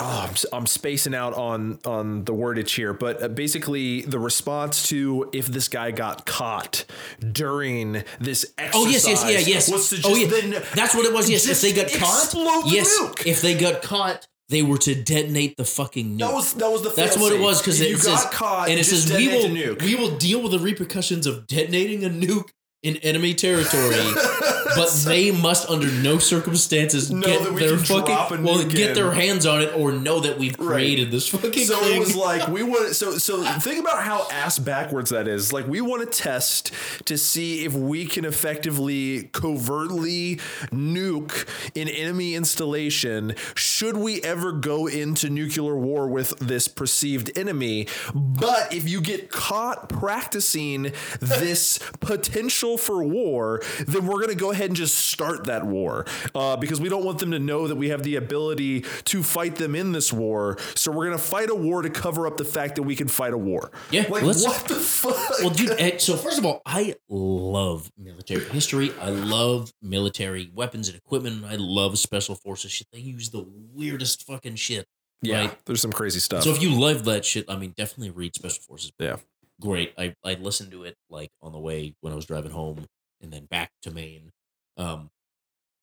Oh, 0.00 0.28
I'm, 0.28 0.34
I'm 0.52 0.66
spacing 0.68 1.12
out 1.12 1.34
on 1.34 1.80
on 1.84 2.22
the 2.22 2.32
wordage 2.32 2.76
here, 2.76 2.92
but 2.92 3.20
uh, 3.20 3.26
basically 3.26 4.02
the 4.02 4.20
response 4.20 4.88
to 4.90 5.28
if 5.32 5.46
this 5.46 5.66
guy 5.66 5.90
got 5.90 6.24
caught 6.24 6.84
during 7.32 8.04
this 8.20 8.46
exercise 8.56 8.80
Oh 8.80 8.86
yes, 8.88 9.08
yes, 9.08 9.24
yeah, 9.28 9.38
yes. 9.40 9.68
was 9.72 9.90
to 9.90 9.96
just 9.96 10.06
oh 10.08 10.14
yeah, 10.14 10.28
then 10.28 10.50
that's 10.76 10.94
what 10.94 11.04
it 11.04 11.12
was. 11.12 11.28
Yes, 11.28 11.48
if 11.48 11.60
they 11.62 11.72
got 11.72 11.90
caught, 11.92 12.32
yes, 12.70 12.96
nuke. 13.00 13.26
if 13.26 13.42
they 13.42 13.58
got 13.58 13.82
caught, 13.82 14.28
they 14.48 14.62
were 14.62 14.78
to 14.78 14.94
detonate 14.94 15.56
the 15.56 15.64
fucking 15.64 16.16
nuke. 16.16 16.18
that 16.20 16.32
was 16.32 16.54
that 16.54 16.70
was 16.70 16.82
the 16.82 16.90
That's 16.90 17.16
what 17.16 17.32
it 17.32 17.40
was 17.40 17.60
because 17.60 17.80
it 17.80 17.88
you 17.90 17.96
says 17.96 18.22
got 18.22 18.32
caught 18.32 18.68
and 18.70 18.78
it 18.78 18.84
says 18.84 19.12
we 19.12 19.26
will 19.26 19.74
we 19.80 19.96
will 19.96 20.16
deal 20.16 20.40
with 20.40 20.52
the 20.52 20.60
repercussions 20.60 21.26
of 21.26 21.48
detonating 21.48 22.04
a 22.04 22.08
nuke 22.08 22.50
in 22.82 22.96
enemy 22.98 23.34
territory, 23.34 23.96
but 24.78 24.90
they 25.06 25.30
must 25.30 25.68
under 25.68 25.90
no 25.90 26.18
circumstances 26.18 27.10
Know 27.10 27.26
get 27.26 27.42
that 27.44 27.52
we 27.52 27.60
their 27.60 27.76
can 27.76 27.84
drop 27.84 28.08
a 28.08 28.16
fucking 28.16 28.44
well 28.44 28.58
nuke 28.58 28.70
get 28.74 28.90
in. 28.90 28.94
their 28.94 29.12
hands 29.12 29.44
on 29.46 29.60
it 29.60 29.74
or 29.76 29.92
know 29.92 30.20
that 30.20 30.38
we've 30.38 30.58
Right. 30.58 30.74
created 30.76 31.10
this 31.10 31.28
fucking 31.28 31.64
so 31.64 31.76
thing. 31.78 31.96
it 31.96 31.98
was 32.00 32.16
like 32.16 32.48
we 32.52 32.62
want 32.62 32.94
so 32.94 33.18
so 33.18 33.42
think 33.60 33.80
about 33.80 34.02
how 34.02 34.26
ass 34.30 34.58
backwards 34.58 35.10
that 35.10 35.28
is 35.28 35.52
like 35.52 35.66
we 35.66 35.80
want 35.80 36.10
to 36.10 36.18
test 36.18 36.72
to 37.04 37.16
see 37.18 37.64
if 37.64 37.74
we 37.74 38.06
can 38.06 38.24
effectively 38.24 39.24
covertly 39.32 40.36
nuke 40.72 41.46
an 41.76 41.88
enemy 41.88 42.34
installation 42.34 43.34
should 43.54 43.96
we 43.96 44.20
ever 44.22 44.52
go 44.52 44.86
into 44.86 45.28
nuclear 45.28 45.76
war 45.76 46.08
with 46.08 46.30
this 46.38 46.68
perceived 46.68 47.30
enemy 47.36 47.86
but 48.14 48.72
if 48.72 48.88
you 48.88 49.00
get 49.00 49.30
caught 49.30 49.88
practicing 49.88 50.92
this 51.20 51.78
potential 52.00 52.78
for 52.78 53.04
war 53.04 53.62
then 53.86 54.06
we're 54.06 54.16
going 54.16 54.28
to 54.28 54.34
go 54.34 54.50
ahead 54.50 54.67
and 54.68 54.76
just 54.76 54.94
start 54.94 55.46
that 55.46 55.66
war 55.66 56.06
uh, 56.34 56.56
because 56.56 56.80
we 56.80 56.88
don't 56.88 57.04
want 57.04 57.18
them 57.18 57.30
to 57.32 57.38
know 57.38 57.66
that 57.66 57.76
we 57.76 57.88
have 57.88 58.02
the 58.02 58.16
ability 58.16 58.82
to 59.04 59.22
fight 59.22 59.56
them 59.56 59.74
in 59.74 59.92
this 59.92 60.12
war 60.12 60.56
so 60.74 60.92
we're 60.92 61.06
going 61.06 61.16
to 61.16 61.22
fight 61.22 61.50
a 61.50 61.54
war 61.54 61.82
to 61.82 61.90
cover 61.90 62.26
up 62.26 62.36
the 62.36 62.44
fact 62.44 62.76
that 62.76 62.82
we 62.82 62.94
can 62.94 63.08
fight 63.08 63.32
a 63.32 63.38
war 63.38 63.70
Yeah, 63.90 64.02
like 64.10 64.22
what 64.22 64.36
the 64.68 64.74
fuck 64.76 65.16
well, 65.40 65.50
dude. 65.50 66.00
So 66.00 66.16
first 66.16 66.38
of 66.38 66.46
all, 66.46 66.62
I 66.64 66.94
love 67.08 67.90
military 67.98 68.44
history. 68.44 68.92
I 69.00 69.10
love 69.10 69.72
military 69.82 70.50
weapons 70.54 70.88
and 70.88 70.96
equipment. 70.96 71.44
I 71.44 71.56
love 71.56 71.98
special 71.98 72.34
forces 72.34 72.70
shit. 72.72 72.86
They 72.92 73.00
use 73.00 73.30
the 73.30 73.44
weirdest 73.74 74.24
fucking 74.26 74.56
shit. 74.56 74.86
yeah 75.22 75.40
right? 75.40 75.58
there's 75.66 75.80
some 75.80 75.92
crazy 75.92 76.20
stuff 76.20 76.42
So 76.44 76.50
if 76.50 76.62
you 76.62 76.70
love 76.78 77.04
that 77.06 77.24
shit, 77.24 77.44
I 77.48 77.56
mean, 77.56 77.74
definitely 77.76 78.10
read 78.10 78.34
Special 78.34 78.62
Forces. 78.62 78.92
Yeah. 78.98 79.16
great. 79.60 79.92
I 79.98 80.14
I 80.24 80.34
listened 80.34 80.70
to 80.72 80.84
it 80.84 80.96
like 81.10 81.30
on 81.42 81.52
the 81.52 81.58
way 81.58 81.94
when 82.00 82.12
I 82.12 82.16
was 82.16 82.26
driving 82.26 82.52
home 82.52 82.86
and 83.20 83.32
then 83.32 83.46
back 83.46 83.70
to 83.82 83.90
Maine. 83.90 84.30
Um, 84.78 85.10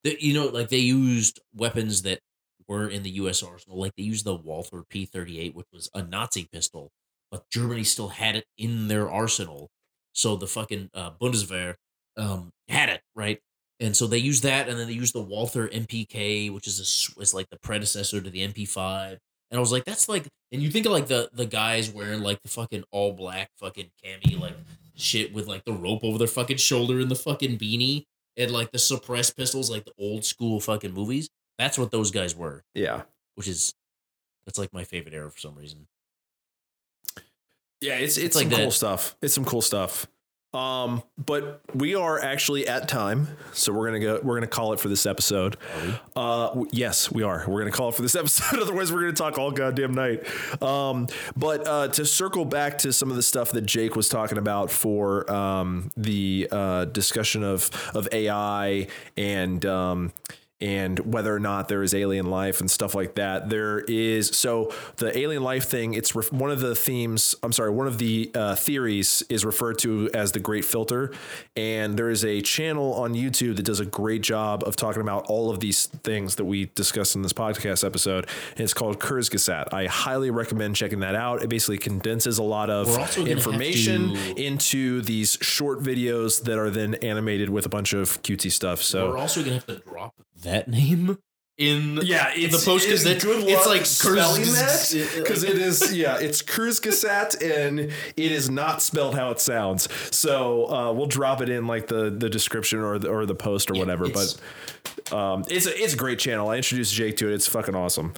the, 0.04 0.18
you 0.20 0.34
know, 0.34 0.48
like 0.48 0.70
they 0.70 0.78
used 0.78 1.40
weapons 1.54 2.04
that 2.04 2.20
were 2.68 2.88
in 2.88 3.04
the 3.04 3.12
U.S. 3.12 3.44
arsenal. 3.44 3.80
Like 3.80 3.94
they 3.96 4.04
used 4.04 4.26
the 4.26 4.36
Walther 4.36 4.84
P38, 4.92 5.54
which 5.54 5.68
was 5.72 5.90
a 5.94 6.02
Nazi 6.02 6.48
pistol, 6.52 6.92
but 7.32 7.50
Germany 7.52 7.84
still 7.84 8.10
had 8.10 8.36
it 8.36 8.46
in 8.58 8.88
their 8.88 9.10
arsenal. 9.10 9.70
So 10.14 10.36
the 10.36 10.48
fucking 10.48 10.90
uh, 10.94 11.12
Bundeswehr 11.22 11.76
um, 12.18 12.52
had 12.68 12.90
it 12.90 13.02
right. 13.16 13.40
And 13.80 13.96
so 13.96 14.08
they 14.08 14.20
used 14.20 14.44
that, 14.44 14.70
and 14.70 14.80
then 14.80 14.88
they 14.88 14.94
used 14.94 15.14
the 15.14 15.22
Walther 15.22 15.68
MPK, 15.68 16.54
which 16.54 16.66
is 16.66 16.80
a, 16.80 17.22
is 17.22 17.34
like 17.34 17.50
the 17.50 17.60
predecessor 17.60 18.22
to 18.22 18.30
the 18.30 18.48
MP5. 18.48 19.18
And 19.52 19.58
I 19.58 19.60
was 19.60 19.72
like, 19.72 19.84
that's 19.84 20.08
like, 20.08 20.28
and 20.52 20.62
you 20.62 20.72
think 20.72 20.86
of 20.86 20.94
like 20.94 21.08
the 21.08 21.30
the 21.34 21.46
guys 21.46 21.90
wearing 21.90 22.22
like 22.22 22.42
the 22.42 22.48
fucking 22.48 22.86
all 22.92 23.14
black 23.14 23.50
fucking 23.60 23.92
cami 24.04 24.40
like 24.40 24.56
shit 24.96 25.34
with 25.34 25.48
like 25.48 25.66
the 25.66 25.74
rope 25.74 26.04
over 26.04 26.18
their 26.18 26.28
fucking 26.28 26.58
shoulder 26.58 27.00
and 27.00 27.12
the 27.12 27.16
fucking 27.16 27.58
beanie 27.58 28.06
and 28.38 28.52
like 28.52 28.72
the 28.72 28.80
suppressed 28.80 29.38
pistols, 29.38 29.70
like 29.70 29.86
the 29.86 29.94
old 29.98 30.26
school 30.26 30.60
fucking 30.60 30.94
movies. 30.94 31.30
That's 31.58 31.78
what 31.78 31.92
those 31.92 32.12
guys 32.12 32.36
were, 32.36 32.64
yeah 32.74 33.04
which 33.36 33.48
is 33.48 33.74
that's 34.46 34.58
like 34.58 34.74
my 34.74 34.84
favorite 34.84 35.14
era 35.14 35.30
for 35.30 35.40
some 35.40 35.56
reason. 35.56 35.88
Yeah, 37.82 37.96
it's 37.96 38.18
it's, 38.18 38.36
like 38.36 38.44
some 38.44 38.50
that. 38.52 38.60
cool 38.60 38.72
stuff. 38.72 39.16
It's 39.22 39.34
some 39.34 39.46
cool 39.46 39.62
stuff. 39.62 40.08
Um, 40.56 41.04
but 41.18 41.62
we 41.74 41.96
are 41.96 42.18
actually 42.20 42.66
at 42.68 42.88
time, 42.88 43.28
so 43.52 43.74
we're 43.74 43.88
gonna 43.88 44.00
go. 44.00 44.20
We're 44.24 44.36
gonna 44.36 44.48
call 44.48 44.72
it 44.72 44.80
for 44.80 44.88
this 44.88 45.06
episode. 45.06 45.58
Uh, 46.16 46.48
w- 46.48 46.70
yes, 46.72 47.12
we 47.12 47.24
are. 47.24 47.44
We're 47.46 47.60
gonna 47.60 47.72
call 47.72 47.90
it 47.90 47.96
for 47.96 48.02
this 48.02 48.16
episode. 48.16 48.60
Otherwise, 48.62 48.92
we're 48.92 49.02
gonna 49.02 49.14
talk 49.14 49.38
all 49.38 49.52
goddamn 49.52 49.94
night. 49.94 50.24
Um, 50.62 51.08
but 51.36 51.68
uh, 51.68 51.88
to 51.90 52.06
circle 52.06 52.46
back 52.46 52.78
to 52.80 52.94
some 52.94 53.10
of 53.10 53.18
the 53.18 53.24
stuff 53.24 53.52
that 53.52 53.66
Jake 53.66 53.96
was 53.98 54.08
talking 54.08 54.38
about 54.38 54.72
for 54.72 55.30
um, 55.30 55.92
the 55.98 56.48
uh, 56.52 56.86
discussion 56.86 57.44
of 57.44 57.70
of 57.94 58.08
AI 58.14 58.88
and 59.18 59.66
um, 59.66 60.14
and 60.66 60.98
whether 61.14 61.34
or 61.36 61.40
not 61.40 61.68
there 61.70 61.84
is 61.84 61.94
alien 61.94 62.26
life 62.26 62.60
and 62.60 62.72
stuff 62.72 62.96
like 62.96 63.14
that. 63.16 63.50
There 63.50 63.82
is 63.82 64.30
so 64.30 64.74
the 64.98 65.16
alien 65.18 65.44
life 65.44 65.66
thing. 65.66 65.94
It's 65.94 66.16
ref, 66.16 66.32
one 66.32 66.50
of 66.50 66.60
the 66.60 66.74
themes. 66.74 67.36
I'm 67.44 67.52
sorry, 67.52 67.70
one 67.70 67.86
of 67.86 68.00
the 68.00 68.32
uh, 68.34 68.56
theories 68.56 69.24
is 69.30 69.46
referred 69.46 69.78
to 69.80 70.10
as 70.14 70.32
the 70.32 70.40
Great 70.40 70.66
Filter, 70.66 71.14
and 71.56 71.98
there 71.98 72.10
is 72.10 72.26
a 72.26 72.42
channel 72.42 72.94
on 72.96 73.14
YouTube 73.14 73.58
that 73.58 73.64
does 73.66 73.80
a 73.80 73.86
great 73.86 74.24
job 74.24 74.64
of 74.66 74.76
talking 74.76 75.02
about 75.04 75.26
all 75.28 75.52
of 75.52 75.60
these 75.60 75.86
things 75.86 76.36
that 76.36 76.46
we 76.46 76.66
discussed 76.74 77.16
in 77.16 77.22
this 77.22 77.34
podcast 77.34 77.86
episode. 77.86 78.28
And 78.52 78.62
it's 78.62 78.74
called 78.74 79.00
Kurzgesagt. 79.00 79.72
I 79.74 79.86
highly 79.86 80.32
recommend 80.32 80.76
checking 80.76 81.02
that 81.02 81.14
out. 81.16 81.44
It 81.44 81.50
basically 81.50 81.78
condenses 81.78 82.40
a 82.40 82.44
lot 82.44 82.70
of 82.72 82.88
We're 82.88 83.00
also 83.00 83.22
gonna 83.22 83.30
have 83.36 83.38
information 83.38 84.14
to- 84.16 84.42
into 84.44 85.02
these 85.02 85.38
short 85.42 85.82
videos 85.84 86.42
that 86.44 86.58
are 86.58 86.70
then 86.72 86.96
animated 86.96 87.50
with 87.50 87.66
a 87.66 87.70
bunch 87.70 87.94
of 87.94 88.22
cutesy 88.24 88.52
stuff. 88.52 88.82
So 88.82 89.10
We're 89.10 89.18
also 89.18 89.42
gonna 89.42 89.54
have 89.56 89.66
to 89.68 89.76
drop 89.78 90.16
that 90.44 90.68
name 90.68 91.18
in 91.58 92.02
yeah, 92.04 92.32
it's 92.36 92.60
the 92.60 92.70
post 92.70 92.86
because 92.86 93.06
it's 93.06 93.24
it's, 93.24 93.46
it's 93.48 93.68
like 93.68 93.86
spelling 93.86 94.44
Kurz- 94.44 94.92
that 94.92 95.14
because 95.24 95.44
it 95.44 95.58
is 95.58 95.94
yeah, 95.96 96.18
it's 96.20 96.42
Kurzgesagt 96.42 97.42
and 97.42 97.80
it 97.80 97.92
is 98.18 98.50
not 98.50 98.82
spelled 98.82 99.16
how 99.16 99.32
it 99.32 99.40
sounds. 99.40 99.88
So 100.14 100.70
uh, 100.70 100.92
we'll 100.92 101.06
drop 101.06 101.42
it 101.42 101.50
in 101.50 101.66
like 101.66 101.88
the 101.88 102.10
the 102.10 102.30
description 102.30 102.80
or 102.80 103.00
the 103.00 103.10
or 103.10 103.26
the 103.26 103.36
post 103.36 103.72
or 103.72 103.76
Yeah, 103.76 103.80
whatever. 103.80 104.10
But 104.10 105.16
um, 105.16 105.46
it's 105.50 105.66
a 105.66 105.82
it's 105.82 105.94
a 105.94 105.98
great 105.98 106.20
channel. 106.20 106.50
I 106.50 106.58
introduced 106.58 106.94
Jake 106.94 107.16
to 107.18 107.30
it. 107.32 107.36
It's 107.36 107.48
fucking 107.48 107.76
awesome. 107.76 108.14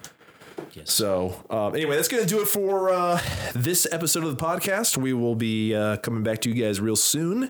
Yes. 0.73 0.91
So 0.93 1.33
um, 1.49 1.75
anyway, 1.75 1.95
that's 1.95 2.07
gonna 2.07 2.25
do 2.25 2.41
it 2.41 2.47
for 2.47 2.89
uh, 2.89 3.19
this 3.53 3.87
episode 3.91 4.23
of 4.23 4.35
the 4.37 4.43
podcast. 4.43 4.97
We 4.97 5.13
will 5.13 5.35
be 5.35 5.73
uh, 5.75 5.97
coming 5.97 6.23
back 6.23 6.39
to 6.41 6.49
you 6.49 6.63
guys 6.63 6.79
real 6.79 6.95
soon, 6.95 7.49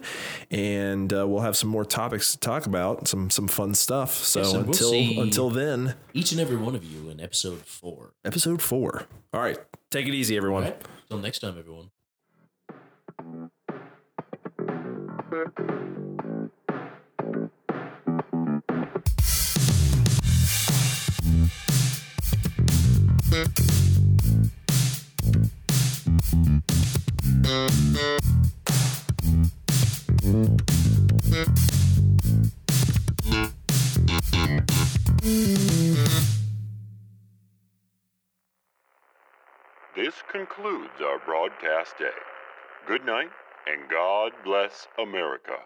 and 0.51 1.11
uh, 1.13 1.27
we'll 1.27 1.41
have 1.41 1.57
some 1.57 1.69
more 1.69 1.85
topics 1.85 2.31
to 2.33 2.39
talk 2.39 2.65
about, 2.65 3.07
some 3.07 3.29
some 3.29 3.47
fun 3.47 3.73
stuff. 3.73 4.13
So 4.13 4.39
Yes, 4.39 4.53
and 4.53 4.65
we'll 4.65 4.71
until 4.73 5.21
until 5.21 5.49
then, 5.49 5.95
each 6.13 6.31
and 6.31 6.39
every 6.39 6.57
one 6.57 6.75
of 6.75 6.83
you 6.83 7.09
in 7.09 7.19
episode 7.19 7.59
four. 7.65 8.13
episode 8.23 8.61
four. 8.61 9.03
All 9.33 9.41
right, 9.41 9.57
take 9.91 10.07
it 10.07 10.13
easy, 10.13 10.37
everyone. 10.37 10.63
Right. 10.63 10.81
Until 11.09 11.19
next 11.19 11.39
time, 11.39 11.57
everyone. 11.57 11.89
This 23.37 23.45
concludes 40.31 40.99
our 41.01 41.19
broadcast 41.23 41.99
day. 41.99 42.09
Good 42.87 43.05
night, 43.05 43.29
and 43.67 43.87
God 43.87 44.31
bless 44.43 44.87
America. 44.97 45.59